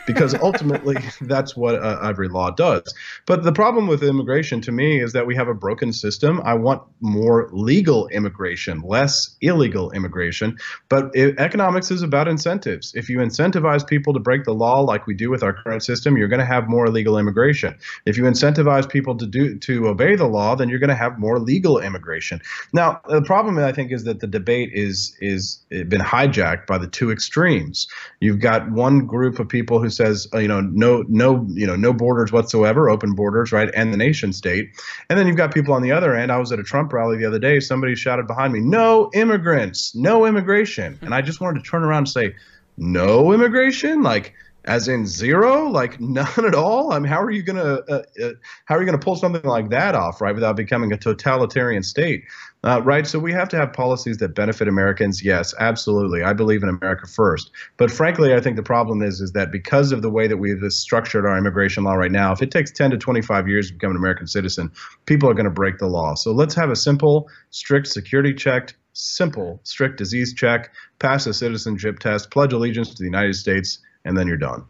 because 0.07 0.34
ultimately 0.34 0.97
that's 1.20 1.57
what 1.57 1.76
uh, 1.76 2.01
every 2.03 2.28
law 2.28 2.51
does. 2.51 2.95
But 3.26 3.43
the 3.43 3.53
problem 3.53 3.86
with 3.86 4.03
immigration 4.03 4.61
to 4.62 4.72
me 4.72 5.01
is 5.01 5.12
that 5.12 5.26
we 5.26 5.36
have 5.36 5.49
a 5.49 5.55
broken 5.55 5.93
system. 5.93 6.40
I 6.45 6.55
want 6.55 6.82
more 7.01 7.49
legal 7.53 8.09
immigration, 8.09 8.80
less 8.82 9.36
illegal 9.40 9.90
immigration. 9.93 10.59
But 10.88 11.11
it, 11.14 11.38
economics 11.38 11.90
is 11.90 12.03
about 12.03 12.28
incentives. 12.28 12.95
If 12.95 13.09
you 13.09 13.18
incentivize 13.18 13.86
people 13.86 14.12
to 14.14 14.20
break 14.20 14.45
the 14.45 14.55
law 14.55 14.80
like 14.80 15.07
we 15.07 15.14
do 15.14 15.30
with 15.30 15.43
our 15.43 15.53
current 15.53 15.82
system, 15.82 16.16
you're 16.16 16.28
going 16.28 16.40
to 16.40 16.47
have 16.47 16.68
more 16.68 16.86
illegal 16.86 17.18
immigration. 17.18 17.76
If 18.07 18.16
you 18.16 18.24
incentivize 18.24 18.88
people 18.88 19.16
to 19.16 19.26
do 19.26 19.59
to 19.59 19.88
obey 19.88 20.16
the 20.16 20.26
law, 20.26 20.55
then 20.55 20.68
you're 20.68 20.78
going 20.78 20.88
to 20.88 20.95
have 20.95 21.18
more 21.18 21.38
legal 21.38 21.78
immigration. 21.78 22.40
Now, 22.72 23.01
the 23.09 23.22
problem 23.22 23.59
I 23.59 23.72
think 23.72 23.93
is 23.93 24.05
that 24.05 24.20
the 24.20 24.26
debate 24.26 24.70
is 24.72 25.16
is 25.20 25.61
been 25.68 26.01
hijacked 26.01 26.66
by 26.66 26.78
the 26.78 26.86
two 26.86 27.11
extremes. 27.11 27.88
You've 28.20 28.40
got 28.40 28.70
one 28.70 29.07
group 29.07 29.38
of 29.38 29.49
people 29.49 29.82
who 29.83 29.91
says 29.91 30.28
uh, 30.33 30.39
you 30.39 30.49
know 30.49 30.61
no 30.61 31.05
no 31.09 31.47
you 31.51 31.66
know 31.66 31.76
no 31.76 31.93
borders 31.93 32.33
whatsoever, 32.33 32.89
open 32.89 33.14
borders, 33.14 33.53
right, 33.53 33.70
and 33.74 33.93
the 33.93 33.97
nation 33.97 34.33
state. 34.33 34.70
And 35.09 35.18
then 35.18 35.26
you've 35.26 35.37
got 35.37 35.53
people 35.53 35.74
on 35.74 35.83
the 35.83 35.93
other 35.93 36.14
end. 36.14 36.33
I 36.33 36.39
was 36.39 36.53
at 36.53 36.59
a 36.59 36.62
Trump 36.62 36.93
rally 36.93 37.18
the 37.18 37.26
other 37.26 37.39
day. 37.39 37.61
Somebody 37.61 37.95
shouted 37.95 38.26
behind 38.26 38.53
me, 38.53 38.61
"No 38.61 39.11
immigrants, 39.14 39.95
no 39.95 40.24
immigration," 40.26 40.99
and 41.03 41.14
I 41.14 41.22
just 41.22 41.41
wanted 41.41 41.62
to 41.64 41.70
turn 41.70 41.83
around 41.83 41.99
and 41.99 42.09
say, 42.09 42.35
"No 42.76 43.33
immigration, 43.33 44.03
like." 44.03 44.35
As 44.64 44.88
in 44.88 45.06
zero? 45.06 45.68
Like 45.68 46.00
none 46.00 46.44
at 46.44 46.54
all? 46.54 46.92
I 46.92 46.98
mean 46.98 47.08
how 47.08 47.20
are 47.22 47.30
you 47.30 47.42
going 47.42 47.56
to 47.56 47.82
uh, 47.92 48.02
uh, 48.24 48.32
how 48.66 48.76
are 48.76 48.80
you 48.80 48.86
going 48.86 48.98
to 48.98 49.04
pull 49.04 49.16
something 49.16 49.42
like 49.42 49.70
that 49.70 49.94
off 49.94 50.20
right 50.20 50.34
without 50.34 50.56
becoming 50.56 50.92
a 50.92 50.96
totalitarian 50.96 51.82
state? 51.82 52.24
Uh, 52.64 52.80
right 52.82 53.08
so 53.08 53.18
we 53.18 53.32
have 53.32 53.48
to 53.48 53.56
have 53.56 53.72
policies 53.72 54.18
that 54.18 54.36
benefit 54.36 54.68
americans 54.68 55.24
yes 55.24 55.52
absolutely. 55.58 56.22
I 56.22 56.32
believe 56.32 56.62
in 56.62 56.68
america 56.68 57.06
first. 57.06 57.50
But 57.76 57.90
frankly 57.90 58.34
i 58.34 58.40
think 58.40 58.56
the 58.56 58.62
problem 58.62 59.02
is 59.02 59.20
is 59.20 59.32
that 59.32 59.50
because 59.50 59.90
of 59.90 60.02
the 60.02 60.10
way 60.10 60.28
that 60.28 60.36
we've 60.36 60.62
structured 60.72 61.26
our 61.26 61.36
immigration 61.36 61.84
law 61.84 61.94
right 61.94 62.12
now 62.12 62.32
if 62.32 62.40
it 62.40 62.50
takes 62.50 62.70
10 62.70 62.92
to 62.92 62.98
25 62.98 63.48
years 63.48 63.68
to 63.68 63.74
become 63.74 63.90
an 63.90 63.96
american 63.96 64.26
citizen 64.26 64.70
people 65.06 65.28
are 65.28 65.34
going 65.34 65.44
to 65.44 65.50
break 65.50 65.78
the 65.78 65.86
law. 65.86 66.14
So 66.14 66.32
let's 66.32 66.54
have 66.54 66.70
a 66.70 66.76
simple 66.76 67.28
strict 67.50 67.88
security 67.88 68.32
checked 68.32 68.76
simple 68.94 69.58
strict 69.64 69.96
disease 69.96 70.34
check 70.34 70.70
pass 70.98 71.26
a 71.26 71.32
citizenship 71.32 71.98
test 71.98 72.30
pledge 72.30 72.52
allegiance 72.52 72.90
to 72.90 72.96
the 72.98 73.04
united 73.04 73.34
states 73.34 73.78
and 74.05 74.16
then 74.16 74.26
you're 74.26 74.36
done. 74.36 74.64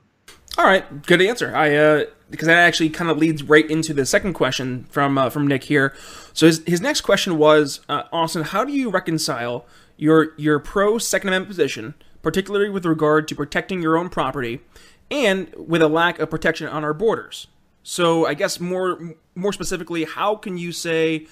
All 0.59 0.66
right, 0.66 1.05
good 1.07 1.22
answer. 1.22 1.55
I 1.57 1.74
uh, 1.74 2.05
because 2.30 2.47
that 2.47 2.59
actually 2.59 2.91
kind 2.91 3.11
of 3.11 3.18
leads 3.18 3.43
right 3.43 3.68
into 3.70 3.95
the 3.95 4.05
second 4.05 4.35
question 4.35 4.85
from 4.91 5.16
uh, 5.16 5.30
from 5.30 5.47
Nick 5.47 5.64
here. 5.64 5.95
So 6.33 6.47
his 6.47 6.62
his 6.66 6.80
next 6.80 7.03
question 7.03 7.39
was, 7.39 7.80
uh, 7.89 8.05
Austin, 8.12 8.43
how 8.43 8.64
do 8.64 8.72
you 8.72 8.91
reconcile 8.91 9.66
your 9.97 10.35
your 10.37 10.59
pro 10.59 10.99
Second 10.99 11.28
Amendment 11.28 11.49
position, 11.49 11.95
particularly 12.22 12.68
with 12.68 12.85
regard 12.85 13.28
to 13.28 13.35
protecting 13.35 13.80
your 13.80 13.97
own 13.97 14.11
property, 14.11 14.61
and 15.11 15.55
with 15.57 15.80
a 15.80 15.89
lack 15.89 16.18
of 16.18 16.28
protection 16.28 16.66
on 16.68 16.85
our 16.85 16.95
borders? 16.95 17.47
So 17.83 18.26
I 18.26 18.35
guess 18.35 18.61
more 18.61 19.14
more 19.35 19.53
specifically, 19.53 20.05
how 20.05 20.37
can 20.37 20.59
you 20.59 20.72
say 20.72 21.26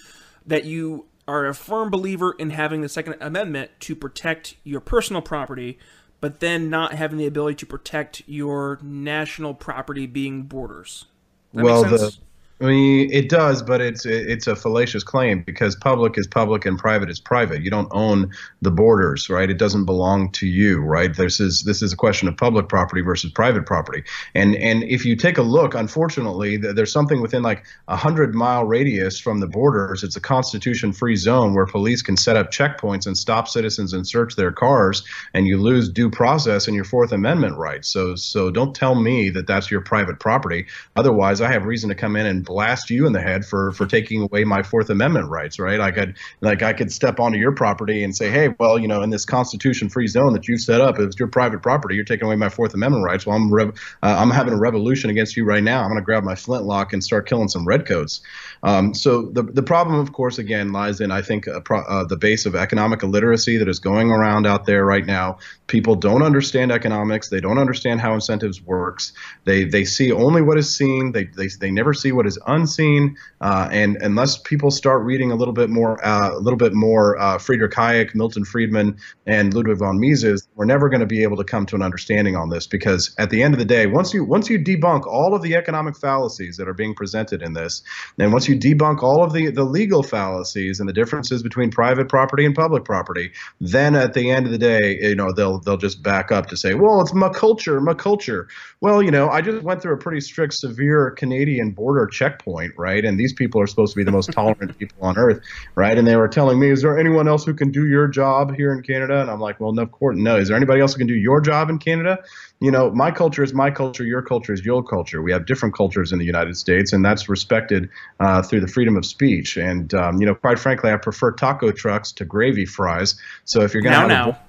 that 0.46 0.64
you 0.64 1.06
are 1.28 1.46
a 1.46 1.54
firm 1.54 1.90
believer 1.90 2.34
in 2.38 2.50
having 2.50 2.80
the 2.80 2.88
Second 2.88 3.16
Amendment 3.20 3.70
to 3.80 3.94
protect 3.94 4.56
your 4.64 4.80
personal 4.80 5.22
property? 5.22 5.78
But 6.20 6.40
then 6.40 6.70
not 6.70 6.94
having 6.94 7.18
the 7.18 7.26
ability 7.26 7.56
to 7.56 7.66
protect 7.66 8.22
your 8.26 8.78
national 8.82 9.54
property 9.54 10.06
being 10.06 10.42
borders. 10.42 11.06
That 11.52 11.64
well, 11.64 11.82
the 11.84 12.16
I 12.62 12.66
mean, 12.66 13.10
it 13.10 13.30
does, 13.30 13.62
but 13.62 13.80
it's 13.80 14.04
it's 14.04 14.46
a 14.46 14.54
fallacious 14.54 15.02
claim 15.02 15.42
because 15.42 15.74
public 15.76 16.18
is 16.18 16.26
public 16.26 16.66
and 16.66 16.78
private 16.78 17.08
is 17.08 17.18
private. 17.18 17.62
You 17.62 17.70
don't 17.70 17.88
own 17.90 18.30
the 18.60 18.70
borders, 18.70 19.30
right? 19.30 19.48
It 19.48 19.56
doesn't 19.56 19.86
belong 19.86 20.30
to 20.32 20.46
you, 20.46 20.80
right? 20.80 21.16
This 21.16 21.40
is 21.40 21.62
this 21.62 21.80
is 21.80 21.94
a 21.94 21.96
question 21.96 22.28
of 22.28 22.36
public 22.36 22.68
property 22.68 23.00
versus 23.00 23.32
private 23.32 23.64
property. 23.64 24.02
And 24.34 24.56
and 24.56 24.82
if 24.82 25.06
you 25.06 25.16
take 25.16 25.38
a 25.38 25.42
look, 25.42 25.74
unfortunately, 25.74 26.58
there's 26.58 26.92
something 26.92 27.22
within 27.22 27.42
like 27.42 27.64
a 27.88 27.96
hundred 27.96 28.34
mile 28.34 28.66
radius 28.66 29.18
from 29.18 29.40
the 29.40 29.46
borders. 29.46 30.04
It's 30.04 30.16
a 30.16 30.20
constitution-free 30.20 31.16
zone 31.16 31.54
where 31.54 31.64
police 31.64 32.02
can 32.02 32.18
set 32.18 32.36
up 32.36 32.50
checkpoints 32.50 33.06
and 33.06 33.16
stop 33.16 33.48
citizens 33.48 33.94
and 33.94 34.06
search 34.06 34.36
their 34.36 34.52
cars, 34.52 35.02
and 35.32 35.46
you 35.46 35.56
lose 35.56 35.88
due 35.88 36.10
process 36.10 36.66
and 36.66 36.76
your 36.76 36.84
Fourth 36.84 37.12
Amendment 37.12 37.56
rights. 37.56 37.88
So 37.88 38.16
so 38.16 38.50
don't 38.50 38.74
tell 38.74 38.96
me 38.96 39.30
that 39.30 39.46
that's 39.46 39.70
your 39.70 39.80
private 39.80 40.20
property. 40.20 40.66
Otherwise, 40.94 41.40
I 41.40 41.50
have 41.50 41.64
reason 41.64 41.88
to 41.88 41.94
come 41.94 42.16
in 42.16 42.26
and 42.26 42.49
blast 42.50 42.90
you 42.90 43.06
in 43.06 43.12
the 43.12 43.20
head 43.20 43.46
for 43.46 43.70
for 43.72 43.86
taking 43.86 44.22
away 44.22 44.42
my 44.42 44.62
Fourth 44.62 44.90
Amendment 44.90 45.28
rights, 45.30 45.58
right? 45.60 45.80
I 45.80 45.92
could 45.92 46.16
like 46.40 46.62
I 46.62 46.72
could 46.72 46.90
step 46.92 47.20
onto 47.20 47.38
your 47.38 47.52
property 47.52 48.02
and 48.02 48.14
say, 48.14 48.28
hey, 48.28 48.48
well, 48.58 48.76
you 48.76 48.88
know, 48.88 49.02
in 49.02 49.10
this 49.10 49.24
Constitution-free 49.24 50.08
zone 50.08 50.32
that 50.32 50.48
you've 50.48 50.60
set 50.60 50.80
up, 50.80 50.98
it's 50.98 51.18
your 51.18 51.28
private 51.28 51.62
property. 51.62 51.94
You're 51.94 52.04
taking 52.04 52.26
away 52.26 52.34
my 52.34 52.48
Fourth 52.48 52.74
Amendment 52.74 53.04
rights. 53.04 53.24
Well, 53.24 53.36
I'm 53.36 53.54
rev- 53.54 53.78
uh, 54.02 54.16
I'm 54.18 54.30
having 54.30 54.52
a 54.52 54.58
revolution 54.58 55.10
against 55.10 55.36
you 55.36 55.44
right 55.44 55.62
now. 55.62 55.82
I'm 55.82 55.90
going 55.90 56.00
to 56.00 56.04
grab 56.04 56.24
my 56.24 56.34
flintlock 56.34 56.92
and 56.92 57.04
start 57.04 57.28
killing 57.28 57.48
some 57.48 57.64
redcoats. 57.64 58.20
Um, 58.64 58.94
so 58.94 59.22
the 59.22 59.44
the 59.44 59.62
problem, 59.62 60.00
of 60.00 60.12
course, 60.12 60.38
again 60.38 60.72
lies 60.72 61.00
in 61.00 61.12
I 61.12 61.22
think 61.22 61.46
pro- 61.64 61.84
uh, 61.84 62.04
the 62.04 62.16
base 62.16 62.46
of 62.46 62.56
economic 62.56 63.04
illiteracy 63.04 63.56
that 63.58 63.68
is 63.68 63.78
going 63.78 64.10
around 64.10 64.46
out 64.46 64.66
there 64.66 64.84
right 64.84 65.06
now. 65.06 65.38
People 65.68 65.94
don't 65.94 66.22
understand 66.22 66.72
economics. 66.72 67.28
They 67.28 67.40
don't 67.40 67.58
understand 67.58 68.00
how 68.00 68.14
incentives 68.14 68.60
works. 68.60 69.12
They 69.44 69.64
they 69.64 69.84
see 69.84 70.10
only 70.10 70.42
what 70.42 70.58
is 70.58 70.74
seen. 70.74 71.12
They 71.12 71.24
they, 71.24 71.46
they 71.60 71.70
never 71.70 71.94
see 71.94 72.10
what 72.10 72.26
is 72.26 72.38
unseen. 72.46 73.16
Uh, 73.40 73.68
and 73.72 73.96
unless 74.02 74.38
people 74.38 74.70
start 74.70 75.02
reading 75.02 75.32
a 75.32 75.34
little 75.34 75.54
bit 75.54 75.70
more 75.70 76.04
uh, 76.04 76.34
a 76.34 76.38
little 76.38 76.58
bit 76.58 76.74
more 76.74 77.18
uh, 77.18 77.38
Friedrich 77.38 77.72
Hayek, 77.72 78.14
Milton 78.14 78.44
Friedman, 78.44 78.96
and 79.26 79.54
Ludwig 79.54 79.78
von 79.78 79.98
Mises, 79.98 80.48
we're 80.56 80.64
never 80.64 80.88
going 80.88 81.00
to 81.00 81.06
be 81.06 81.22
able 81.22 81.36
to 81.36 81.44
come 81.44 81.66
to 81.66 81.76
an 81.76 81.82
understanding 81.82 82.36
on 82.36 82.50
this 82.50 82.66
because 82.66 83.14
at 83.18 83.30
the 83.30 83.42
end 83.42 83.54
of 83.54 83.58
the 83.58 83.64
day, 83.64 83.86
once 83.86 84.12
you 84.12 84.24
once 84.24 84.48
you 84.50 84.58
debunk 84.58 85.06
all 85.06 85.34
of 85.34 85.42
the 85.42 85.54
economic 85.54 85.96
fallacies 85.96 86.56
that 86.56 86.68
are 86.68 86.74
being 86.74 86.94
presented 86.94 87.42
in 87.42 87.52
this, 87.52 87.82
and 88.18 88.32
once 88.32 88.48
you 88.48 88.56
debunk 88.56 89.02
all 89.02 89.22
of 89.22 89.32
the, 89.32 89.50
the 89.50 89.64
legal 89.64 90.02
fallacies 90.02 90.80
and 90.80 90.88
the 90.88 90.92
differences 90.92 91.42
between 91.42 91.70
private 91.70 92.08
property 92.08 92.44
and 92.44 92.54
public 92.54 92.84
property, 92.84 93.30
then 93.60 93.94
at 93.94 94.14
the 94.14 94.30
end 94.30 94.46
of 94.46 94.52
the 94.52 94.58
day, 94.58 94.98
you 95.00 95.14
know, 95.14 95.32
they'll 95.32 95.58
they'll 95.60 95.76
just 95.76 96.02
back 96.02 96.30
up 96.32 96.46
to 96.46 96.56
say, 96.56 96.74
well, 96.74 97.00
it's 97.00 97.14
my 97.14 97.28
culture, 97.28 97.80
my 97.80 97.94
culture. 97.94 98.48
Well, 98.80 99.02
you 99.02 99.10
know, 99.10 99.28
I 99.28 99.40
just 99.40 99.62
went 99.62 99.82
through 99.82 99.94
a 99.94 99.98
pretty 99.98 100.20
strict, 100.20 100.54
severe 100.54 101.10
Canadian 101.12 101.70
border 101.72 102.06
checkpoint, 102.30 102.72
right? 102.76 103.04
And 103.04 103.18
these 103.18 103.32
people 103.32 103.60
are 103.60 103.66
supposed 103.66 103.92
to 103.92 103.96
be 103.96 104.04
the 104.04 104.12
most 104.12 104.32
tolerant 104.32 104.76
people 104.78 105.02
on 105.02 105.18
earth, 105.18 105.40
right? 105.74 105.96
And 105.96 106.06
they 106.06 106.16
were 106.16 106.28
telling 106.28 106.58
me, 106.58 106.70
is 106.70 106.82
there 106.82 106.98
anyone 106.98 107.28
else 107.28 107.44
who 107.44 107.54
can 107.54 107.70
do 107.70 107.86
your 107.86 108.08
job 108.08 108.54
here 108.54 108.72
in 108.72 108.82
Canada? 108.82 109.20
And 109.20 109.30
I'm 109.30 109.40
like, 109.40 109.60
well, 109.60 109.72
no, 109.72 109.82
of 109.82 109.92
course, 109.92 110.16
no. 110.16 110.36
Is 110.36 110.48
there 110.48 110.56
anybody 110.56 110.80
else 110.80 110.94
who 110.94 110.98
can 110.98 111.06
do 111.06 111.14
your 111.14 111.40
job 111.40 111.70
in 111.70 111.78
Canada? 111.78 112.18
You 112.60 112.70
know, 112.70 112.90
my 112.90 113.10
culture 113.10 113.42
is 113.42 113.54
my 113.54 113.70
culture, 113.70 114.04
your 114.04 114.22
culture 114.22 114.52
is 114.52 114.64
your 114.64 114.82
culture. 114.82 115.22
We 115.22 115.32
have 115.32 115.46
different 115.46 115.74
cultures 115.74 116.12
in 116.12 116.18
the 116.18 116.26
United 116.26 116.56
States, 116.56 116.92
and 116.92 117.04
that's 117.04 117.28
respected 117.28 117.88
uh, 118.20 118.42
through 118.42 118.60
the 118.60 118.68
freedom 118.68 118.96
of 118.96 119.06
speech. 119.06 119.56
And 119.56 119.92
um, 119.94 120.20
you 120.20 120.26
know, 120.26 120.34
quite 120.34 120.58
frankly, 120.58 120.90
I 120.90 120.96
prefer 120.96 121.32
taco 121.32 121.72
trucks 121.72 122.12
to 122.12 122.24
gravy 122.24 122.66
fries. 122.66 123.14
So 123.44 123.62
if 123.62 123.72
you're 123.72 123.82
gonna 123.82 123.96
now, 123.96 124.08
have 124.08 124.26
now. 124.26 124.40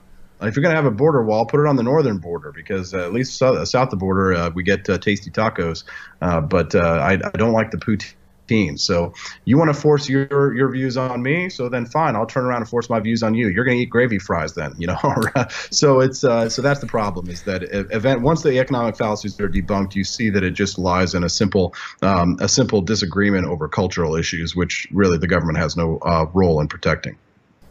If 0.42 0.56
you're 0.56 0.64
going 0.64 0.74
to 0.74 0.82
have 0.82 0.86
a 0.86 0.96
border 0.96 1.24
wall, 1.24 1.46
put 1.46 1.60
it 1.60 1.68
on 1.68 1.76
the 1.76 1.84
northern 1.84 2.18
border 2.18 2.52
because 2.52 2.94
uh, 2.94 3.00
at 3.00 3.14
least 3.14 3.38
south, 3.38 3.68
south 3.68 3.90
the 3.90 3.96
border 3.96 4.34
uh, 4.34 4.50
we 4.50 4.64
get 4.64 4.90
uh, 4.90 4.98
tasty 4.98 5.30
tacos. 5.30 5.84
Uh, 6.22 6.42
but 6.42 6.74
uh, 6.74 6.80
I, 6.80 7.14
I, 7.14 7.38
don't 7.38 7.54
like 7.54 7.72
the 7.72 7.78
poutine. 7.78 8.80
So 8.80 9.14
you 9.46 9.58
want 9.58 9.74
to 9.74 9.80
force 9.80 10.10
your 10.10 10.54
your 10.54 10.70
views 10.70 10.98
on 10.98 11.22
me? 11.22 11.50
So 11.50 11.70
then 11.70 11.86
fine, 11.86 12.16
I'll 12.16 12.26
turn 12.26 12.46
around 12.46 12.62
and 12.62 12.70
force 12.70 12.90
my 12.90 13.00
views 13.00 13.24
on 13.24 13.34
you. 13.34 13.50
You're 13.50 13.64
going 13.64 13.78
to 13.78 13.84
eat 13.84 13.90
gravy 13.90 14.20
fries 14.20 14.54
then, 14.56 14.74
you 14.78 14.88
know. 14.88 14.98
so 15.72 16.00
it's 16.00 16.24
uh, 16.24 16.50
so 16.50 16.62
that's 16.62 16.80
the 16.80 16.88
problem 16.88 17.30
is 17.30 17.44
that 17.44 17.64
event 17.64 18.22
once 18.22 18.42
the 18.42 18.60
economic 18.60 18.98
fallacies 18.98 19.40
are 19.40 19.50
debunked, 19.50 19.96
you 19.96 20.04
see 20.04 20.30
that 20.32 20.44
it 20.44 20.52
just 20.52 20.80
lies 20.80 21.14
in 21.14 21.24
a 21.24 21.30
simple 21.30 21.74
um, 22.02 22.38
a 22.42 22.50
simple 22.50 22.82
disagreement 22.82 23.46
over 23.46 23.68
cultural 23.68 24.16
issues, 24.16 24.56
which 24.56 24.88
really 24.92 25.18
the 25.18 25.28
government 25.28 25.60
has 25.60 25.78
no 25.78 26.00
role 26.34 26.60
in 26.60 26.68
protecting. 26.68 27.18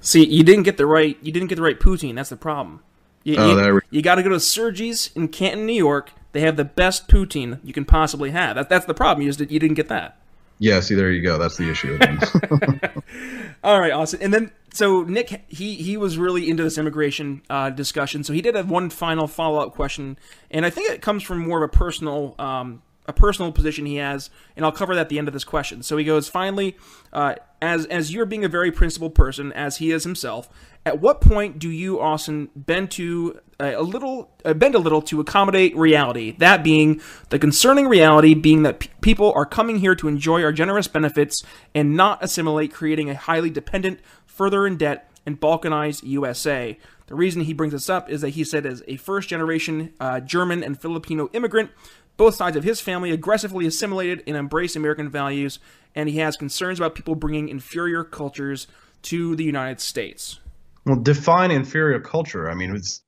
See, 0.00 0.26
you 0.26 0.42
didn't 0.42 0.64
get 0.64 0.76
the 0.76 0.86
right 0.86 1.16
you 1.22 1.32
didn't 1.32 1.48
get 1.48 1.56
the 1.56 1.62
right 1.62 1.78
poutine. 1.78 2.14
That's 2.14 2.30
the 2.30 2.36
problem. 2.36 2.82
You, 3.22 3.36
oh, 3.36 3.54
you, 3.54 3.80
you 3.90 4.02
got 4.02 4.14
to 4.14 4.22
go 4.22 4.30
to 4.30 4.40
Sergi's 4.40 5.10
in 5.14 5.28
Canton, 5.28 5.66
New 5.66 5.74
York. 5.74 6.12
They 6.32 6.40
have 6.40 6.56
the 6.56 6.64
best 6.64 7.06
poutine 7.06 7.60
you 7.62 7.74
can 7.74 7.84
possibly 7.84 8.30
have. 8.30 8.56
That, 8.56 8.70
that's 8.70 8.86
the 8.86 8.94
problem. 8.94 9.26
You 9.26 9.32
just 9.32 9.50
you 9.50 9.58
didn't 9.58 9.74
get 9.74 9.88
that. 9.88 10.16
Yeah, 10.58 10.80
see, 10.80 10.94
there 10.94 11.10
you 11.10 11.22
go. 11.22 11.38
That's 11.38 11.56
the 11.56 11.70
issue. 11.70 11.98
All 13.64 13.80
right, 13.80 13.92
awesome. 13.92 14.20
And 14.22 14.32
then, 14.32 14.52
so 14.72 15.02
Nick, 15.02 15.44
he 15.48 15.74
he 15.74 15.96
was 15.96 16.18
really 16.18 16.48
into 16.48 16.62
this 16.62 16.78
immigration 16.78 17.42
uh, 17.50 17.70
discussion. 17.70 18.24
So 18.24 18.32
he 18.32 18.42
did 18.42 18.54
have 18.54 18.70
one 18.70 18.90
final 18.90 19.26
follow 19.26 19.58
up 19.60 19.74
question, 19.74 20.18
and 20.50 20.64
I 20.64 20.70
think 20.70 20.90
it 20.90 21.02
comes 21.02 21.22
from 21.22 21.38
more 21.38 21.62
of 21.62 21.68
a 21.68 21.72
personal 21.72 22.34
um, 22.38 22.82
a 23.06 23.12
personal 23.12 23.52
position 23.52 23.86
he 23.86 23.96
has, 23.96 24.30
and 24.54 24.64
I'll 24.64 24.72
cover 24.72 24.94
that 24.94 25.02
at 25.02 25.08
the 25.08 25.18
end 25.18 25.28
of 25.28 25.34
this 25.34 25.44
question. 25.44 25.82
So 25.82 25.96
he 25.96 26.04
goes, 26.04 26.28
finally, 26.28 26.76
uh, 27.12 27.36
as 27.62 27.86
as 27.86 28.12
you're 28.12 28.26
being 28.26 28.44
a 28.44 28.48
very 28.48 28.72
principled 28.72 29.14
person, 29.14 29.52
as 29.52 29.78
he 29.78 29.90
is 29.90 30.04
himself, 30.04 30.48
at 30.86 31.00
what 31.00 31.20
point 31.20 31.58
do 31.58 31.68
you, 31.70 32.00
Austin, 32.00 32.48
bend 32.56 32.90
to 32.92 33.38
uh, 33.60 33.74
a 33.76 33.82
little, 33.82 34.30
uh, 34.44 34.54
bend 34.54 34.74
a 34.74 34.78
little 34.78 35.02
to 35.02 35.20
accommodate 35.20 35.76
reality? 35.76 36.34
That 36.38 36.64
being 36.64 37.02
the 37.28 37.38
concerning 37.38 37.86
reality, 37.86 38.32
being 38.32 38.62
that 38.62 39.00
people 39.02 39.32
are 39.34 39.44
coming 39.44 39.78
here 39.78 39.94
to 39.96 40.08
enjoy 40.08 40.42
our 40.42 40.52
generous 40.52 40.88
benefits 40.88 41.44
and 41.74 41.96
not 41.96 42.24
assimilate, 42.24 42.72
creating 42.72 43.10
a 43.10 43.14
highly 43.14 43.50
dependent, 43.50 44.00
further 44.24 44.66
in 44.66 44.78
debt, 44.78 45.10
and 45.26 45.38
balkanized 45.38 46.02
USA. 46.04 46.78
The 47.08 47.14
reason 47.14 47.42
he 47.42 47.52
brings 47.52 47.72
this 47.72 47.90
up 47.90 48.08
is 48.08 48.22
that 48.22 48.30
he 48.30 48.44
said, 48.44 48.64
as 48.64 48.82
a 48.88 48.96
first 48.96 49.28
generation 49.28 49.92
uh, 50.00 50.20
German 50.20 50.64
and 50.64 50.80
Filipino 50.80 51.28
immigrant, 51.34 51.70
both 52.16 52.34
sides 52.34 52.56
of 52.56 52.64
his 52.64 52.80
family 52.80 53.10
aggressively 53.10 53.66
assimilated 53.66 54.22
and 54.26 54.36
embraced 54.36 54.76
American 54.76 55.08
values, 55.08 55.58
and 55.94 56.08
he 56.08 56.18
has 56.18 56.36
concerns 56.36 56.78
about 56.78 56.94
people 56.94 57.14
bringing 57.14 57.48
inferior 57.48 58.04
cultures 58.04 58.66
to 59.02 59.34
the 59.36 59.44
United 59.44 59.80
States. 59.80 60.38
Well, 60.84 60.96
define 60.96 61.50
inferior 61.50 62.00
culture. 62.00 62.50
I 62.50 62.54
mean, 62.54 62.74
it's 62.74 63.02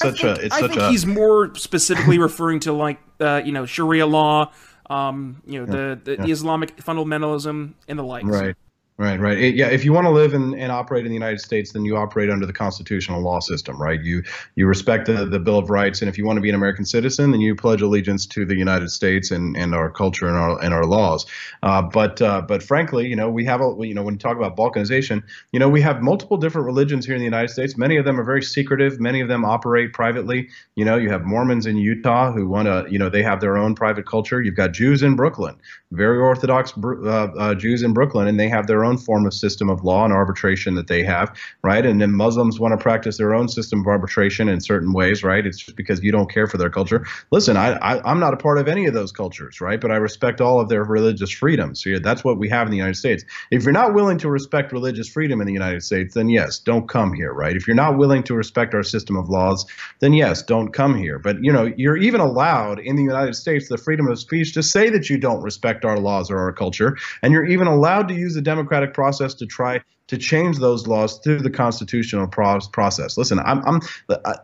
such 0.00 0.22
think, 0.22 0.38
a. 0.38 0.44
It's 0.44 0.54
I 0.54 0.60
such 0.60 0.70
think 0.70 0.82
a. 0.82 0.90
he's 0.90 1.06
more 1.06 1.54
specifically 1.54 2.18
referring 2.18 2.60
to 2.60 2.72
like 2.72 2.98
uh, 3.20 3.42
you 3.44 3.52
know 3.52 3.66
Sharia 3.66 4.06
law, 4.06 4.52
um, 4.88 5.42
you 5.46 5.60
know 5.60 5.66
the 5.66 6.00
the, 6.02 6.12
yeah. 6.12 6.24
the 6.24 6.30
Islamic 6.30 6.76
fundamentalism 6.76 7.74
and 7.88 7.98
the 7.98 8.02
like. 8.02 8.24
Right. 8.24 8.56
Right, 8.98 9.18
right. 9.18 9.38
It- 9.38 9.54
yeah, 9.56 9.68
if 9.68 9.84
you 9.84 9.92
want 9.92 10.04
to 10.04 10.10
live 10.10 10.34
and, 10.34 10.54
and 10.54 10.70
operate 10.70 11.04
in 11.04 11.08
the 11.10 11.14
United 11.14 11.40
States, 11.40 11.72
then 11.72 11.84
you 11.84 11.96
operate 11.96 12.30
under 12.30 12.46
the 12.46 12.52
constitutional 12.52 13.20
law 13.22 13.40
system, 13.40 13.80
right? 13.80 14.00
You 14.00 14.22
you 14.54 14.66
respect 14.66 15.06
the, 15.06 15.24
the 15.24 15.40
Bill 15.40 15.58
of 15.58 15.70
Rights, 15.70 16.02
and 16.02 16.08
if 16.10 16.18
you 16.18 16.26
want 16.26 16.36
to 16.36 16.40
be 16.42 16.50
an 16.50 16.54
American 16.54 16.84
citizen, 16.84 17.30
then 17.32 17.40
you 17.40 17.56
pledge 17.56 17.80
allegiance 17.82 18.26
to 18.26 18.44
the 18.44 18.54
United 18.54 18.90
States 18.90 19.30
and, 19.30 19.56
and 19.56 19.74
our 19.74 19.90
culture 19.90 20.28
and 20.28 20.36
our 20.36 20.62
and 20.62 20.74
our 20.74 20.84
laws. 20.84 21.24
Uh, 21.62 21.82
but 21.82 22.20
uh, 22.22 22.42
but 22.42 22.62
frankly, 22.62 23.08
you 23.08 23.16
know, 23.16 23.30
we 23.30 23.44
have 23.46 23.60
a 23.62 23.74
you 23.80 23.94
know 23.94 24.02
when 24.02 24.14
you 24.14 24.18
talk 24.18 24.36
about 24.36 24.56
balkanization, 24.56 25.22
you 25.52 25.58
know, 25.58 25.70
we 25.70 25.80
have 25.80 26.02
multiple 26.02 26.36
different 26.36 26.66
religions 26.66 27.06
here 27.06 27.14
in 27.14 27.20
the 27.20 27.24
United 27.24 27.48
States. 27.48 27.76
Many 27.78 27.96
of 27.96 28.04
them 28.04 28.20
are 28.20 28.24
very 28.24 28.42
secretive. 28.42 29.00
Many 29.00 29.20
of 29.20 29.28
them 29.28 29.44
operate 29.44 29.94
privately. 29.94 30.48
You 30.76 30.84
know, 30.84 30.96
you 30.96 31.08
have 31.10 31.24
Mormons 31.24 31.66
in 31.66 31.76
Utah 31.78 32.30
who 32.30 32.46
want 32.46 32.66
to, 32.66 32.86
you 32.90 32.98
know, 32.98 33.08
they 33.08 33.22
have 33.22 33.40
their 33.40 33.56
own 33.56 33.74
private 33.74 34.06
culture. 34.06 34.42
You've 34.42 34.54
got 34.54 34.72
Jews 34.72 35.02
in 35.02 35.16
Brooklyn, 35.16 35.56
very 35.92 36.18
Orthodox 36.18 36.72
uh, 36.76 37.08
uh, 37.08 37.54
Jews 37.54 37.82
in 37.82 37.92
Brooklyn, 37.92 38.26
and 38.26 38.40
they 38.40 38.48
have 38.48 38.66
their 38.66 38.84
own 38.84 38.98
form 38.98 39.26
of 39.26 39.34
system 39.34 39.68
of 39.68 39.84
law 39.84 40.04
and 40.04 40.12
arbitration 40.12 40.74
that 40.74 40.88
they 40.88 41.02
have, 41.04 41.36
right? 41.62 41.84
And 41.84 42.00
then 42.00 42.12
Muslims 42.12 42.58
want 42.58 42.72
to 42.72 42.82
practice 42.82 43.18
their 43.18 43.34
own 43.34 43.48
system 43.48 43.80
of 43.80 43.86
arbitration 43.86 44.48
in 44.48 44.60
certain 44.60 44.92
ways, 44.92 45.22
right? 45.22 45.46
It's 45.46 45.58
just 45.58 45.76
because 45.76 46.02
you 46.02 46.10
don't 46.10 46.30
care 46.30 46.46
for 46.46 46.56
their 46.56 46.70
culture. 46.70 47.06
Listen, 47.30 47.56
I, 47.56 47.72
I 47.74 48.10
I'm 48.10 48.20
not 48.20 48.34
a 48.34 48.36
part 48.36 48.58
of 48.58 48.68
any 48.68 48.86
of 48.86 48.94
those 48.94 49.12
cultures, 49.12 49.60
right? 49.60 49.80
But 49.80 49.90
I 49.90 49.96
respect 49.96 50.40
all 50.40 50.60
of 50.60 50.68
their 50.68 50.84
religious 50.84 51.30
freedoms. 51.30 51.82
So 51.82 51.90
yeah, 51.90 51.98
that's 52.02 52.24
what 52.24 52.38
we 52.38 52.48
have 52.48 52.66
in 52.66 52.70
the 52.70 52.76
United 52.76 52.96
States. 52.96 53.24
If 53.50 53.64
you're 53.64 53.72
not 53.72 53.94
willing 53.94 54.18
to 54.18 54.30
respect 54.30 54.72
religious 54.72 55.08
freedom 55.08 55.40
in 55.40 55.46
the 55.46 55.52
United 55.52 55.82
States, 55.82 56.14
then 56.14 56.28
yes, 56.28 56.58
don't 56.58 56.88
come 56.88 57.12
here, 57.12 57.32
right? 57.32 57.56
If 57.56 57.66
you're 57.66 57.76
not 57.76 57.98
willing 57.98 58.22
to 58.24 58.34
respect 58.34 58.74
our 58.74 58.82
system 58.82 59.16
of 59.16 59.28
laws, 59.28 59.66
then 60.00 60.12
yes, 60.12 60.42
don't 60.42 60.72
come 60.72 60.96
here. 60.96 61.18
But 61.18 61.42
you 61.42 61.52
know, 61.52 61.72
you're 61.76 61.96
even 61.96 62.20
allowed 62.20 62.78
in 62.78 62.96
the 62.96 63.02
United 63.02 63.34
States 63.34 63.68
the 63.68 63.78
freedom 63.78 64.08
of 64.08 64.18
speech 64.18 64.54
to 64.54 64.62
say 64.62 64.88
that 64.90 65.10
you 65.10 65.18
don't 65.18 65.42
respect 65.42 65.81
our 65.84 65.98
laws 65.98 66.30
or 66.30 66.38
our 66.38 66.52
culture, 66.52 66.96
and 67.22 67.32
you're 67.32 67.46
even 67.46 67.66
allowed 67.66 68.08
to 68.08 68.14
use 68.14 68.34
the 68.34 68.42
democratic 68.42 68.94
process 68.94 69.34
to 69.34 69.46
try 69.46 69.80
to 70.08 70.18
change 70.18 70.58
those 70.58 70.86
laws 70.86 71.18
through 71.20 71.40
the 71.40 71.50
constitutional 71.50 72.26
pro- 72.26 72.58
process. 72.72 73.16
Listen, 73.16 73.38
I'm, 73.40 73.64
I'm 73.66 73.80
uh, 74.10 74.34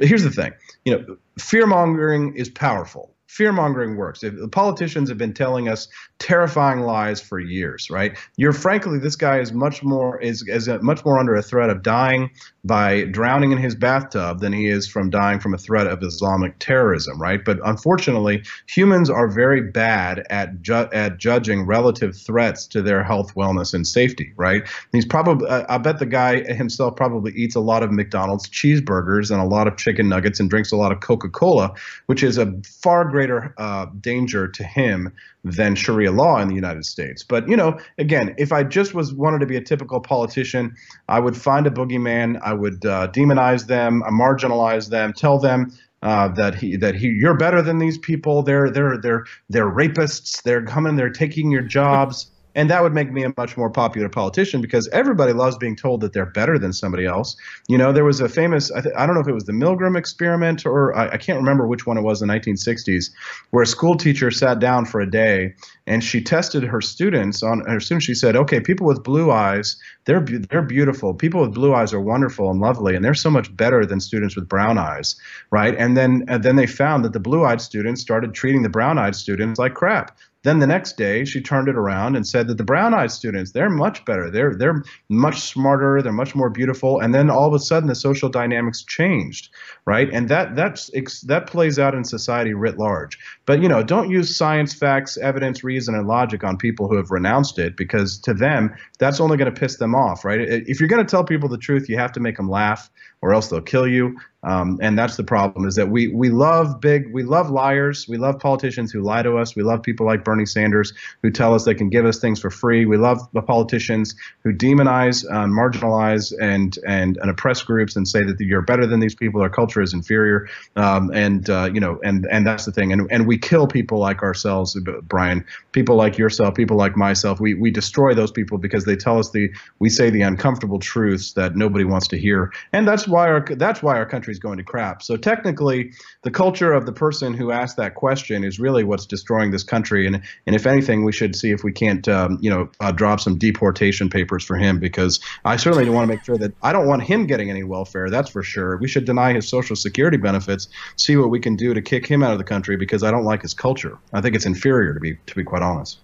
here's 0.00 0.24
the 0.24 0.30
thing. 0.30 0.52
You 0.84 0.98
know, 0.98 1.16
fear 1.38 1.66
mongering 1.66 2.34
is 2.36 2.48
powerful. 2.48 3.13
Fear 3.34 3.50
mongering 3.50 3.96
works. 3.96 4.20
The 4.20 4.48
politicians 4.48 5.08
have 5.08 5.18
been 5.18 5.34
telling 5.34 5.68
us 5.68 5.88
terrifying 6.20 6.82
lies 6.82 7.20
for 7.20 7.40
years, 7.40 7.90
right? 7.90 8.16
You're 8.36 8.52
frankly, 8.52 9.00
this 9.00 9.16
guy 9.16 9.40
is 9.40 9.52
much 9.52 9.82
more 9.82 10.20
is 10.20 10.46
is 10.46 10.68
much 10.82 11.04
more 11.04 11.18
under 11.18 11.34
a 11.34 11.42
threat 11.42 11.68
of 11.68 11.82
dying 11.82 12.30
by 12.64 13.04
drowning 13.06 13.50
in 13.50 13.58
his 13.58 13.74
bathtub 13.74 14.38
than 14.38 14.52
he 14.52 14.68
is 14.68 14.86
from 14.86 15.10
dying 15.10 15.40
from 15.40 15.52
a 15.52 15.58
threat 15.58 15.88
of 15.88 16.00
Islamic 16.04 16.56
terrorism, 16.60 17.20
right? 17.20 17.44
But 17.44 17.58
unfortunately, 17.64 18.44
humans 18.68 19.10
are 19.10 19.26
very 19.26 19.62
bad 19.62 20.24
at 20.30 20.62
ju- 20.62 20.88
at 20.92 21.18
judging 21.18 21.66
relative 21.66 22.16
threats 22.16 22.68
to 22.68 22.82
their 22.82 23.02
health, 23.02 23.34
wellness, 23.34 23.74
and 23.74 23.84
safety, 23.84 24.32
right? 24.36 24.62
He's 24.92 25.06
probably 25.06 25.48
uh, 25.48 25.64
I 25.68 25.78
bet 25.78 25.98
the 25.98 26.06
guy 26.06 26.44
himself 26.52 26.94
probably 26.94 27.32
eats 27.32 27.56
a 27.56 27.60
lot 27.60 27.82
of 27.82 27.90
McDonald's 27.90 28.48
cheeseburgers 28.48 29.32
and 29.32 29.40
a 29.40 29.44
lot 29.44 29.66
of 29.66 29.76
chicken 29.76 30.08
nuggets 30.08 30.38
and 30.38 30.48
drinks 30.48 30.70
a 30.70 30.76
lot 30.76 30.92
of 30.92 31.00
Coca-Cola, 31.00 31.74
which 32.06 32.22
is 32.22 32.38
a 32.38 32.52
far 32.80 33.04
greater 33.04 33.23
uh, 33.58 33.86
danger 34.00 34.48
to 34.48 34.64
him 34.64 35.12
than 35.44 35.74
Sharia 35.74 36.12
law 36.12 36.40
in 36.40 36.48
the 36.48 36.54
United 36.54 36.84
States. 36.84 37.22
But 37.22 37.48
you 37.48 37.56
know, 37.56 37.78
again, 37.98 38.34
if 38.38 38.52
I 38.52 38.62
just 38.64 38.94
was 38.94 39.12
wanted 39.12 39.40
to 39.40 39.46
be 39.46 39.56
a 39.56 39.60
typical 39.60 40.00
politician, 40.00 40.74
I 41.08 41.20
would 41.20 41.36
find 41.36 41.66
a 41.66 41.70
boogeyman, 41.70 42.40
I 42.42 42.54
would 42.54 42.84
uh, 42.86 43.08
demonize 43.08 43.66
them, 43.66 44.02
I 44.02 44.10
marginalize 44.10 44.90
them, 44.90 45.12
tell 45.12 45.38
them. 45.38 45.72
Uh, 46.02 46.28
that 46.28 46.54
he 46.54 46.76
that 46.76 46.94
he 46.94 47.06
you're 47.08 47.34
better 47.34 47.62
than 47.62 47.78
these 47.78 47.96
people. 47.96 48.42
They're 48.42 48.68
they're 48.68 48.98
they're 48.98 49.24
they're 49.48 49.70
rapists. 49.70 50.42
They're 50.42 50.62
coming. 50.62 50.96
They're 50.96 51.08
taking 51.08 51.50
your 51.50 51.62
jobs. 51.62 52.30
And 52.54 52.70
that 52.70 52.82
would 52.82 52.94
make 52.94 53.12
me 53.12 53.24
a 53.24 53.32
much 53.36 53.56
more 53.56 53.70
popular 53.70 54.08
politician 54.08 54.60
because 54.60 54.88
everybody 54.88 55.32
loves 55.32 55.56
being 55.56 55.76
told 55.76 56.00
that 56.02 56.12
they're 56.12 56.26
better 56.26 56.58
than 56.58 56.72
somebody 56.72 57.04
else. 57.04 57.36
You 57.68 57.78
know, 57.78 57.92
there 57.92 58.04
was 58.04 58.20
a 58.20 58.28
famous, 58.28 58.70
I, 58.70 58.80
th- 58.80 58.94
I 58.96 59.06
don't 59.06 59.14
know 59.14 59.20
if 59.20 59.28
it 59.28 59.34
was 59.34 59.44
the 59.44 59.52
Milgram 59.52 59.96
experiment 59.96 60.64
or 60.64 60.94
I, 60.96 61.10
I 61.10 61.16
can't 61.16 61.38
remember 61.38 61.66
which 61.66 61.86
one 61.86 61.98
it 61.98 62.02
was 62.02 62.22
in 62.22 62.28
the 62.28 62.34
1960s, 62.34 63.10
where 63.50 63.62
a 63.62 63.66
school 63.66 63.96
teacher 63.96 64.30
sat 64.30 64.60
down 64.60 64.86
for 64.86 65.00
a 65.00 65.10
day 65.10 65.54
and 65.86 66.02
she 66.02 66.22
tested 66.22 66.62
her 66.62 66.80
students 66.80 67.42
on 67.42 67.60
her 67.66 67.80
students. 67.80 68.06
She 68.06 68.14
said, 68.14 68.36
okay, 68.36 68.60
people 68.60 68.86
with 68.86 69.02
blue 69.02 69.30
eyes, 69.30 69.76
they're, 70.04 70.20
they're 70.20 70.62
beautiful. 70.62 71.14
People 71.14 71.40
with 71.40 71.54
blue 71.54 71.74
eyes 71.74 71.92
are 71.92 72.00
wonderful 72.00 72.50
and 72.50 72.60
lovely, 72.60 72.94
and 72.94 73.04
they're 73.04 73.14
so 73.14 73.30
much 73.30 73.54
better 73.54 73.84
than 73.84 74.00
students 74.00 74.36
with 74.36 74.48
brown 74.48 74.78
eyes, 74.78 75.16
right? 75.50 75.74
And 75.76 75.96
then, 75.96 76.24
and 76.28 76.42
then 76.42 76.56
they 76.56 76.66
found 76.66 77.04
that 77.04 77.12
the 77.12 77.20
blue 77.20 77.44
eyed 77.44 77.60
students 77.60 78.00
started 78.00 78.34
treating 78.34 78.62
the 78.62 78.68
brown 78.68 78.98
eyed 78.98 79.16
students 79.16 79.58
like 79.58 79.74
crap. 79.74 80.16
Then 80.44 80.58
the 80.58 80.66
next 80.66 80.96
day, 80.96 81.24
she 81.24 81.40
turned 81.40 81.68
it 81.68 81.74
around 81.74 82.16
and 82.16 82.26
said 82.26 82.46
that 82.48 82.58
the 82.58 82.64
brown-eyed 82.64 83.10
students, 83.10 83.52
they're 83.52 83.70
much 83.70 84.04
better. 84.04 84.30
They're 84.30 84.54
they're 84.54 84.84
much 85.08 85.40
smarter. 85.40 86.02
They're 86.02 86.12
much 86.12 86.34
more 86.34 86.50
beautiful. 86.50 87.00
And 87.00 87.14
then 87.14 87.30
all 87.30 87.48
of 87.48 87.54
a 87.54 87.58
sudden, 87.58 87.88
the 87.88 87.94
social 87.94 88.28
dynamics 88.28 88.84
changed, 88.84 89.48
right? 89.86 90.08
And 90.12 90.28
that 90.28 90.54
that's 90.54 90.90
that 91.22 91.46
plays 91.46 91.78
out 91.78 91.94
in 91.94 92.04
society 92.04 92.54
writ 92.54 92.78
large. 92.78 93.18
But 93.46 93.62
you 93.62 93.68
know, 93.68 93.82
don't 93.82 94.10
use 94.10 94.36
science, 94.36 94.74
facts, 94.74 95.16
evidence, 95.16 95.64
reason, 95.64 95.94
and 95.94 96.06
logic 96.06 96.44
on 96.44 96.58
people 96.58 96.88
who 96.88 96.96
have 96.96 97.10
renounced 97.10 97.58
it 97.58 97.76
because 97.76 98.18
to 98.18 98.34
them, 98.34 98.74
that's 98.98 99.20
only 99.20 99.36
going 99.36 99.52
to 99.52 99.60
piss 99.60 99.78
them 99.78 99.94
off, 99.94 100.24
right? 100.24 100.40
If 100.40 100.78
you're 100.78 100.88
going 100.88 101.04
to 101.04 101.10
tell 101.10 101.24
people 101.24 101.48
the 101.48 101.58
truth, 101.58 101.88
you 101.88 101.96
have 101.96 102.12
to 102.12 102.20
make 102.20 102.36
them 102.36 102.50
laugh, 102.50 102.90
or 103.22 103.32
else 103.32 103.48
they'll 103.48 103.62
kill 103.62 103.88
you. 103.88 104.18
Um, 104.44 104.78
and 104.82 104.98
that's 104.98 105.16
the 105.16 105.24
problem 105.24 105.66
is 105.66 105.74
that 105.76 105.88
we 105.88 106.08
we 106.08 106.28
love 106.28 106.80
big 106.80 107.12
we 107.12 107.22
love 107.22 107.50
liars. 107.50 108.06
We 108.08 108.18
love 108.18 108.38
politicians 108.38 108.92
who 108.92 109.00
lie 109.00 109.22
to 109.22 109.38
us. 109.38 109.56
We 109.56 109.62
love 109.62 109.82
people 109.82 110.06
like 110.06 110.24
Bernie 110.24 110.46
Sanders 110.46 110.92
who 111.22 111.30
tell 111.30 111.54
us 111.54 111.64
they 111.64 111.74
can 111.74 111.88
give 111.88 112.04
us 112.04 112.18
things 112.18 112.40
for 112.40 112.50
free. 112.50 112.84
We 112.84 112.96
love 112.96 113.18
the 113.32 113.42
politicians 113.42 114.14
who 114.42 114.52
demonize 114.52 115.24
uh, 115.30 115.46
marginalize 115.46 116.32
and 116.40 116.78
and 116.86 117.16
and 117.16 117.30
oppress 117.30 117.62
groups 117.62 117.96
and 117.96 118.06
say 118.06 118.22
that 118.24 118.38
you're 118.38 118.62
better 118.62 118.86
than 118.86 119.00
these 119.00 119.14
people. 119.14 119.40
Our 119.40 119.48
culture 119.48 119.80
is 119.80 119.94
inferior. 119.94 120.48
Um, 120.76 121.10
and 121.14 121.48
uh, 121.48 121.70
you 121.72 121.80
know 121.80 121.98
and 122.04 122.26
and 122.30 122.46
that's 122.46 122.66
the 122.66 122.72
thing. 122.72 122.92
And 122.92 123.08
and 123.10 123.26
we 123.26 123.38
kill 123.38 123.66
people 123.66 123.98
like 123.98 124.22
ourselves 124.22 124.78
Brian. 125.02 125.44
People 125.72 125.96
like 125.96 126.18
yourself 126.18 126.54
people 126.54 126.76
like 126.76 126.96
myself. 126.96 127.40
We 127.40 127.54
we 127.54 127.70
destroy 127.70 128.14
those 128.14 128.30
people 128.30 128.58
because 128.58 128.84
they 128.84 128.96
tell 128.96 129.18
us 129.18 129.30
the 129.30 129.50
we 129.78 129.88
say 129.88 130.10
the 130.10 130.22
uncomfortable 130.22 130.78
truths 130.78 131.32
that 131.32 131.56
nobody 131.56 131.84
wants 131.84 132.08
to 132.08 132.18
hear. 132.18 132.52
And 132.72 132.86
that's 132.86 133.08
why 133.08 133.28
our 133.28 133.40
that's 133.40 133.82
why 133.82 133.96
our 133.96 134.06
country 134.06 134.33
is 134.34 134.38
going 134.38 134.58
to 134.58 134.64
crap. 134.64 135.02
So 135.02 135.16
technically, 135.16 135.92
the 136.22 136.30
culture 136.30 136.72
of 136.72 136.86
the 136.86 136.92
person 136.92 137.32
who 137.32 137.50
asked 137.50 137.76
that 137.78 137.94
question 137.94 138.44
is 138.44 138.60
really 138.60 138.84
what's 138.84 139.06
destroying 139.06 139.50
this 139.50 139.64
country. 139.64 140.06
And 140.06 140.20
and 140.46 140.54
if 140.54 140.66
anything, 140.66 141.04
we 141.04 141.12
should 141.12 141.34
see 141.34 141.50
if 141.50 141.64
we 141.64 141.72
can't, 141.72 142.06
um, 142.08 142.38
you 142.40 142.50
know, 142.50 142.68
uh, 142.80 142.92
drop 142.92 143.20
some 143.20 143.38
deportation 143.38 144.10
papers 144.10 144.44
for 144.44 144.56
him 144.56 144.78
because 144.78 145.20
I 145.44 145.56
certainly 145.56 145.88
want 145.88 146.08
to 146.08 146.14
make 146.14 146.24
sure 146.24 146.36
that 146.36 146.52
I 146.62 146.72
don't 146.72 146.86
want 146.86 147.02
him 147.02 147.26
getting 147.26 147.50
any 147.50 147.64
welfare. 147.64 148.10
That's 148.10 148.30
for 148.30 148.42
sure. 148.42 148.76
We 148.76 148.88
should 148.88 149.06
deny 149.06 149.32
his 149.32 149.48
social 149.48 149.76
security 149.76 150.18
benefits. 150.18 150.68
See 150.96 151.16
what 151.16 151.30
we 151.30 151.40
can 151.40 151.56
do 151.56 151.72
to 151.72 151.80
kick 151.80 152.06
him 152.06 152.22
out 152.22 152.32
of 152.32 152.38
the 152.38 152.44
country 152.44 152.76
because 152.76 153.02
I 153.02 153.10
don't 153.10 153.24
like 153.24 153.42
his 153.42 153.54
culture. 153.54 153.98
I 154.12 154.20
think 154.20 154.36
it's 154.36 154.46
inferior 154.46 154.92
to 154.92 155.00
be 155.00 155.16
to 155.26 155.34
be 155.34 155.44
quite 155.44 155.62
honest. 155.62 155.98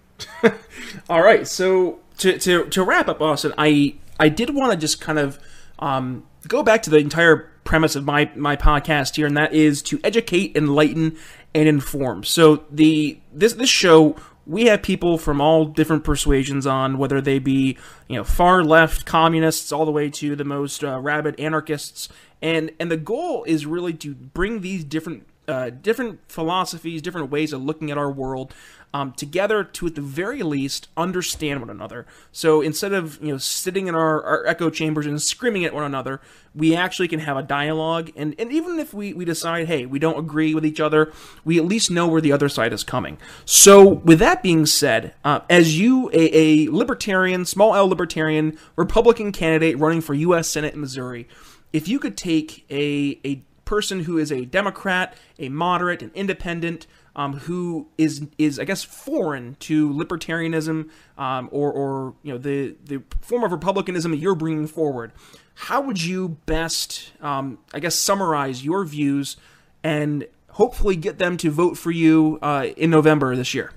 All 1.09 1.21
right, 1.21 1.47
so 1.47 1.99
to, 2.19 2.37
to 2.37 2.65
to 2.65 2.83
wrap 2.83 3.07
up, 3.07 3.21
Austin, 3.21 3.53
I 3.57 3.95
I 4.19 4.29
did 4.29 4.53
want 4.53 4.71
to 4.71 4.77
just 4.77 5.01
kind 5.01 5.19
of 5.19 5.39
um, 5.79 6.23
go 6.47 6.63
back 6.63 6.83
to 6.83 6.89
the 6.89 6.97
entire 6.97 7.50
premise 7.63 7.95
of 7.95 8.05
my 8.05 8.31
my 8.35 8.55
podcast 8.55 9.15
here, 9.15 9.27
and 9.27 9.37
that 9.37 9.53
is 9.53 9.81
to 9.83 9.99
educate, 10.03 10.55
enlighten, 10.55 11.17
and 11.53 11.67
inform. 11.67 12.23
So 12.23 12.63
the 12.69 13.19
this 13.33 13.53
this 13.53 13.69
show 13.69 14.15
we 14.45 14.65
have 14.65 14.81
people 14.81 15.17
from 15.17 15.39
all 15.39 15.65
different 15.65 16.03
persuasions 16.03 16.65
on, 16.65 16.97
whether 16.97 17.21
they 17.21 17.39
be 17.39 17.77
you 18.07 18.17
know 18.17 18.23
far 18.23 18.63
left 18.63 19.05
communists 19.05 19.71
all 19.71 19.85
the 19.85 19.91
way 19.91 20.09
to 20.09 20.35
the 20.35 20.43
most 20.43 20.83
uh, 20.83 20.99
rabid 20.99 21.39
anarchists, 21.39 22.09
and 22.41 22.71
and 22.79 22.91
the 22.91 22.97
goal 22.97 23.43
is 23.45 23.65
really 23.65 23.93
to 23.93 24.13
bring 24.13 24.61
these 24.61 24.83
different 24.83 25.27
uh, 25.51 25.69
different 25.69 26.19
philosophies, 26.27 27.01
different 27.01 27.29
ways 27.29 27.53
of 27.53 27.61
looking 27.61 27.91
at 27.91 27.97
our 27.97 28.09
world 28.09 28.53
um, 28.93 29.13
together 29.13 29.63
to, 29.63 29.87
at 29.87 29.95
the 29.95 30.01
very 30.01 30.43
least, 30.43 30.87
understand 30.97 31.59
one 31.59 31.69
another. 31.69 32.05
So 32.31 32.61
instead 32.61 32.93
of 32.93 33.21
you 33.21 33.31
know 33.33 33.37
sitting 33.37 33.87
in 33.87 33.95
our, 33.95 34.23
our 34.23 34.47
echo 34.47 34.69
chambers 34.69 35.05
and 35.05 35.21
screaming 35.21 35.65
at 35.65 35.73
one 35.73 35.83
another, 35.83 36.21
we 36.53 36.75
actually 36.75 37.07
can 37.07 37.19
have 37.19 37.37
a 37.37 37.43
dialogue. 37.43 38.11
And, 38.15 38.35
and 38.37 38.51
even 38.51 38.79
if 38.79 38.93
we, 38.93 39.13
we 39.13 39.23
decide, 39.23 39.67
hey, 39.67 39.85
we 39.85 39.99
don't 39.99 40.19
agree 40.19 40.53
with 40.53 40.65
each 40.65 40.79
other, 40.79 41.13
we 41.45 41.57
at 41.57 41.65
least 41.65 41.89
know 41.89 42.07
where 42.07 42.21
the 42.21 42.31
other 42.31 42.49
side 42.49 42.73
is 42.73 42.83
coming. 42.83 43.17
So 43.45 43.87
with 43.87 44.19
that 44.19 44.43
being 44.43 44.65
said, 44.65 45.13
uh, 45.23 45.41
as 45.49 45.79
you, 45.79 46.09
a, 46.13 46.67
a 46.67 46.71
libertarian, 46.71 47.45
small 47.45 47.75
L 47.75 47.87
libertarian, 47.87 48.57
Republican 48.75 49.31
candidate 49.31 49.77
running 49.79 50.01
for 50.01 50.13
U.S. 50.13 50.49
Senate 50.49 50.73
in 50.73 50.81
Missouri, 50.81 51.27
if 51.71 51.87
you 51.87 51.99
could 51.99 52.17
take 52.17 52.65
a, 52.69 53.19
a 53.23 53.41
person 53.71 54.01
who 54.01 54.17
is 54.17 54.33
a 54.33 54.43
Democrat, 54.43 55.15
a 55.39 55.47
moderate, 55.47 56.01
an 56.01 56.11
independent, 56.13 56.87
um, 57.15 57.37
who 57.37 57.87
is 57.97 58.27
is 58.37 58.59
I 58.59 58.65
guess 58.65 58.83
foreign 58.83 59.55
to 59.61 59.89
libertarianism 59.89 60.89
um, 61.17 61.47
or 61.53 61.71
or 61.71 62.13
you 62.21 62.33
know 62.33 62.37
the 62.37 62.75
the 62.83 63.01
form 63.21 63.45
of 63.45 63.53
republicanism 63.53 64.11
that 64.11 64.17
you're 64.17 64.35
bringing 64.35 64.67
forward. 64.67 65.13
How 65.53 65.79
would 65.79 66.03
you 66.03 66.37
best 66.45 67.13
um, 67.21 67.59
I 67.73 67.79
guess 67.79 67.95
summarize 67.95 68.65
your 68.65 68.83
views 68.83 69.37
and 69.85 70.27
hopefully 70.49 70.97
get 70.97 71.17
them 71.17 71.37
to 71.37 71.49
vote 71.49 71.77
for 71.77 71.91
you 71.91 72.39
uh, 72.41 72.67
in 72.75 72.89
November 72.89 73.37
this 73.37 73.53
year? 73.53 73.71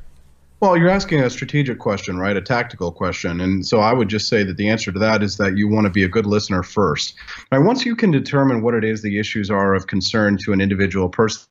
Well, 0.64 0.78
you're 0.78 0.88
asking 0.88 1.20
a 1.20 1.28
strategic 1.28 1.78
question, 1.78 2.16
right? 2.16 2.34
A 2.34 2.40
tactical 2.40 2.90
question. 2.90 3.42
And 3.42 3.66
so 3.66 3.80
I 3.80 3.92
would 3.92 4.08
just 4.08 4.28
say 4.28 4.44
that 4.44 4.56
the 4.56 4.70
answer 4.70 4.90
to 4.90 4.98
that 4.98 5.22
is 5.22 5.36
that 5.36 5.58
you 5.58 5.68
want 5.68 5.84
to 5.84 5.90
be 5.90 6.04
a 6.04 6.08
good 6.08 6.24
listener 6.24 6.62
first. 6.62 7.16
Right? 7.52 7.58
Once 7.58 7.84
you 7.84 7.94
can 7.94 8.10
determine 8.10 8.62
what 8.62 8.72
it 8.72 8.82
is 8.82 9.02
the 9.02 9.18
issues 9.18 9.50
are 9.50 9.74
of 9.74 9.88
concern 9.88 10.38
to 10.46 10.54
an 10.54 10.62
individual 10.62 11.10
person, 11.10 11.46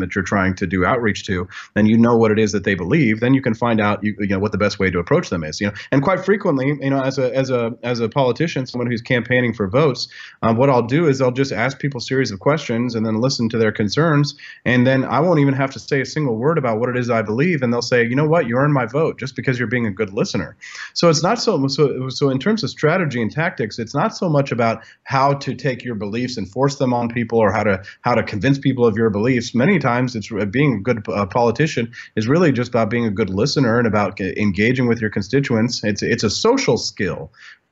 that 0.00 0.14
you're 0.14 0.24
trying 0.24 0.54
to 0.56 0.66
do 0.66 0.84
outreach 0.84 1.24
to, 1.26 1.48
then 1.74 1.86
you 1.86 1.96
know 1.96 2.16
what 2.16 2.30
it 2.30 2.38
is 2.38 2.52
that 2.52 2.64
they 2.64 2.74
believe. 2.74 3.20
Then 3.20 3.34
you 3.34 3.42
can 3.42 3.54
find 3.54 3.80
out 3.80 4.02
you, 4.02 4.14
you 4.18 4.28
know 4.28 4.38
what 4.38 4.52
the 4.52 4.58
best 4.58 4.78
way 4.78 4.90
to 4.90 4.98
approach 4.98 5.30
them 5.30 5.44
is. 5.44 5.60
You 5.60 5.68
know, 5.68 5.74
and 5.92 6.02
quite 6.02 6.24
frequently, 6.24 6.76
you 6.80 6.90
know, 6.90 7.00
as 7.00 7.18
a 7.18 7.34
as 7.34 7.50
a 7.50 7.76
as 7.82 8.00
a 8.00 8.08
politician, 8.08 8.66
someone 8.66 8.90
who's 8.90 9.02
campaigning 9.02 9.52
for 9.54 9.68
votes, 9.68 10.08
um, 10.42 10.56
what 10.56 10.70
I'll 10.70 10.86
do 10.86 11.08
is 11.08 11.20
I'll 11.20 11.30
just 11.30 11.52
ask 11.52 11.78
people 11.78 11.98
a 11.98 12.02
series 12.02 12.30
of 12.30 12.40
questions 12.40 12.94
and 12.94 13.04
then 13.04 13.20
listen 13.20 13.48
to 13.50 13.58
their 13.58 13.72
concerns, 13.72 14.34
and 14.64 14.86
then 14.86 15.04
I 15.04 15.20
won't 15.20 15.40
even 15.40 15.54
have 15.54 15.70
to 15.72 15.78
say 15.78 16.00
a 16.00 16.06
single 16.06 16.36
word 16.36 16.58
about 16.58 16.78
what 16.78 16.88
it 16.88 16.96
is 16.96 17.10
I 17.10 17.22
believe, 17.22 17.62
and 17.62 17.72
they'll 17.72 17.82
say, 17.82 18.04
you 18.04 18.14
know 18.14 18.26
what, 18.26 18.46
you 18.46 18.56
earned 18.56 18.74
my 18.74 18.86
vote 18.86 19.18
just 19.18 19.36
because 19.36 19.58
you're 19.58 19.68
being 19.68 19.86
a 19.86 19.90
good 19.90 20.12
listener. 20.12 20.56
So 20.94 21.08
it's 21.08 21.22
not 21.22 21.40
so 21.40 21.66
so 21.68 22.08
so 22.08 22.30
in 22.30 22.38
terms 22.38 22.62
of 22.64 22.70
strategy 22.70 23.20
and 23.20 23.30
tactics, 23.30 23.78
it's 23.78 23.94
not 23.94 24.16
so 24.16 24.28
much 24.28 24.52
about 24.52 24.84
how 25.04 25.34
to 25.34 25.54
take 25.54 25.84
your 25.84 25.94
beliefs 25.94 26.36
and 26.36 26.48
force 26.48 26.76
them 26.76 26.92
on 26.92 27.08
people 27.08 27.38
or 27.38 27.52
how 27.52 27.62
to 27.62 27.82
how 28.02 28.14
to 28.14 28.22
convince 28.22 28.58
people 28.58 28.86
of 28.86 28.96
your 28.96 29.10
beliefs. 29.10 29.54
Many 29.54 29.78
times 29.84 30.16
it's 30.16 30.32
uh, 30.32 30.44
being 30.46 30.72
a 30.74 30.80
good 30.80 31.06
uh, 31.08 31.26
politician 31.26 31.92
is 32.16 32.26
really 32.26 32.52
just 32.60 32.70
about 32.74 32.90
being 32.90 33.06
a 33.06 33.10
good 33.20 33.30
listener 33.30 33.78
and 33.78 33.86
about 33.86 34.20
engaging 34.20 34.86
with 34.88 35.00
your 35.02 35.10
constituents. 35.10 35.84
It's 35.84 36.02
it's 36.02 36.24
a 36.24 36.30
social 36.30 36.78
skill, 36.78 37.30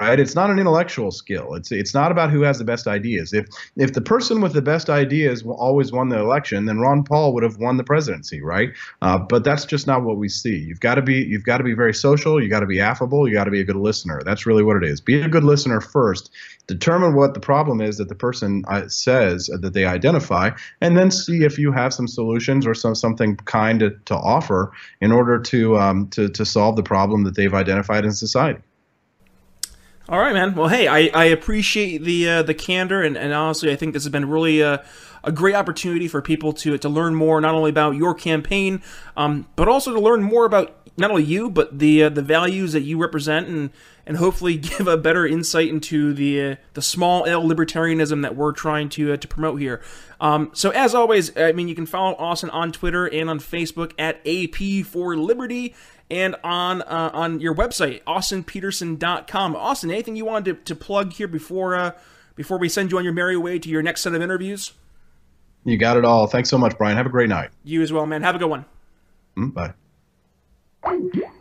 right? 0.08 0.18
It's 0.18 0.34
not 0.34 0.50
an 0.50 0.58
intellectual 0.58 1.10
skill. 1.10 1.54
It's 1.54 1.70
it's 1.70 1.94
not 1.94 2.10
about 2.10 2.30
who 2.30 2.42
has 2.42 2.58
the 2.58 2.64
best 2.64 2.86
ideas. 2.86 3.32
If 3.32 3.46
if 3.76 3.92
the 3.92 4.00
person 4.00 4.40
with 4.40 4.52
the 4.52 4.62
best 4.62 4.90
ideas 4.90 5.44
always 5.46 5.92
won 5.92 6.08
the 6.08 6.18
election, 6.18 6.66
then 6.66 6.80
Ron 6.80 7.04
Paul 7.04 7.32
would 7.34 7.42
have 7.42 7.58
won 7.58 7.76
the 7.76 7.84
presidency, 7.84 8.40
right? 8.42 8.70
Uh, 9.00 9.18
but 9.18 9.44
that's 9.44 9.64
just 9.64 9.86
not 9.86 10.02
what 10.02 10.16
we 10.16 10.28
see. 10.28 10.56
You've 10.56 10.80
got 10.80 10.96
to 10.96 11.02
be 11.02 11.22
you've 11.24 11.44
got 11.44 11.58
to 11.58 11.64
be 11.64 11.74
very 11.74 11.94
social. 11.94 12.42
You 12.42 12.48
got 12.48 12.60
to 12.60 12.66
be 12.66 12.80
affable. 12.80 13.28
You 13.28 13.34
got 13.34 13.44
to 13.44 13.50
be 13.50 13.60
a 13.60 13.64
good 13.64 13.76
listener. 13.76 14.20
That's 14.24 14.44
really 14.44 14.64
what 14.64 14.76
it 14.76 14.84
is. 14.84 15.00
Be 15.00 15.20
a 15.22 15.28
good 15.28 15.44
listener 15.44 15.80
first. 15.80 16.30
Determine 16.66 17.14
what 17.14 17.34
the 17.34 17.40
problem 17.40 17.80
is 17.80 17.98
that 17.98 18.08
the 18.08 18.14
person 18.14 18.64
uh, 18.68 18.88
says 18.88 19.50
that 19.60 19.72
they 19.72 19.84
identify, 19.84 20.50
and 20.80 20.96
then 20.96 21.10
see 21.10 21.44
if 21.44 21.58
you 21.58 21.72
have 21.72 21.92
some 21.92 22.08
solutions 22.08 22.66
or 22.66 22.74
some 22.74 22.94
something 22.94 23.36
kind 23.36 23.80
to, 23.80 23.90
to 24.06 24.14
offer 24.14 24.72
in 25.00 25.12
order 25.12 25.38
to 25.38 25.78
um, 25.78 26.08
to 26.10 26.28
to 26.28 26.44
solve 26.44 26.76
the 26.76 26.82
problem 26.82 27.24
that 27.24 27.36
they've 27.36 27.54
identified 27.54 28.04
in 28.04 28.12
society. 28.12 28.62
All 30.08 30.18
right, 30.18 30.34
man. 30.34 30.56
Well, 30.56 30.66
hey, 30.66 30.88
I, 30.88 31.10
I 31.14 31.24
appreciate 31.26 32.02
the 32.02 32.28
uh, 32.28 32.42
the 32.42 32.54
candor, 32.54 33.02
and, 33.02 33.16
and 33.16 33.32
honestly, 33.32 33.70
I 33.70 33.76
think 33.76 33.92
this 33.94 34.02
has 34.02 34.10
been 34.10 34.28
really 34.28 34.60
uh, 34.60 34.78
a 35.22 35.30
great 35.30 35.54
opportunity 35.54 36.08
for 36.08 36.20
people 36.20 36.52
to 36.54 36.76
to 36.76 36.88
learn 36.88 37.14
more, 37.14 37.40
not 37.40 37.54
only 37.54 37.70
about 37.70 37.94
your 37.94 38.12
campaign, 38.12 38.82
um, 39.16 39.46
but 39.54 39.68
also 39.68 39.94
to 39.94 40.00
learn 40.00 40.24
more 40.24 40.44
about 40.44 40.76
not 40.96 41.10
only 41.10 41.22
you, 41.22 41.48
but 41.48 41.78
the 41.78 42.02
uh, 42.02 42.08
the 42.08 42.20
values 42.20 42.72
that 42.72 42.82
you 42.82 42.98
represent, 42.98 43.46
and 43.46 43.70
and 44.04 44.16
hopefully 44.16 44.56
give 44.78 44.88
a 44.88 44.96
better 44.96 45.24
insight 45.24 45.68
into 45.68 46.12
the 46.12 46.42
uh, 46.42 46.56
the 46.74 46.82
small 46.82 47.24
L 47.24 47.44
libertarianism 47.44 48.22
that 48.22 48.34
we're 48.34 48.52
trying 48.52 48.88
to 48.90 49.12
uh, 49.12 49.16
to 49.16 49.28
promote 49.28 49.60
here. 49.60 49.80
Um, 50.20 50.50
so 50.52 50.70
as 50.70 50.96
always, 50.96 51.36
I 51.36 51.52
mean, 51.52 51.68
you 51.68 51.76
can 51.76 51.86
follow 51.86 52.16
Austin 52.16 52.50
on 52.50 52.72
Twitter 52.72 53.06
and 53.06 53.30
on 53.30 53.38
Facebook 53.38 53.92
at 53.98 54.16
AP 54.26 54.84
for 54.84 55.16
Liberty 55.16 55.76
and 56.12 56.36
on 56.44 56.82
uh, 56.82 57.10
on 57.14 57.40
your 57.40 57.54
website, 57.54 58.02
austinpetersen.com. 58.04 59.56
Austin, 59.56 59.90
anything 59.90 60.14
you 60.14 60.26
wanted 60.26 60.66
to, 60.66 60.74
to 60.74 60.78
plug 60.78 61.14
here 61.14 61.26
before 61.26 61.74
uh, 61.74 61.92
before 62.36 62.58
we 62.58 62.68
send 62.68 62.92
you 62.92 62.98
on 62.98 63.04
your 63.04 63.14
merry 63.14 63.36
way 63.36 63.58
to 63.58 63.68
your 63.68 63.82
next 63.82 64.02
set 64.02 64.14
of 64.14 64.20
interviews? 64.20 64.72
You 65.64 65.78
got 65.78 65.96
it 65.96 66.04
all. 66.04 66.26
Thanks 66.26 66.50
so 66.50 66.58
much, 66.58 66.76
Brian. 66.76 66.96
Have 66.96 67.06
a 67.06 67.10
great 67.10 67.30
night. 67.30 67.50
You 67.64 67.82
as 67.82 67.92
well, 67.92 68.04
man. 68.04 68.22
Have 68.22 68.34
a 68.34 68.38
good 68.38 68.50
one. 68.50 68.66
Mm, 69.36 69.54
bye. 69.54 71.32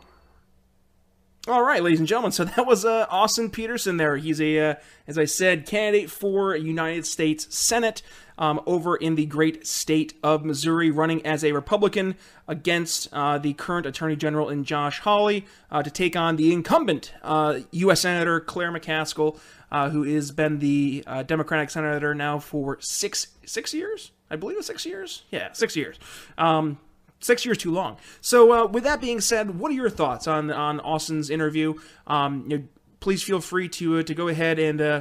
All 1.48 1.64
right, 1.64 1.82
ladies 1.82 1.98
and 1.98 2.06
gentlemen. 2.06 2.30
So 2.30 2.44
that 2.56 2.66
was 2.66 2.84
uh, 2.84 3.06
Austin 3.10 3.50
Petersen. 3.50 3.96
There, 3.96 4.16
he's 4.16 4.40
a, 4.40 4.60
uh, 4.60 4.74
as 5.08 5.18
I 5.18 5.24
said, 5.24 5.66
candidate 5.66 6.08
for 6.08 6.54
United 6.54 7.04
States 7.04 7.52
Senate 7.52 8.00
um, 8.38 8.60
over 8.64 8.94
in 8.94 9.16
the 9.16 9.26
great 9.26 9.66
state 9.66 10.14
of 10.22 10.44
Missouri, 10.44 10.92
running 10.92 11.26
as 11.26 11.42
a 11.42 11.50
Republican 11.50 12.14
against 12.46 13.12
uh, 13.12 13.38
the 13.38 13.54
current 13.54 13.86
Attorney 13.86 14.14
General 14.14 14.50
in 14.50 14.62
Josh 14.62 15.00
Hawley 15.00 15.44
uh, 15.68 15.82
to 15.82 15.90
take 15.90 16.14
on 16.14 16.36
the 16.36 16.52
incumbent 16.52 17.12
U.S. 17.22 17.72
Uh, 17.72 17.94
Senator 17.96 18.38
Claire 18.38 18.70
McCaskill, 18.70 19.36
uh, 19.72 19.90
who 19.90 20.04
has 20.04 20.30
been 20.30 20.60
the 20.60 21.04
Democratic 21.26 21.70
senator 21.70 22.14
now 22.14 22.38
for 22.38 22.78
six 22.80 23.28
six 23.44 23.74
years. 23.74 24.12
I 24.30 24.36
believe 24.36 24.58
it's 24.58 24.68
six 24.68 24.86
years. 24.86 25.24
Yeah, 25.32 25.50
six 25.52 25.74
years. 25.74 25.98
Um, 26.38 26.78
six 27.22 27.44
years 27.44 27.58
too 27.58 27.72
long. 27.72 27.96
So, 28.20 28.52
uh, 28.52 28.66
with 28.66 28.84
that 28.84 29.00
being 29.00 29.20
said, 29.20 29.58
what 29.58 29.70
are 29.70 29.74
your 29.74 29.90
thoughts 29.90 30.26
on 30.26 30.50
on 30.50 30.80
Austin's 30.80 31.30
interview? 31.30 31.74
Um, 32.06 32.44
you 32.48 32.58
know, 32.58 32.64
please 33.00 33.22
feel 33.22 33.40
free 33.40 33.68
to 33.70 33.98
uh, 33.98 34.02
to 34.02 34.14
go 34.14 34.28
ahead 34.28 34.58
and 34.58 34.80
uh, 34.80 35.00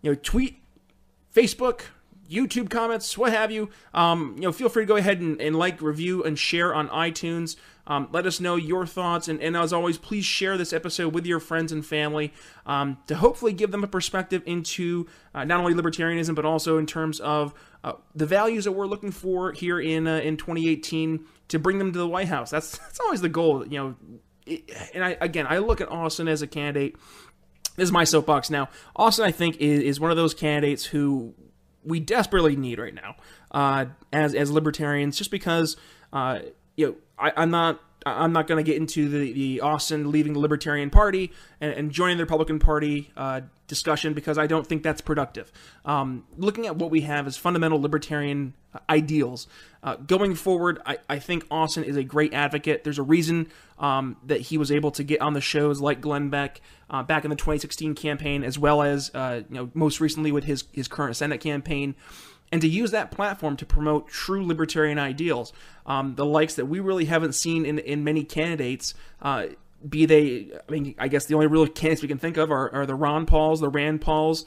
you 0.00 0.10
know 0.10 0.18
tweet, 0.22 0.62
Facebook, 1.34 1.82
YouTube 2.32 2.70
comments, 2.70 3.16
what 3.18 3.32
have 3.32 3.50
you. 3.50 3.68
Um, 3.92 4.34
you 4.36 4.42
know, 4.42 4.52
feel 4.52 4.68
free 4.68 4.84
to 4.84 4.88
go 4.88 4.96
ahead 4.96 5.20
and, 5.20 5.40
and 5.40 5.56
like, 5.56 5.82
review, 5.82 6.22
and 6.24 6.38
share 6.38 6.74
on 6.74 6.88
iTunes. 6.88 7.56
Um, 7.86 8.08
let 8.12 8.26
us 8.26 8.38
know 8.38 8.54
your 8.56 8.86
thoughts, 8.86 9.26
and, 9.26 9.40
and 9.40 9.56
as 9.56 9.72
always, 9.72 9.98
please 9.98 10.24
share 10.24 10.56
this 10.56 10.72
episode 10.72 11.12
with 11.14 11.26
your 11.26 11.40
friends 11.40 11.72
and 11.72 11.84
family 11.84 12.32
um, 12.64 12.98
to 13.08 13.16
hopefully 13.16 13.52
give 13.52 13.72
them 13.72 13.82
a 13.82 13.88
perspective 13.88 14.42
into 14.46 15.08
uh, 15.34 15.44
not 15.44 15.58
only 15.58 15.74
libertarianism 15.74 16.34
but 16.34 16.44
also 16.44 16.78
in 16.78 16.86
terms 16.86 17.18
of 17.18 17.52
uh, 17.84 17.94
the 18.14 18.26
values 18.26 18.64
that 18.64 18.72
we're 18.72 18.86
looking 18.86 19.10
for 19.10 19.52
here 19.52 19.80
in 19.80 20.06
uh, 20.06 20.18
in 20.18 20.36
2018 20.36 21.24
to 21.48 21.58
bring 21.58 21.78
them 21.78 21.92
to 21.92 21.98
the 21.98 22.08
White 22.08 22.28
House. 22.28 22.50
That's 22.50 22.78
that's 22.78 23.00
always 23.00 23.20
the 23.20 23.28
goal, 23.28 23.66
you 23.66 23.78
know. 23.78 23.94
It, 24.46 24.70
and 24.94 25.04
I 25.04 25.16
again, 25.20 25.46
I 25.48 25.58
look 25.58 25.80
at 25.80 25.90
Austin 25.90 26.28
as 26.28 26.42
a 26.42 26.46
candidate. 26.46 26.96
This 27.76 27.84
is 27.84 27.92
my 27.92 28.04
soapbox 28.04 28.50
now. 28.50 28.68
Austin, 28.94 29.24
I 29.24 29.32
think, 29.32 29.56
is, 29.56 29.82
is 29.82 30.00
one 30.00 30.10
of 30.10 30.16
those 30.16 30.34
candidates 30.34 30.84
who 30.84 31.34
we 31.84 32.00
desperately 32.00 32.54
need 32.54 32.78
right 32.78 32.94
now 32.94 33.16
uh, 33.50 33.86
as 34.12 34.34
as 34.34 34.50
libertarians, 34.50 35.16
just 35.16 35.30
because 35.30 35.76
uh, 36.12 36.40
you 36.76 36.86
know 36.86 36.94
I, 37.18 37.32
I'm 37.36 37.50
not 37.50 37.80
I'm 38.04 38.32
not 38.32 38.46
going 38.46 38.62
to 38.62 38.68
get 38.68 38.76
into 38.76 39.08
the, 39.08 39.32
the 39.32 39.60
Austin 39.60 40.10
leaving 40.10 40.32
the 40.32 40.38
Libertarian 40.38 40.90
Party 40.90 41.32
and, 41.60 41.72
and 41.72 41.90
joining 41.90 42.16
the 42.16 42.24
Republican 42.24 42.58
Party 42.58 43.10
uh, 43.16 43.42
discussion 43.66 44.12
because 44.12 44.38
I 44.38 44.46
don't 44.46 44.66
think 44.66 44.82
that's 44.82 45.00
productive. 45.00 45.52
Um, 45.84 46.24
looking 46.36 46.66
at 46.66 46.76
what 46.76 46.90
we 46.90 47.02
have 47.02 47.26
as 47.26 47.36
fundamental 47.36 47.80
libertarian 47.80 48.54
uh, 48.74 48.80
ideals, 48.90 49.46
uh, 49.82 49.96
going 49.96 50.34
forward, 50.34 50.80
I, 50.84 50.98
I, 51.08 51.18
think 51.18 51.46
Austin 51.50 51.84
is 51.84 51.96
a 51.96 52.04
great 52.04 52.34
advocate. 52.34 52.84
There's 52.84 52.98
a 52.98 53.02
reason 53.02 53.48
um, 53.78 54.16
that 54.26 54.42
he 54.42 54.58
was 54.58 54.70
able 54.70 54.90
to 54.92 55.04
get 55.04 55.20
on 55.20 55.32
the 55.32 55.40
shows 55.40 55.80
like 55.80 56.00
Glenn 56.00 56.28
Beck 56.28 56.60
uh, 56.90 57.02
back 57.02 57.24
in 57.24 57.30
the 57.30 57.36
2016 57.36 57.94
campaign, 57.94 58.44
as 58.44 58.58
well 58.58 58.82
as 58.82 59.10
uh, 59.14 59.42
you 59.48 59.54
know 59.54 59.70
most 59.74 60.00
recently 60.00 60.32
with 60.32 60.44
his 60.44 60.64
his 60.72 60.86
current 60.86 61.16
Senate 61.16 61.40
campaign 61.40 61.94
and 62.52 62.60
to 62.60 62.68
use 62.68 62.90
that 62.90 63.10
platform 63.10 63.56
to 63.56 63.66
promote 63.66 64.08
true 64.08 64.46
libertarian 64.46 64.98
ideals, 64.98 65.52
um, 65.86 66.14
the 66.14 66.26
likes 66.26 66.54
that 66.54 66.66
we 66.66 66.78
really 66.78 67.06
haven't 67.06 67.32
seen 67.32 67.64
in, 67.64 67.78
in 67.78 68.04
many 68.04 68.22
candidates. 68.22 68.94
Uh, 69.20 69.46
be 69.88 70.06
they, 70.06 70.50
I 70.68 70.70
mean, 70.70 70.94
I 70.98 71.08
guess 71.08 71.24
the 71.24 71.34
only 71.34 71.48
real 71.48 71.66
candidates 71.66 72.02
we 72.02 72.08
can 72.08 72.18
think 72.18 72.36
of 72.36 72.52
are, 72.52 72.72
are 72.72 72.86
the 72.86 72.94
Ron 72.94 73.26
Pauls, 73.26 73.60
the 73.60 73.70
Rand 73.70 74.02
Pauls, 74.02 74.44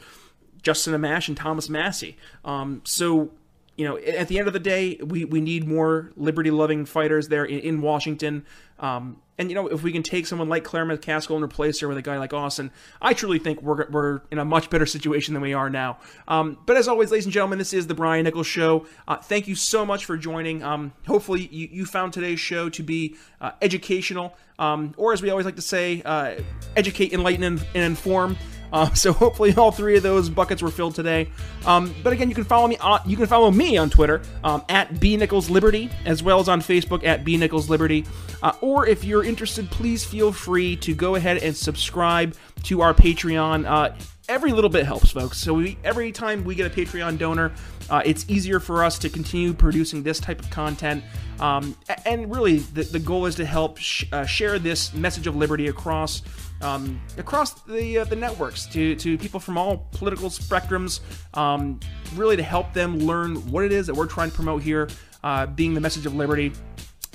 Justin 0.62 0.94
Amash, 0.94 1.28
and 1.28 1.36
Thomas 1.36 1.68
Massie. 1.68 2.16
Um, 2.46 2.82
so 2.86 3.32
you 3.76 3.86
know, 3.86 3.98
at 3.98 4.28
the 4.28 4.40
end 4.40 4.48
of 4.48 4.54
the 4.54 4.60
day, 4.60 4.98
we, 5.04 5.26
we 5.26 5.42
need 5.42 5.68
more 5.68 6.12
liberty 6.16 6.52
loving 6.52 6.86
fighters 6.86 7.28
there 7.28 7.44
in, 7.44 7.60
in 7.60 7.82
Washington. 7.82 8.46
Um, 8.80 9.22
and, 9.38 9.50
you 9.50 9.56
know, 9.56 9.68
if 9.68 9.84
we 9.84 9.92
can 9.92 10.02
take 10.02 10.28
someone 10.28 10.48
like 10.48 10.64
Claire 10.64 10.86
McCaskill 10.86 11.36
and 11.36 11.44
replace 11.44 11.82
her 11.82 11.90
with 11.90 11.98
a 11.98 12.02
guy 12.02 12.18
like 12.18 12.34
Austin, 12.34 12.72
I 13.02 13.14
truly 13.14 13.38
think 13.38 13.62
we're, 13.62 13.90
we're 13.90 14.22
in 14.32 14.40
a 14.40 14.46
much 14.46 14.70
better 14.70 14.86
situation 14.86 15.34
than 15.34 15.44
we 15.44 15.54
are 15.54 15.70
now. 15.70 15.98
Um, 16.28 16.58
but 16.66 16.78
as 16.78 16.88
always, 16.88 17.12
ladies 17.12 17.26
and 17.26 17.34
gentlemen, 17.34 17.60
this 17.60 17.74
is 17.74 17.88
the 17.88 17.96
Brian 17.96 18.24
Nichols 18.24 18.48
Show. 18.48 18.86
Uh, 19.08 19.18
thank 19.18 19.50
you 19.50 19.56
so 19.56 19.86
much 19.86 20.06
for 20.06 20.16
joining. 20.16 20.64
Um, 20.64 20.94
hopefully, 21.06 21.50
you, 21.52 21.68
you 21.70 21.86
found 21.86 22.14
today's 22.14 22.40
show 22.40 22.70
to 22.70 22.84
be 22.84 23.16
uh, 23.42 23.52
educational, 23.62 24.36
um, 24.58 24.94
or 24.96 25.12
as 25.12 25.22
we 25.22 25.30
always 25.30 25.46
like 25.46 25.58
to 25.58 25.62
say, 25.62 26.02
uh, 26.06 26.36
educate, 26.78 27.12
enlighten, 27.12 27.44
and, 27.44 27.60
and 27.76 27.84
inform. 27.84 28.38
Uh, 28.72 28.92
so 28.94 29.14
hopefully 29.14 29.54
all 29.56 29.72
three 29.72 29.98
of 29.98 30.04
those 30.04 30.30
buckets 30.30 30.62
were 30.62 30.72
filled 30.72 30.96
today. 30.96 31.30
Um, 31.66 31.94
but 32.04 32.14
again, 32.14 32.30
you 32.30 32.36
can 32.36 32.44
follow 32.44 32.68
me 32.68 32.78
on 32.78 33.02
you 33.06 33.18
can 33.18 33.28
follow 33.28 33.52
me 33.52 33.78
on 33.78 33.90
Twitter 33.90 34.22
um, 34.44 34.64
at 34.70 35.00
b 35.00 35.18
nichols 35.18 35.50
liberty 35.50 35.90
as 36.06 36.24
well 36.24 36.40
as 36.40 36.50
on 36.50 36.62
Facebook 36.62 37.04
at 37.04 37.24
b 37.24 37.38
nichols 37.38 37.70
liberty. 37.70 38.06
Uh, 38.42 38.54
or 38.62 38.88
if 38.88 39.04
you're 39.04 39.24
interested, 39.24 39.70
please 39.72 40.04
feel 40.04 40.32
free 40.32 40.76
to 40.78 40.94
go 40.94 41.16
ahead 41.16 41.38
and 41.38 41.56
subscribe 41.56 42.36
to 42.64 42.82
our 42.82 42.94
Patreon. 42.94 43.66
Uh, 43.66 43.96
every 44.28 44.52
little 44.52 44.70
bit 44.70 44.86
helps, 44.86 45.12
folks. 45.12 45.38
So 45.38 45.54
we, 45.54 45.78
every 45.84 46.12
time 46.12 46.44
we 46.44 46.56
get 46.56 46.66
a 46.66 46.76
Patreon 46.76 47.18
donor, 47.18 47.52
uh, 47.90 48.02
it's 48.06 48.26
easier 48.30 48.60
for 48.60 48.84
us 48.84 48.98
to 49.00 49.10
continue 49.10 49.54
producing 49.54 50.04
this 50.04 50.20
type 50.20 50.40
of 50.40 50.50
content. 50.50 51.04
Um, 51.40 51.76
and 52.06 52.34
really, 52.34 52.60
the, 52.60 52.84
the 52.84 53.00
goal 53.00 53.26
is 53.26 53.36
to 53.36 53.46
help 53.46 53.78
sh- 53.78 54.06
uh, 54.12 54.26
share 54.26 54.58
this 54.60 54.94
message 54.94 55.28
of 55.28 55.36
liberty 55.36 55.68
across 55.68 56.22
um, 56.62 57.02
across 57.18 57.62
the 57.62 58.00
uh, 58.00 58.04
the 58.06 58.16
networks 58.16 58.66
to 58.68 58.96
to 58.96 59.18
people 59.18 59.40
from 59.40 59.58
all 59.58 59.88
political 59.92 60.30
spectrums, 60.30 61.02
um, 61.38 61.80
really 62.16 62.38
to 62.38 62.44
help 62.44 62.74
them 62.74 63.00
learn 63.00 63.36
what 63.52 63.64
it 63.66 63.72
is 63.72 63.88
that 63.88 63.94
we're 63.94 64.08
trying 64.08 64.30
to 64.30 64.36
promote 64.36 64.64
here, 64.64 64.88
uh, 65.24 65.46
being 65.46 65.74
the 65.74 65.82
message 65.82 66.06
of 66.06 66.16
liberty. 66.16 66.54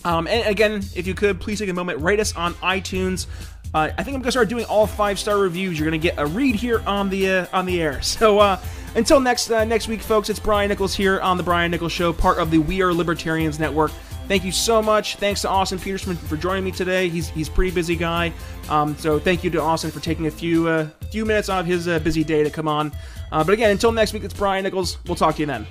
Um, 0.05 0.27
and 0.27 0.47
again, 0.47 0.83
if 0.95 1.07
you 1.07 1.15
could, 1.15 1.41
please 1.41 1.59
take 1.59 1.69
a 1.69 1.75
moment, 1.75 2.01
rate 2.01 2.21
us 2.21 2.35
on 2.35 2.55
iTunes. 2.55 3.27
Uh, 3.73 3.91
I 3.97 4.03
think 4.03 4.15
I'm 4.15 4.23
gonna 4.23 4.33
start 4.33 4.49
doing 4.49 4.65
all 4.67 4.87
five 4.87 5.19
star 5.19 5.39
reviews. 5.39 5.79
You're 5.79 5.87
gonna 5.87 5.99
get 5.99 6.15
a 6.19 6.27
read 6.27 6.55
here 6.55 6.83
on 6.87 7.09
the 7.09 7.31
uh, 7.31 7.47
on 7.53 7.67
the 7.67 7.81
air. 7.81 8.01
So 8.21 8.39
uh, 8.39 8.61
until 8.95 9.21
next 9.21 9.49
next 9.49 9.89
week, 9.89 10.01
folks, 10.01 10.29
it's 10.29 10.41
Brian 10.41 10.69
Nichols 10.69 10.95
here 10.95 11.21
on 11.21 11.37
the 11.37 11.43
Brian 11.43 11.71
Nichols 11.71 11.93
Show, 11.93 12.13
part 12.13 12.39
of 12.39 12.51
the 12.51 12.59
We 12.59 12.83
Are 12.83 12.93
Libertarians 12.93 13.59
Network. 13.59 13.93
Thank 14.31 14.45
you 14.45 14.53
so 14.53 14.81
much. 14.81 15.17
Thanks 15.17 15.43
to 15.43 15.49
Austin 15.49 15.81
Petersen 15.81 16.15
for 16.15 16.37
joining 16.37 16.63
me 16.63 16.71
today. 16.71 17.09
He's 17.09 17.29
he's 17.31 17.49
pretty 17.49 17.73
busy 17.73 17.97
guy. 17.97 18.33
Um, 18.69 18.97
so 18.97 19.19
thank 19.19 19.43
you 19.43 19.51
to 19.51 19.61
Austin 19.61 19.91
for 19.91 19.99
taking 19.99 20.29
a 20.29 20.31
few 20.31 20.69
uh, 20.69 20.89
few 21.11 21.25
minutes 21.25 21.51
out 21.51 21.59
of 21.59 21.67
his 21.67 21.89
uh, 21.89 21.99
busy 21.99 22.23
day 22.23 22.45
to 22.45 22.49
come 22.49 22.69
on. 22.69 22.93
Uh, 23.33 23.43
but 23.43 23.55
again, 23.55 23.73
until 23.73 23.91
next 23.91 24.13
week, 24.13 24.23
it's 24.23 24.33
Brian 24.33 24.63
Nichols. 24.63 24.99
We'll 25.07 25.17
talk 25.17 25.35
to 25.35 25.41
you 25.41 25.47
then. 25.47 25.67